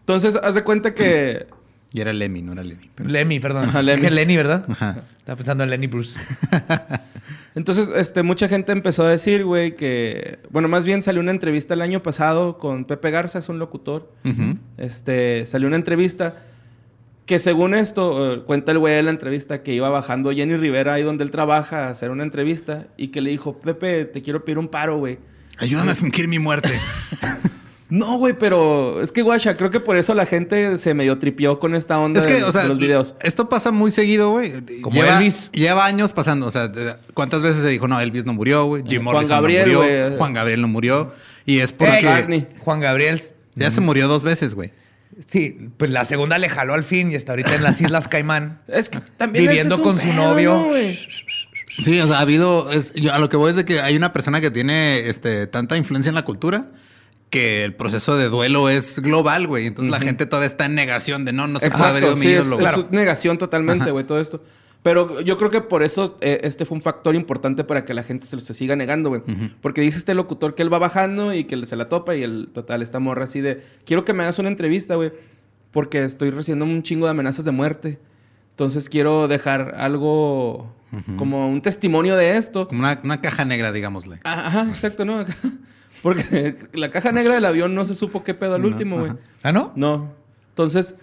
Entonces, 0.00 0.36
haz 0.42 0.54
de 0.54 0.62
cuenta 0.62 0.94
que... 0.94 1.46
Y 1.92 2.00
era 2.00 2.14
Lemmy, 2.14 2.40
no 2.40 2.52
era 2.52 2.62
Lenny. 2.64 2.88
pero 2.94 3.10
sí. 3.10 3.12
Lemmy, 3.12 3.40
perdón. 3.40 3.68
Ajá, 3.68 3.82
Lemmy. 3.82 4.00
Dije 4.00 4.10
Lenny, 4.10 4.36
¿verdad? 4.38 4.64
Ajá. 4.70 5.02
Estaba 5.18 5.36
pensando 5.36 5.64
en 5.64 5.70
Lenny 5.70 5.86
Bruce. 5.88 6.18
Entonces, 7.54 7.90
este, 7.94 8.22
mucha 8.22 8.48
gente 8.48 8.72
empezó 8.72 9.04
a 9.04 9.10
decir, 9.10 9.44
güey, 9.44 9.76
que... 9.76 10.38
Bueno, 10.50 10.68
más 10.68 10.84
bien 10.84 11.02
salió 11.02 11.20
una 11.20 11.32
entrevista 11.32 11.74
el 11.74 11.82
año 11.82 12.02
pasado 12.02 12.58
con 12.58 12.86
Pepe 12.86 13.10
Garza, 13.10 13.38
es 13.38 13.48
un 13.48 13.58
locutor. 13.58 14.10
Este, 14.78 15.44
salió 15.46 15.68
una 15.68 15.76
entrevista 15.76 16.34
que 17.26 17.38
según 17.38 17.74
esto, 17.74 18.34
eh, 18.34 18.42
cuenta 18.42 18.72
el 18.72 18.78
güey 18.78 18.94
de 18.94 19.02
la 19.02 19.10
entrevista 19.10 19.62
que 19.62 19.72
iba 19.74 19.88
bajando 19.88 20.32
Jenny 20.32 20.56
Rivera 20.56 20.94
ahí 20.94 21.02
donde 21.02 21.24
él 21.24 21.30
trabaja 21.30 21.86
a 21.86 21.90
hacer 21.90 22.10
una 22.10 22.24
entrevista 22.24 22.88
y 22.96 23.08
que 23.08 23.20
le 23.20 23.30
dijo, 23.30 23.58
Pepe, 23.60 24.06
te 24.06 24.22
quiero 24.22 24.44
pedir 24.44 24.58
un 24.58 24.68
paro, 24.68 24.98
güey. 24.98 25.18
Ayúdame 25.58 25.92
a 25.92 25.94
fingir 25.94 26.28
mi 26.28 26.38
muerte. 26.38 26.70
No, 27.92 28.16
güey, 28.16 28.32
pero 28.32 29.02
es 29.02 29.12
que, 29.12 29.20
guacha, 29.20 29.54
creo 29.58 29.70
que 29.70 29.78
por 29.78 29.98
eso 29.98 30.14
la 30.14 30.24
gente 30.24 30.78
se 30.78 30.94
medio 30.94 31.18
tripió 31.18 31.60
con 31.60 31.74
esta 31.74 31.98
onda 31.98 32.20
es 32.20 32.26
que, 32.26 32.36
de, 32.36 32.44
o 32.44 32.50
sea, 32.50 32.62
de 32.62 32.68
los 32.68 32.78
videos. 32.78 33.14
esto 33.20 33.50
pasa 33.50 33.70
muy 33.70 33.90
seguido, 33.90 34.30
güey. 34.30 34.80
Como 34.80 34.96
lleva, 34.96 35.18
Elvis. 35.18 35.50
Lleva 35.52 35.84
años 35.84 36.14
pasando. 36.14 36.46
O 36.46 36.50
sea, 36.50 36.72
¿cuántas 37.12 37.42
veces 37.42 37.60
se 37.62 37.68
dijo, 37.68 37.86
no, 37.88 38.00
Elvis 38.00 38.24
no 38.24 38.32
murió, 38.32 38.64
güey? 38.64 38.82
Jim 38.88 39.02
Juan 39.02 39.16
Morrison 39.16 39.36
Gabriel, 39.36 39.72
no 39.74 39.80
murió. 39.82 40.16
Juan 40.16 40.32
Gabriel 40.32 40.60
no 40.62 40.68
murió. 40.68 41.12
Y 41.44 41.58
es 41.58 41.74
porque 41.74 41.98
Ey, 41.98 42.04
McCartney. 42.04 42.46
Juan 42.60 42.80
Gabriel. 42.80 43.20
ya 43.56 43.70
se 43.70 43.82
murió 43.82 44.08
dos 44.08 44.24
veces, 44.24 44.54
güey. 44.54 44.72
Sí, 45.26 45.58
pues 45.76 45.90
la 45.90 46.06
segunda 46.06 46.38
le 46.38 46.48
jaló 46.48 46.72
al 46.72 46.84
fin 46.84 47.12
y 47.12 47.14
está 47.16 47.32
ahorita 47.32 47.54
en 47.56 47.62
las 47.62 47.78
Islas 47.78 48.08
Caimán. 48.08 48.62
Es 48.68 48.88
que 48.88 49.00
también 49.18 49.44
Viviendo 49.48 49.74
ese 49.74 49.82
es 49.82 49.86
un 49.86 49.96
con 49.96 50.02
su 50.02 50.12
novio. 50.14 50.64
Sí, 51.84 52.00
o 52.00 52.06
sea, 52.06 52.16
ha 52.16 52.20
habido. 52.20 52.72
es- 52.72 52.94
yo 52.94 53.12
a 53.12 53.18
lo 53.18 53.28
que 53.28 53.36
voy 53.36 53.50
es 53.50 53.56
de 53.56 53.66
que 53.66 53.80
hay 53.82 53.96
una 53.96 54.14
persona 54.14 54.40
que 54.40 54.50
tiene 54.50 55.10
este, 55.10 55.46
tanta 55.46 55.76
influencia 55.76 56.08
en 56.08 56.14
la 56.14 56.24
cultura 56.24 56.68
que 57.32 57.64
el 57.64 57.74
proceso 57.74 58.18
de 58.18 58.28
duelo 58.28 58.68
es 58.68 59.00
global, 59.00 59.46
güey. 59.46 59.66
Entonces 59.66 59.90
la 59.90 60.00
gente 60.00 60.26
todavía 60.26 60.48
está 60.48 60.66
en 60.66 60.74
negación 60.74 61.24
de 61.24 61.32
no, 61.32 61.48
no 61.48 61.60
se 61.60 61.70
puede 61.70 61.84
haber 61.84 62.02
ido 62.04 62.14
mi 62.14 62.26
sí, 62.26 62.32
es, 62.34 62.46
ídolo, 62.46 62.60
es 62.60 62.90
negación 62.90 63.38
totalmente, 63.38 63.90
güey, 63.90 64.04
todo 64.04 64.20
esto. 64.20 64.42
Pero 64.82 65.22
yo 65.22 65.38
creo 65.38 65.50
que 65.50 65.62
por 65.62 65.82
eso 65.82 66.18
eh, 66.20 66.40
este 66.42 66.66
fue 66.66 66.76
un 66.76 66.82
factor 66.82 67.14
importante 67.14 67.64
para 67.64 67.86
que 67.86 67.94
la 67.94 68.02
gente 68.02 68.26
se, 68.26 68.38
se 68.42 68.52
siga 68.52 68.76
negando, 68.76 69.08
güey. 69.08 69.22
Porque 69.62 69.80
dice 69.80 69.98
este 69.98 70.14
locutor 70.14 70.54
que 70.54 70.62
él 70.62 70.70
va 70.70 70.78
bajando 70.78 71.32
y 71.32 71.44
que 71.44 71.64
se 71.64 71.74
la 71.74 71.88
topa 71.88 72.14
y 72.14 72.22
el 72.22 72.50
total, 72.52 72.82
esta 72.82 73.00
morra 73.00 73.24
así 73.24 73.40
de, 73.40 73.62
quiero 73.86 74.04
que 74.04 74.12
me 74.12 74.24
hagas 74.24 74.38
una 74.38 74.50
entrevista, 74.50 74.96
güey, 74.96 75.10
porque 75.70 76.04
estoy 76.04 76.30
recibiendo 76.30 76.66
un 76.66 76.82
chingo 76.82 77.06
de 77.06 77.12
amenazas 77.12 77.46
de 77.46 77.50
muerte. 77.50 77.98
Entonces 78.50 78.90
quiero 78.90 79.26
dejar 79.26 79.74
algo 79.78 80.70
como 81.16 81.48
un 81.48 81.62
testimonio 81.62 82.14
de 82.14 82.36
esto. 82.36 82.68
Como 82.68 82.80
una, 82.80 83.00
una 83.02 83.22
caja 83.22 83.46
negra, 83.46 83.72
digámosle. 83.72 84.20
Ajá, 84.22 84.64
exacto, 84.68 85.06
¿no? 85.06 85.24
Porque 86.02 86.54
la 86.72 86.90
caja 86.90 87.12
negra 87.12 87.34
del 87.34 87.44
avión 87.44 87.74
no 87.74 87.84
se 87.84 87.94
supo 87.94 88.24
qué 88.24 88.34
pedo 88.34 88.54
al 88.56 88.64
último, 88.64 88.98
güey. 89.00 89.12
¿Ah, 89.42 89.52
no? 89.52 89.72
No. 89.76 90.12
Entonces, 90.50 90.96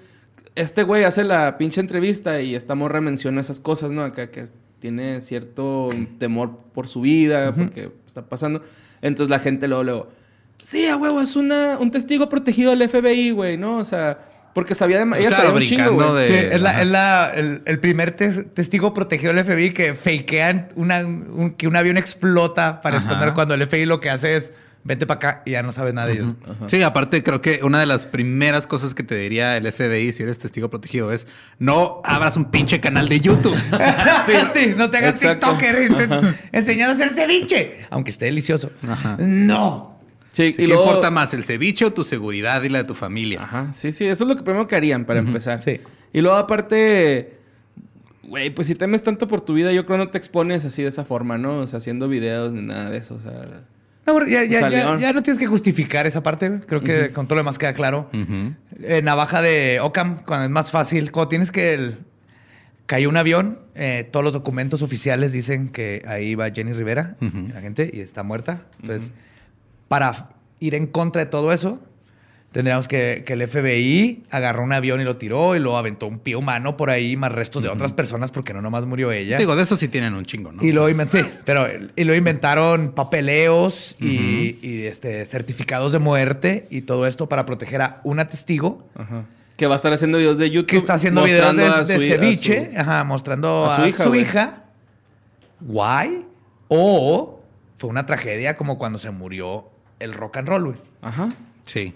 este 0.56 0.84
güey 0.84 1.04
hace 1.06 1.24
la 1.24 1.58
pinche 1.58 1.80
entrevista 1.82 2.42
y 2.42 2.56
esta 2.56 2.76
morra 2.76 3.02
menciona 3.02 3.42
esas 3.42 3.60
cosas, 3.60 3.92
¿no? 3.92 4.04
Acá 4.04 4.30
que 4.30 4.46
tiene 4.80 5.22
cierto 5.22 5.90
temor 6.20 6.58
por 6.74 6.88
su 6.88 7.02
vida, 7.02 7.52
porque 7.56 7.92
está 8.08 8.24
pasando. 8.28 8.62
Entonces 9.02 9.30
la 9.30 9.40
gente 9.40 9.68
luego, 9.68 9.84
luego, 9.84 10.10
sí, 10.64 10.88
a 10.88 10.98
huevo, 10.98 11.22
es 11.22 11.36
una, 11.36 11.78
un 11.80 11.92
testigo 11.92 12.28
protegido 12.30 12.76
del 12.76 12.88
FBI, 12.90 13.32
güey, 13.32 13.58
¿no? 13.58 13.78
O 13.78 13.86
sea, 13.86 14.18
porque 14.54 14.76
sabía 14.76 14.98
de... 15.04 15.04
Ella 15.20 15.28
Claro, 15.30 15.44
sabía 15.44 15.54
un 15.54 15.62
chingo, 15.64 15.92
güey. 15.94 16.16
de- 16.16 16.28
Sí, 16.28 16.34
es, 16.52 16.62
la- 16.62 16.82
es 16.82 16.88
la- 16.88 17.32
el, 17.36 17.62
el 17.66 17.80
primer 17.80 18.16
tes- 18.16 18.54
testigo 18.54 18.94
protegido 18.94 19.34
del 19.34 19.44
FBI 19.46 19.72
que 19.74 19.94
fakean 19.94 20.70
una- 20.76 21.06
un- 21.06 21.54
que 21.58 21.68
un 21.68 21.76
avión 21.76 21.98
explota 21.98 22.82
para 22.82 22.98
Ajá. 22.98 23.06
esconder 23.08 23.34
cuando 23.34 23.54
el 23.54 23.66
FBI 23.66 23.86
lo 23.86 24.00
que 24.02 24.10
hace 24.10 24.36
es 24.36 24.52
vente 24.90 25.06
para 25.06 25.18
acá 25.18 25.44
y 25.46 25.52
ya 25.52 25.62
no 25.62 25.72
sabes 25.72 25.94
nada 25.94 26.08
de 26.08 26.14
ellos. 26.14 26.34
Sí, 26.66 26.82
aparte 26.82 27.22
creo 27.24 27.42
que 27.42 27.60
una 27.62 27.80
de 27.80 27.86
las 27.86 28.08
primeras 28.08 28.66
cosas 28.66 28.96
que 28.96 29.04
te 29.04 29.16
diría 29.16 29.56
el 29.56 29.72
FBI 29.72 30.12
si 30.12 30.24
eres 30.24 30.40
testigo 30.40 30.72
protegido 30.72 31.12
es 31.12 31.28
no 31.60 32.02
abras 32.04 32.36
un 32.38 32.46
pinche 32.46 32.80
canal 32.80 33.08
de 33.08 33.20
YouTube. 33.20 33.56
sí, 34.26 34.34
sí, 34.52 34.74
no 34.76 34.90
te 34.90 34.98
hagas 34.98 35.22
Exacto. 35.22 35.52
TikToker 35.52 35.76
este, 35.76 36.10
enseñando 36.52 36.94
a 36.94 36.96
hacer 36.96 37.16
ceviche, 37.16 37.86
aunque 37.92 38.10
esté 38.10 38.26
delicioso. 38.26 38.72
No. 39.20 40.00
Sí, 40.32 40.54
¿Qué 40.54 40.64
y 40.64 40.68
luego... 40.68 40.86
importa 40.86 41.12
más, 41.12 41.36
el 41.36 41.44
ceviche 41.44 41.86
o 41.86 41.94
tu 41.94 42.04
seguridad 42.04 42.64
y 42.64 42.70
la 42.70 42.80
de 42.80 42.84
tu 42.86 42.96
familia? 42.96 43.44
Ajá, 43.44 43.72
sí, 43.74 43.92
sí, 43.92 44.06
eso 44.06 44.24
es 44.24 44.28
lo 44.28 44.36
que 44.36 44.42
primero 44.42 44.68
que 44.68 44.76
harían 44.76 45.06
para 45.06 45.20
empezar. 45.20 45.62
sí. 45.62 45.80
Y 46.12 46.22
luego 46.22 46.38
aparte, 46.38 47.38
güey, 48.24 48.50
pues 48.50 48.68
si 48.68 48.74
temes 48.74 49.04
tanto 49.04 49.28
por 49.28 49.42
tu 49.42 49.54
vida, 49.54 49.72
yo 49.72 49.86
creo 49.86 50.00
que 50.00 50.06
no 50.06 50.10
te 50.10 50.18
expones 50.18 50.66
así 50.66 50.82
de 50.82 50.90
esa 50.90 51.06
forma, 51.06 51.38
¿no? 51.38 51.60
O 51.60 51.68
sea, 51.68 51.78
haciendo 51.78 52.08
videos 52.08 52.52
ni 52.54 52.64
nada 52.64 52.90
de 52.90 52.98
eso, 52.98 53.14
o 53.14 53.20
sea... 53.20 53.44
No, 54.94 55.00
ya, 55.00 55.14
no 55.14 55.22
tienes 55.24 55.40
que 55.40 55.48
justificar 55.48 56.08
esa 56.08 56.22
parte. 56.24 56.60
Creo 56.68 56.82
que 56.82 57.12
con 57.12 57.28
todo 57.28 57.36
lo 57.36 57.42
demás 57.42 57.58
queda 57.58 57.74
claro. 57.74 58.10
Eh, 58.82 59.02
navaja 59.04 59.42
de 59.42 59.80
Ocam, 59.82 60.18
cuando 60.26 60.46
es 60.46 60.52
más 60.52 60.72
fácil. 60.72 61.12
Cuando 61.12 61.30
tienes 61.30 61.52
que... 61.52 61.74
el- 61.74 61.98
cayó 62.86 63.08
un 63.08 63.18
avión, 63.18 63.60
eh, 63.76 64.08
todos 64.12 64.24
los 64.24 64.34
documentos 64.34 64.82
oficiales 64.82 65.32
dicen 65.32 65.70
que 65.70 66.04
ahí 66.08 66.34
va 66.34 66.50
Jenny 66.50 66.74
Rivera, 66.74 67.18
la 67.54 67.62
gente, 67.62 67.88
y 67.94 68.00
está 68.00 68.24
muerta. 68.24 68.64
Entonces, 68.82 69.12
para 69.88 70.30
ir 70.60 70.74
en 70.74 70.88
contra 70.88 71.24
de 71.24 71.30
todo 71.30 71.54
eso, 71.54 71.80
tendríamos 72.52 72.88
que, 72.88 73.24
que 73.26 73.34
el 73.34 73.48
FBI 73.48 74.24
agarró 74.32 74.64
un 74.64 74.74
avión 74.74 75.00
y 75.02 75.04
lo 75.04 75.18
tiró 75.18 75.56
y 75.56 75.60
luego 75.60 75.78
aventó 75.78 76.08
un 76.08 76.20
pie 76.20 76.36
humano 76.36 76.78
por 76.78 76.90
ahí, 76.90 77.16
más 77.16 77.32
restos 77.32 77.62
de 77.64 77.70
otras 77.70 77.94
personas, 77.94 78.32
porque 78.32 78.54
no 78.54 78.62
nomás 78.62 78.86
murió 78.86 79.12
ella. 79.12 79.38
Digo, 79.38 79.56
de 79.56 79.64
eso 79.64 79.76
sí 79.76 79.88
tienen 79.88 80.14
un 80.16 80.26
chingo, 80.26 80.52
¿no? 80.52 80.64
Y 80.64 80.72
lo 80.72 80.88
sí, 81.08 81.20
pero 81.46 81.68
y 81.96 82.04
lo 82.04 82.16
inventaron 82.16 82.92
papeleos 82.94 83.96
y, 84.00 84.58
y, 84.62 84.84
este, 84.86 85.26
certificados 85.26 85.92
de 85.92 86.00
muerte 86.00 86.66
y 86.70 86.82
todo 86.82 87.06
esto 87.06 87.30
para 87.30 87.46
proteger 87.46 87.82
a 87.82 88.02
una 88.04 88.28
testigo 88.30 88.84
Ajá. 88.96 89.26
Que 89.58 89.68
va 89.68 89.74
a 89.74 89.76
estar 89.76 89.92
haciendo 89.92 90.18
videos 90.18 90.38
de 90.38 90.50
YouTube. 90.50 90.70
que 90.70 90.78
está 90.78 90.94
haciendo 90.94 91.22
videos 91.22 91.54
de, 91.56 91.66
a 91.66 91.74
su 91.74 91.80
a 91.82 91.86
ceviche, 91.98 92.72
su- 92.74 92.80
ajá, 92.80 93.04
mostrando 93.04 93.66
a 93.66 93.76
a 93.76 93.90
su 93.92 94.04
su 94.04 94.16
hija, 94.16 94.32
hija. 94.32 94.46
güey. 95.60 95.70
Guay. 95.74 96.26
O 96.70 97.42
fue 97.78 97.90
una 97.90 98.06
tragedia 98.06 98.56
como 98.58 98.78
cuando 98.78 99.00
se 99.00 99.12
murió 99.12 99.66
el 100.00 100.14
rock 100.14 100.38
and 100.38 100.48
roll, 100.48 100.64
güey. 100.64 100.78
Ajá. 101.02 101.30
Sí. 101.66 101.94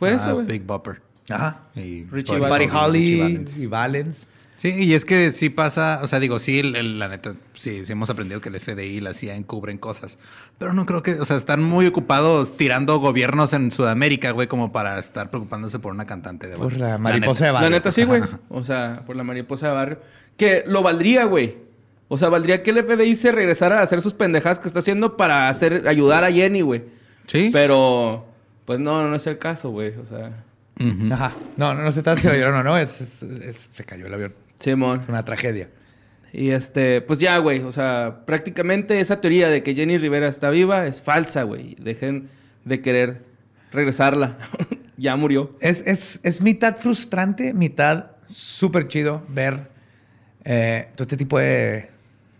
Fue 0.00 0.10
Ah, 0.10 0.16
eso, 0.16 0.34
güey. 0.34 0.46
Big 0.46 0.64
Bopper. 0.64 1.00
Ajá. 1.28 1.60
Y 1.76 2.04
Richie 2.06 2.40
Buddy. 2.40 2.66
Holly 2.72 3.44
y 3.58 3.66
Valens. 3.66 4.26
Sí, 4.56 4.74
y 4.78 4.92
es 4.92 5.06
que 5.06 5.32
sí 5.32 5.48
pasa, 5.48 6.00
o 6.02 6.06
sea, 6.08 6.20
digo, 6.20 6.38
sí, 6.38 6.58
el- 6.58 6.76
el- 6.76 6.98
la 6.98 7.08
neta, 7.08 7.34
sí, 7.54 7.86
sí 7.86 7.92
hemos 7.92 8.10
aprendido 8.10 8.42
que 8.42 8.50
el 8.50 8.56
FBI 8.56 8.96
y 8.96 9.00
la 9.00 9.14
CIA 9.14 9.36
encubren 9.36 9.78
cosas, 9.78 10.18
pero 10.58 10.74
no 10.74 10.84
creo 10.84 11.02
que, 11.02 11.14
o 11.14 11.24
sea, 11.24 11.36
están 11.36 11.62
muy 11.62 11.86
ocupados 11.86 12.58
tirando 12.58 12.98
gobiernos 12.98 13.54
en 13.54 13.70
Sudamérica, 13.70 14.32
güey, 14.32 14.48
como 14.48 14.70
para 14.70 14.98
estar 14.98 15.30
preocupándose 15.30 15.78
por 15.78 15.92
una 15.94 16.04
cantante 16.04 16.46
de 16.48 16.56
Por 16.56 16.72
barrio. 16.72 16.88
la 16.88 16.98
mariposa 16.98 17.44
de 17.46 17.52
La 17.52 17.52
barrio. 17.54 17.70
neta 17.70 17.90
sí, 17.92 18.04
güey. 18.04 18.22
O 18.50 18.62
sea, 18.64 19.02
por 19.06 19.16
la 19.16 19.24
mariposa 19.24 19.68
de 19.68 19.72
barrio. 19.72 19.98
Que 20.36 20.62
lo 20.66 20.82
valdría, 20.82 21.24
güey. 21.24 21.56
O 22.08 22.18
sea, 22.18 22.28
valdría 22.28 22.62
que 22.62 22.70
el 22.72 22.78
FBI 22.84 23.14
se 23.16 23.32
regresara 23.32 23.78
a 23.80 23.82
hacer 23.82 24.02
sus 24.02 24.12
pendejadas 24.14 24.58
que 24.58 24.66
está 24.68 24.80
haciendo 24.80 25.16
para 25.16 25.48
hacer, 25.48 25.86
ayudar 25.88 26.24
a 26.24 26.30
Jenny, 26.32 26.60
güey. 26.60 26.82
Sí. 27.28 27.48
Pero, 27.50 28.26
pues 28.70 28.78
no, 28.78 29.08
no 29.08 29.16
es 29.16 29.26
el 29.26 29.36
caso, 29.36 29.70
güey. 29.70 29.96
O 29.96 30.06
sea. 30.06 30.44
Ajá. 31.10 31.34
No, 31.56 31.74
no, 31.74 31.82
no 31.82 31.90
se 31.90 32.02
trata 32.02 32.14
de 32.16 32.22
si 32.22 32.28
lo 32.28 32.34
vieron 32.34 32.54
o 32.54 32.62
no, 32.62 32.78
es, 32.78 33.00
es- 33.00 33.22
es- 33.24 33.68
se 33.72 33.84
cayó 33.84 34.06
el 34.06 34.14
avión. 34.14 34.32
Simón. 34.60 35.00
Es 35.00 35.08
una 35.08 35.24
tragedia. 35.24 35.68
Y 36.32 36.50
este, 36.50 37.00
pues 37.00 37.18
ya, 37.18 37.36
güey. 37.38 37.58
O 37.62 37.72
sea, 37.72 38.22
prácticamente 38.26 39.00
esa 39.00 39.20
teoría 39.20 39.48
de 39.48 39.64
que 39.64 39.74
Jenny 39.74 39.98
Rivera 39.98 40.28
está 40.28 40.50
viva 40.50 40.86
es 40.86 41.02
falsa, 41.02 41.42
güey. 41.42 41.74
Dejen 41.80 42.28
de 42.64 42.80
querer 42.80 43.24
regresarla. 43.72 44.38
ya 44.96 45.16
murió. 45.16 45.50
Es, 45.60 45.82
es, 45.84 46.20
es 46.22 46.40
mitad 46.40 46.76
frustrante, 46.76 47.52
mitad 47.54 48.12
súper 48.28 48.86
chido 48.86 49.24
ver 49.28 49.68
eh, 50.44 50.90
todo 50.94 51.02
este 51.02 51.16
tipo 51.16 51.40
de, 51.40 51.88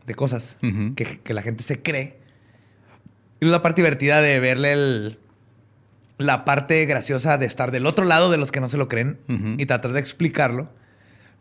de 0.07 0.15
cosas 0.15 0.57
que, 0.95 1.19
que 1.25 1.35
la 1.35 1.43
gente 1.43 1.65
se 1.65 1.83
cree. 1.83 2.21
Y 3.41 3.47
la 3.47 3.61
parte 3.63 3.83
divertida 3.83 4.21
de 4.21 4.39
verle 4.39 4.73
el- 4.75 5.19
la 6.21 6.45
parte 6.45 6.85
graciosa 6.87 7.39
de 7.39 7.47
estar 7.47 7.71
del 7.71 7.87
otro 7.87 8.05
lado 8.05 8.31
de 8.31 8.37
los 8.37 8.53
que 8.53 8.61
no 8.61 8.69
se 8.69 8.77
lo 8.77 8.89
creen 8.89 9.19
y 9.59 9.67
tratar 9.67 9.93
de 9.93 10.01
explicarlo. 10.01 10.69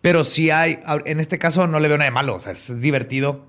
Pero 0.02 0.24
sí 0.24 0.50
hay, 0.50 0.80
en 1.06 1.20
este 1.20 1.38
caso 1.38 1.68
no 1.68 1.80
le 1.80 1.90
veo 1.90 1.98
nada 1.98 2.10
de 2.10 2.14
malo. 2.14 2.36
O 2.36 2.40
sea, 2.40 2.54
es 2.54 2.80
divertido 2.82 3.46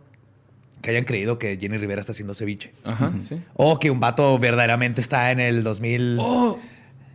que 0.83 0.91
hayan 0.91 1.05
creído 1.05 1.39
que 1.39 1.57
Jenny 1.57 1.79
Rivera 1.79 2.01
está 2.01 2.13
haciendo 2.13 2.35
ceviche. 2.35 2.73
Ajá, 2.85 3.13
sí. 3.21 3.41
O 3.55 3.79
que 3.79 3.91
un 3.91 4.01
vato 4.01 4.39
verdaderamente 4.39 5.01
está 5.01 5.31
en 5.31 5.39
el 5.39 5.63
2000. 5.63 6.17
Oh, 6.19 6.59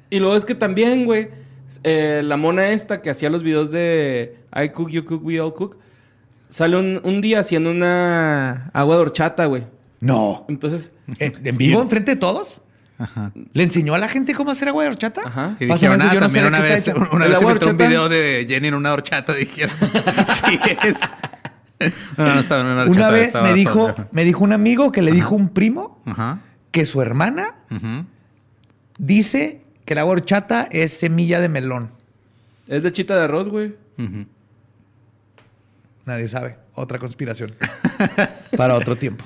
y 0.09 0.19
luego 0.19 0.37
es 0.37 0.45
que 0.45 0.55
también, 0.55 1.05
güey, 1.05 1.27
eh, 1.83 2.21
la 2.23 2.37
mona 2.37 2.69
esta 2.69 3.01
que 3.01 3.09
hacía 3.09 3.29
los 3.29 3.43
videos 3.43 3.71
de 3.71 4.37
I 4.55 4.69
cook, 4.69 4.89
you 4.89 5.03
cook, 5.03 5.25
we 5.25 5.39
all 5.41 5.53
cook, 5.53 5.77
sale 6.47 6.77
un, 6.77 7.01
un 7.03 7.19
día 7.19 7.39
haciendo 7.39 7.71
una 7.71 8.69
agua 8.73 8.95
de 8.95 9.01
horchata, 9.01 9.45
güey. 9.47 9.63
No. 9.99 10.45
Entonces, 10.47 10.91
¿En, 11.19 11.33
en 11.45 11.57
vivo, 11.57 11.81
enfrente 11.81 12.11
de 12.11 12.17
todos? 12.17 12.61
Ajá. 12.97 13.31
¿Le 13.53 13.63
enseñó 13.63 13.93
a 13.93 13.97
la 13.97 14.07
gente 14.07 14.33
cómo 14.33 14.51
hacer 14.51 14.67
agua 14.69 14.83
de 14.83 14.89
horchata? 14.89 15.21
Ajá. 15.25 15.55
Y 15.59 15.65
dijeron, 15.65 16.01
ah, 16.01 16.13
yo 16.13 16.19
no 16.19 16.25
también 16.27 16.43
de 16.45 16.49
una 16.49 16.59
vez, 16.61 16.87
una 16.87 17.25
¿El 17.25 17.31
vez 17.31 17.39
se 17.39 17.45
metió 17.45 17.69
un 17.69 17.77
video 17.77 18.07
de 18.09 18.45
Jenny 18.47 18.67
en 18.69 18.73
una 18.73 18.93
horchata, 18.93 19.33
dijeron. 19.35 19.75
sí 19.79 20.59
es. 20.83 20.97
No, 22.17 22.33
no 22.35 22.39
estaba 22.39 22.61
en 22.61 22.67
una 22.67 22.81
horchata. 22.83 22.97
Una 22.97 23.09
vez 23.09 23.33
me 23.35 23.53
dijo, 23.53 23.93
me 24.11 24.23
dijo 24.23 24.43
un 24.43 24.53
amigo 24.53 24.91
que 24.93 25.01
le 25.01 25.11
dijo 25.11 25.35
un 25.35 25.49
primo 25.49 26.01
Ajá. 26.05 26.39
que 26.71 26.85
su 26.85 27.01
hermana 27.01 27.55
dice 28.97 29.61
que 29.83 29.93
el 29.93 29.99
agua 29.99 30.15
de 30.15 30.21
horchata 30.21 30.67
es 30.71 30.97
semilla 30.97 31.41
de 31.41 31.49
melón. 31.49 31.89
es 32.67 32.81
lechita 32.81 33.15
de 33.17 33.23
arroz, 33.25 33.49
güey. 33.49 33.75
Nadie 36.05 36.29
sabe. 36.29 36.57
Otra 36.75 36.99
conspiración. 36.99 37.51
Para 38.57 38.75
otro 38.75 38.95
tiempo. 38.95 39.25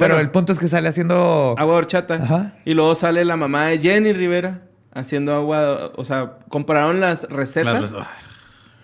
Pero 0.00 0.18
el 0.18 0.30
punto 0.30 0.52
es 0.52 0.58
que 0.58 0.66
sale 0.68 0.88
haciendo... 0.88 1.54
Agua 1.56 1.74
de 1.74 1.78
horchata. 1.78 2.14
Ajá. 2.14 2.52
Y 2.64 2.74
luego 2.74 2.94
sale 2.94 3.24
la 3.24 3.36
mamá 3.36 3.66
de 3.66 3.78
Jenny 3.78 4.12
Rivera 4.12 4.62
haciendo 4.92 5.34
agua, 5.34 5.92
o 5.94 6.04
sea, 6.04 6.38
compararon 6.48 6.98
las 7.00 7.22
recetas 7.30 7.92
Las- 7.92 8.06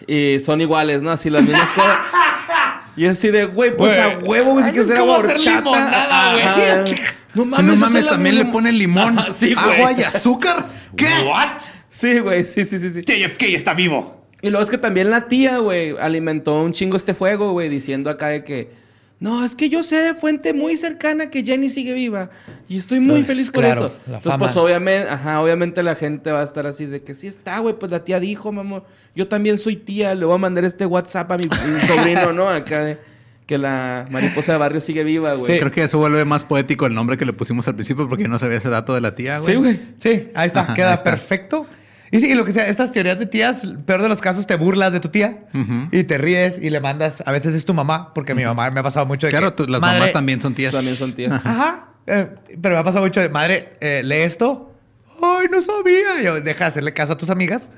y 0.06 0.38
son 0.40 0.60
iguales, 0.60 1.02
¿no? 1.02 1.10
Así 1.10 1.30
las 1.30 1.42
mismas 1.42 1.70
cosas. 1.72 1.96
Y 2.98 3.04
es 3.04 3.18
así 3.18 3.28
de, 3.28 3.44
güey, 3.44 3.76
pues 3.76 3.94
Güey. 3.94 4.10
a 4.14 4.18
huevo, 4.20 4.52
güey, 4.52 4.64
si 4.64 4.70
quieres 4.70 4.86
es 4.88 4.92
hacer 4.92 5.02
agua 5.02 5.18
horchata. 5.18 5.58
limonada, 5.58 6.32
güey. 6.32 6.94
No 7.34 7.42
Si 7.44 7.44
no 7.44 7.44
mames, 7.44 7.80
mames, 7.80 8.06
también 8.06 8.36
le 8.36 8.44
ponen 8.46 8.78
limón, 8.78 9.18
Ajá, 9.18 9.34
sí, 9.34 9.52
güey. 9.52 9.76
agua 9.76 9.92
y 9.92 10.02
azúcar. 10.02 10.64
¿Qué? 10.96 11.06
¿What? 11.28 11.60
Sí, 11.90 12.20
güey, 12.20 12.46
sí, 12.46 12.64
sí, 12.64 12.78
sí, 12.78 12.88
sí. 12.88 13.02
JFK 13.02 13.42
está 13.54 13.74
vivo. 13.74 14.24
Y 14.40 14.48
luego 14.48 14.62
es 14.64 14.70
que 14.70 14.78
también 14.78 15.10
la 15.10 15.28
tía, 15.28 15.58
güey, 15.58 15.94
alimentó 16.00 16.54
un 16.62 16.72
chingo 16.72 16.96
este 16.96 17.12
fuego, 17.12 17.52
güey, 17.52 17.68
diciendo 17.68 18.08
acá 18.08 18.28
de 18.28 18.44
que, 18.44 18.72
no, 19.18 19.44
es 19.44 19.54
que 19.54 19.70
yo 19.70 19.82
sé 19.82 19.96
de 19.96 20.14
fuente 20.14 20.52
muy 20.52 20.76
cercana 20.76 21.30
que 21.30 21.42
Jenny 21.42 21.70
sigue 21.70 21.94
viva 21.94 22.28
y 22.68 22.76
estoy 22.76 23.00
muy 23.00 23.22
Pues, 23.22 23.26
feliz 23.28 23.50
por 23.50 23.64
claro, 23.64 23.86
eso. 23.86 23.96
la 24.06 24.16
Entonces, 24.18 24.22
fama. 24.32 24.38
pues 24.38 24.56
obviamente, 24.58 25.08
ajá, 25.08 25.40
obviamente 25.42 25.82
la 25.82 25.94
gente 25.94 26.30
va 26.32 26.42
a 26.42 26.44
estar 26.44 26.66
así 26.66 26.84
de 26.86 27.02
que 27.02 27.14
sí 27.14 27.26
está, 27.26 27.58
güey, 27.60 27.78
pues 27.78 27.90
la 27.90 28.04
tía 28.04 28.20
dijo, 28.20 28.52
mamá, 28.52 28.82
yo 29.14 29.26
también 29.26 29.56
soy 29.58 29.76
tía, 29.76 30.14
le 30.14 30.26
voy 30.26 30.34
a 30.34 30.38
mandar 30.38 30.64
este 30.64 30.84
WhatsApp 30.84 31.32
a 31.32 31.38
mi, 31.38 31.44
mi 31.46 31.80
sobrino, 31.86 32.32
¿no? 32.34 32.48
Acá 32.50 32.84
de 32.84 32.98
que 33.46 33.56
la 33.58 34.06
mariposa 34.10 34.52
de 34.52 34.58
barrio 34.58 34.80
sigue 34.80 35.02
viva, 35.04 35.32
güey. 35.34 35.60
Creo 35.60 35.70
que 35.70 35.84
eso 35.84 35.98
vuelve 35.98 36.24
más 36.24 36.44
poético 36.44 36.84
el 36.84 36.92
nombre 36.94 37.16
que 37.16 37.24
le 37.24 37.32
pusimos 37.32 37.66
al 37.68 37.74
principio 37.76 38.08
porque 38.08 38.24
yo 38.24 38.28
no 38.28 38.38
sabía 38.38 38.58
ese 38.58 38.68
dato 38.68 38.92
de 38.92 39.00
la 39.00 39.14
tía, 39.14 39.38
güey. 39.38 39.52
Sí, 39.54 39.58
güey. 39.58 39.80
Sí, 39.98 40.28
ahí 40.34 40.48
está, 40.48 40.60
Ajá, 40.62 40.74
queda 40.74 40.88
ahí 40.88 40.94
está. 40.94 41.10
perfecto. 41.10 41.66
Y 42.12 42.20
sí, 42.20 42.34
lo 42.34 42.44
que 42.44 42.52
sea, 42.52 42.68
estas 42.68 42.92
teorías 42.92 43.18
de 43.18 43.26
tías, 43.26 43.62
peor 43.84 44.02
de 44.02 44.08
los 44.08 44.20
casos, 44.20 44.46
te 44.46 44.54
burlas 44.56 44.92
de 44.92 45.00
tu 45.00 45.08
tía 45.08 45.44
Ujú. 45.52 45.88
y 45.92 46.04
te 46.04 46.18
ríes 46.18 46.58
y 46.58 46.70
le 46.70 46.80
mandas. 46.80 47.22
A 47.26 47.32
veces 47.32 47.54
es 47.54 47.64
tu 47.64 47.74
mamá, 47.74 48.14
porque 48.14 48.34
mi 48.34 48.44
mamá 48.44 48.70
me 48.70 48.80
ha 48.80 48.82
pasado 48.82 49.06
mucho 49.06 49.26
de 49.26 49.32
Claro, 49.32 49.54
que, 49.56 49.64
tú- 49.64 49.70
las 49.70 49.80
"Madre, 49.80 49.98
mamás 49.98 50.12
también 50.12 50.40
son 50.40 50.54
tías. 50.54 50.72
También 50.72 50.96
son 50.96 51.12
tías. 51.12 51.32
Ajá. 51.44 51.88
eh, 52.06 52.28
pero 52.62 52.76
me 52.76 52.80
ha 52.80 52.84
pasado 52.84 53.04
mucho 53.04 53.20
de 53.20 53.28
madre, 53.28 53.74
eh, 53.80 54.02
lee 54.04 54.18
esto. 54.18 54.72
Ay, 55.20 55.48
no 55.50 55.60
sabía. 55.62 56.22
Yo, 56.22 56.40
deja 56.40 56.64
de 56.66 56.68
hacerle 56.68 56.92
caso 56.92 57.14
a 57.14 57.16
tus 57.16 57.30
amigas. 57.30 57.70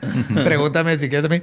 Pregúntame 0.45 0.99
si 0.99 1.09
quieres 1.09 1.25
a 1.25 1.29
mí. 1.29 1.41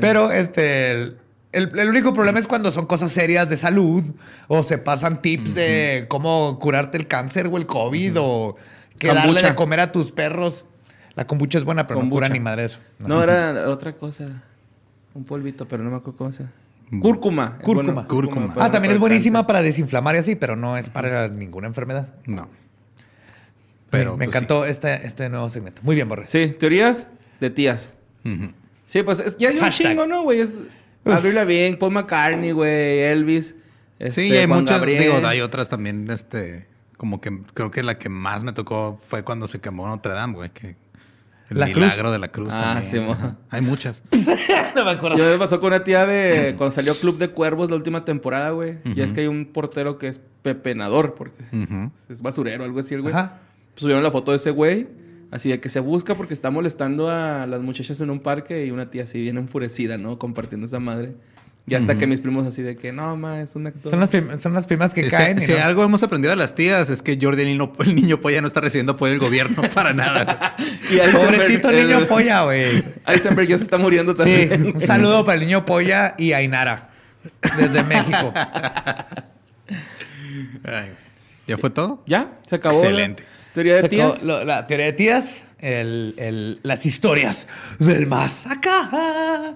Pero 0.00 0.30
este. 0.32 0.92
El, 0.92 1.18
el- 1.52 1.78
el 1.78 1.88
único 1.88 2.12
problema 2.12 2.38
es 2.38 2.46
cuando 2.46 2.70
son 2.70 2.84
cosas 2.86 3.10
serias 3.10 3.48
de 3.48 3.56
salud 3.56 4.04
o 4.48 4.62
se 4.62 4.76
pasan 4.78 5.22
tips 5.22 5.54
de 5.54 6.04
cómo 6.08 6.58
curarte 6.60 6.98
el 6.98 7.08
cáncer 7.08 7.46
o 7.46 7.56
el 7.56 7.66
COVID 7.66 8.12
o 8.20 8.56
que 8.98 9.08
darle 9.08 9.40
de 9.42 9.54
comer 9.54 9.80
a 9.80 9.90
tus 9.90 10.12
perros. 10.12 10.64
La 11.18 11.26
kombucha 11.26 11.58
es 11.58 11.64
buena, 11.64 11.88
pero 11.88 11.96
no 11.98 12.02
Kombucha. 12.02 12.26
cura 12.26 12.28
ni 12.32 12.38
madre 12.38 12.62
eso. 12.64 12.78
No, 13.00 13.20
era 13.24 13.68
otra 13.70 13.92
cosa. 13.94 14.40
Un 15.14 15.24
polvito, 15.24 15.66
pero 15.66 15.82
no 15.82 15.90
me 15.90 15.96
acuerdo 15.96 16.16
cómo 16.16 16.30
se 16.30 16.44
llama. 16.44 16.52
Cúrcuma. 17.02 17.58
Cúrcuma. 17.58 17.92
bueno, 17.92 18.08
Cúrcuma. 18.08 18.54
Ah, 18.56 18.70
también 18.70 18.94
es 18.94 19.00
buenísima 19.00 19.40
cáncer. 19.40 19.46
para 19.48 19.62
desinflamar 19.62 20.14
y 20.14 20.18
así, 20.18 20.36
pero 20.36 20.54
no 20.54 20.76
es 20.76 20.88
para 20.88 21.26
ninguna 21.26 21.66
enfermedad. 21.66 22.14
No. 22.24 22.48
Pero, 23.90 24.12
me 24.16 24.26
pues, 24.26 24.28
encantó 24.28 24.64
este, 24.64 25.06
este 25.06 25.28
nuevo 25.28 25.48
segmento. 25.48 25.82
Muy 25.82 25.96
bien, 25.96 26.08
Borre. 26.08 26.28
Sí, 26.28 26.54
teorías 26.58 27.08
de 27.40 27.50
tías. 27.50 27.90
Sí, 28.86 29.02
pues 29.02 29.18
es- 29.18 29.36
ya 29.38 29.48
hay 29.48 29.56
un 29.56 29.62
Hashtag. 29.62 29.88
chingo, 29.88 30.06
¿no, 30.06 30.22
güey? 30.22 30.40
Es 30.40 30.56
Avril 31.04 31.34
Lavigne, 31.34 31.76
Paul 31.78 31.94
McCartney, 31.94 32.52
güey, 32.52 33.00
Elvis. 33.00 33.56
este, 33.98 34.20
sí, 34.22 34.28
y 34.28 34.36
hay 34.36 34.46
Juan 34.46 34.60
muchas, 34.60 34.76
Gabriel. 34.76 35.02
digo, 35.02 35.26
hay 35.26 35.40
otras 35.40 35.68
también, 35.68 36.08
este, 36.10 36.68
como 36.96 37.20
que 37.20 37.40
creo 37.54 37.70
que 37.72 37.82
la 37.82 37.98
que 37.98 38.08
más 38.08 38.44
me 38.44 38.52
tocó 38.52 39.00
fue 39.08 39.24
cuando 39.24 39.48
se 39.48 39.60
quemó 39.60 39.88
Notre 39.88 40.12
Dame, 40.12 40.34
güey, 40.34 40.50
que 40.50 40.76
el 41.50 41.58
La 41.58 41.66
milagro 41.66 41.96
cruz. 42.02 42.12
de 42.12 42.18
la 42.18 42.28
cruz 42.28 42.52
Ah, 42.54 42.74
también. 42.74 42.90
sí, 42.90 43.00
mo. 43.00 43.16
Hay 43.50 43.60
muchas. 43.62 44.02
no 44.76 44.84
me 44.84 44.90
acuerdo. 44.90 45.16
Yo 45.18 45.24
me 45.24 45.38
pasó 45.38 45.60
con 45.60 45.68
una 45.68 45.82
tía 45.84 46.06
de 46.06 46.54
cuando 46.56 46.72
salió 46.72 46.94
Club 46.94 47.18
de 47.18 47.28
Cuervos 47.28 47.70
la 47.70 47.76
última 47.76 48.04
temporada, 48.04 48.50
güey. 48.50 48.78
Y 48.84 49.00
es 49.00 49.12
que 49.12 49.20
hay 49.20 49.26
un 49.26 49.46
portero 49.46 49.98
que 49.98 50.08
es 50.08 50.20
pepenador, 50.42 51.14
porque 51.14 51.42
Ujú. 51.52 51.90
es 52.08 52.22
basurero, 52.22 52.64
algo 52.64 52.80
así, 52.80 52.94
el 52.94 53.02
güey. 53.02 53.14
Ajá. 53.14 53.38
Pues 53.72 53.82
subieron 53.82 54.02
la 54.02 54.10
foto 54.10 54.32
de 54.32 54.38
ese 54.38 54.50
güey, 54.50 54.88
así 55.30 55.48
de 55.50 55.60
que 55.60 55.68
se 55.68 55.80
busca 55.80 56.14
porque 56.16 56.34
está 56.34 56.50
molestando 56.50 57.08
a 57.10 57.46
las 57.46 57.60
muchachas 57.62 58.00
en 58.00 58.10
un 58.10 58.20
parque 58.20 58.66
y 58.66 58.70
una 58.70 58.90
tía 58.90 59.04
así 59.04 59.20
bien 59.20 59.38
enfurecida, 59.38 59.96
¿no? 59.98 60.18
Compartiendo 60.18 60.66
esa 60.66 60.80
madre. 60.80 61.14
Y 61.68 61.74
hasta 61.74 61.98
que 61.98 62.06
mis 62.06 62.20
primos 62.20 62.46
así 62.46 62.62
de 62.62 62.76
que, 62.76 62.92
no, 62.92 63.16
ma, 63.16 63.40
es 63.42 63.54
un 63.56 63.66
actor. 63.66 63.90
Son 63.90 64.00
las, 64.00 64.08
prim- 64.08 64.38
son 64.38 64.54
las 64.54 64.66
primas 64.66 64.94
que 64.94 65.08
caen. 65.08 65.40
si 65.40 65.52
no- 65.52 65.62
algo 65.62 65.84
hemos 65.84 66.02
aprendido 66.02 66.30
de 66.30 66.36
las 66.36 66.54
tías 66.54 66.88
es 66.90 67.02
que 67.02 67.18
Jordi, 67.20 67.42
el 67.42 67.48
niño, 67.48 67.72
el 67.80 67.94
niño 67.94 68.20
polla, 68.20 68.40
no 68.40 68.46
está 68.48 68.60
recibiendo 68.60 68.92
apoyo 68.92 69.10
del 69.12 69.20
gobierno 69.20 69.62
para 69.74 69.92
nada. 69.92 70.56
Y 70.90 70.98
Pobrecito 71.12 71.70
el- 71.70 71.86
niño 71.88 72.06
polla, 72.06 72.42
güey. 72.44 72.82
Eisenberg 73.06 73.48
ya 73.48 73.58
se 73.58 73.64
está 73.64 73.76
muriendo 73.78 74.12
Sí, 74.12 74.18
también. 74.18 74.72
un 74.74 74.80
saludo 74.80 75.24
para 75.24 75.34
el 75.38 75.40
niño 75.46 75.64
polla 75.64 76.14
y 76.16 76.32
Ainara. 76.32 76.90
Desde 77.58 77.82
México. 77.84 78.32
Ay, 80.64 80.92
¿Ya 81.46 81.56
fue 81.58 81.70
todo? 81.70 82.02
¿Ya? 82.06 82.32
¿Se 82.46 82.56
acabó? 82.56 82.78
Excelente. 82.78 83.22
la 83.24 83.52
Teoría 83.54 83.74
de 83.76 83.80
Se 83.82 83.88
tías. 83.88 84.22
lo- 84.22 84.44
la 84.44 84.66
teoría 84.66 84.86
de 84.86 84.92
tías, 84.92 85.44
el- 85.58 86.14
el- 86.18 86.60
las 86.62 86.86
historias 86.86 87.48
del 87.78 88.06
más 88.06 88.46
acá. 88.46 89.54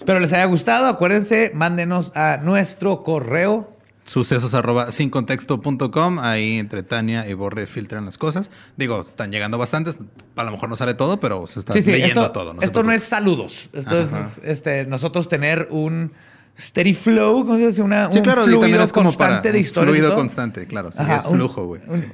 Espero 0.00 0.18
les 0.18 0.32
haya 0.32 0.46
gustado. 0.46 0.86
Acuérdense, 0.86 1.50
mándenos 1.54 2.10
a 2.14 2.38
nuestro 2.42 3.02
correo. 3.02 3.76
Sucesos 4.02 4.54
arroba 4.54 4.90
sincontexto.com. 4.92 6.18
Ahí 6.20 6.58
entre 6.58 6.82
Tania 6.82 7.28
y 7.28 7.34
Borre 7.34 7.66
filtran 7.66 8.06
las 8.06 8.16
cosas. 8.16 8.50
Digo, 8.78 9.02
están 9.02 9.30
llegando 9.30 9.58
bastantes. 9.58 9.98
A 10.36 10.44
lo 10.44 10.52
mejor 10.52 10.70
no 10.70 10.76
sale 10.76 10.94
todo, 10.94 11.20
pero 11.20 11.46
se 11.46 11.58
está 11.60 11.74
Sí, 11.74 11.82
sí, 11.82 11.92
leyendo 11.92 12.22
esto, 12.22 12.32
todo. 12.32 12.54
esto 12.62 12.82
no 12.82 12.92
es 12.92 13.02
saludos. 13.02 13.68
Esto 13.74 14.00
es 14.00 14.08
este, 14.42 14.86
nosotros 14.86 15.28
tener 15.28 15.68
un 15.70 16.12
steady 16.58 16.94
flow, 16.94 17.44
¿cómo 17.44 17.56
se 17.58 17.66
dice? 17.66 17.82
Una, 17.82 18.10
Sí, 18.10 18.18
un 18.18 18.24
claro, 18.24 18.40
y 18.40 18.44
fluido 18.44 18.60
también 18.62 18.80
es 18.80 18.92
como 18.92 19.08
constante 19.10 19.48
para 19.50 19.52
de 19.52 19.58
y 19.60 19.64
fluido 19.64 20.14
constante, 20.14 20.66
claro. 20.66 20.92
Sí, 20.92 20.98
Ajá, 21.02 21.16
es 21.18 21.26
flujo, 21.26 21.66
güey. 21.66 21.82
sí. 21.92 22.04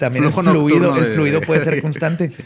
también 0.00 0.24
Flujo 0.24 0.40
el 0.40 0.48
fluido, 0.48 0.96
el 0.96 1.04
de- 1.04 1.10
fluido 1.14 1.40
puede 1.42 1.62
ser 1.64 1.80
constante. 1.80 2.28
Sí, 2.30 2.42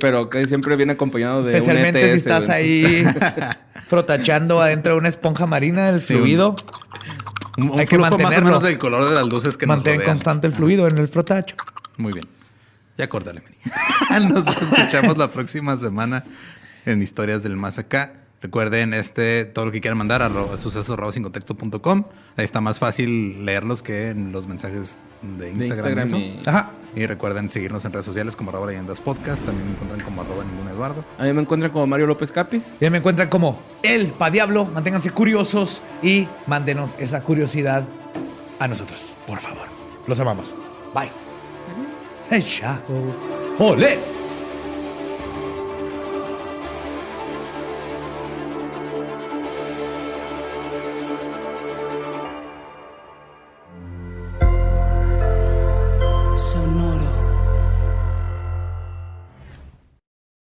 pero 0.00 0.28
que 0.28 0.46
siempre 0.46 0.76
viene 0.76 0.92
acompañado 0.94 1.42
de 1.42 1.52
Especialmente 1.52 2.00
un 2.00 2.04
si 2.06 2.10
ETS, 2.10 2.16
estás 2.26 2.46
güey. 2.46 2.56
ahí 2.56 3.06
frotachando 3.88 4.60
adentro 4.60 4.92
de 4.94 4.98
una 4.98 5.08
esponja 5.08 5.46
marina, 5.46 5.88
el 5.88 6.00
fluido. 6.00 6.56
Un, 7.56 7.70
un 7.70 7.80
Hay 7.80 7.86
que 7.86 7.96
flujo 7.96 8.02
más 8.02 8.12
o 8.12 8.18
mantenerlo. 8.18 8.46
menos 8.46 8.62
del 8.62 8.78
color 8.78 9.08
de 9.08 9.14
las 9.14 9.26
luces 9.26 9.56
que 9.56 9.66
nos 9.66 9.76
Mantén 9.76 9.96
rodean. 9.96 10.10
constante 10.12 10.46
el 10.46 10.52
fluido 10.54 10.86
en 10.88 10.98
el 10.98 11.08
frotacho. 11.08 11.56
Muy 11.96 12.12
bien. 12.12 12.26
Ya 12.96 13.08
córtale, 13.08 13.40
Meni. 13.40 14.28
Nos 14.32 14.46
escuchamos 14.46 15.16
la 15.16 15.30
próxima 15.30 15.76
semana 15.76 16.24
en 16.84 17.00
Historias 17.02 17.42
del 17.44 17.56
Más 17.56 17.78
Acá. 17.78 18.12
Recuerden 18.40 18.94
este, 18.94 19.44
todo 19.44 19.66
lo 19.66 19.72
que 19.72 19.80
quieran 19.80 19.98
mandar 19.98 20.22
a 20.22 20.30
sucesos.com. 20.56 22.04
Ahí 22.36 22.44
está 22.44 22.60
más 22.60 22.78
fácil 22.78 23.44
leerlos 23.44 23.82
que 23.82 24.10
en 24.10 24.30
los 24.30 24.46
mensajes 24.46 25.00
de 25.22 25.52
De 25.52 25.66
Instagram. 25.66 26.14
Y 26.14 26.18
y... 26.18 26.40
Ajá. 26.46 26.70
Y 26.94 27.06
recuerden 27.06 27.50
seguirnos 27.50 27.84
en 27.84 27.92
redes 27.92 28.06
sociales 28.06 28.36
como 28.36 28.50
arroba 28.50 28.68
leyendas 28.68 29.00
podcast. 29.00 29.44
También 29.44 29.66
me 29.66 29.72
encuentran 29.72 30.00
como 30.02 30.22
arroba 30.22 30.44
ningún 30.44 30.68
Eduardo. 30.68 31.04
A 31.18 31.24
mí 31.24 31.32
me 31.32 31.42
encuentran 31.42 31.72
como 31.72 31.86
Mario 31.86 32.06
López 32.06 32.30
Capi. 32.32 32.62
Ya 32.80 32.90
me 32.90 32.98
encuentran 32.98 33.28
como 33.28 33.60
el 33.82 34.08
pa 34.08 34.30
diablo. 34.30 34.66
Manténganse 34.66 35.10
curiosos 35.10 35.82
y 36.02 36.28
mándenos 36.46 36.96
esa 36.98 37.22
curiosidad 37.22 37.84
a 38.58 38.68
nosotros, 38.68 39.14
por 39.26 39.38
favor. 39.40 39.66
Los 40.06 40.18
amamos. 40.20 40.54
Bye. 40.94 41.10
Chao. 42.40 42.78
Ole. 43.58 44.17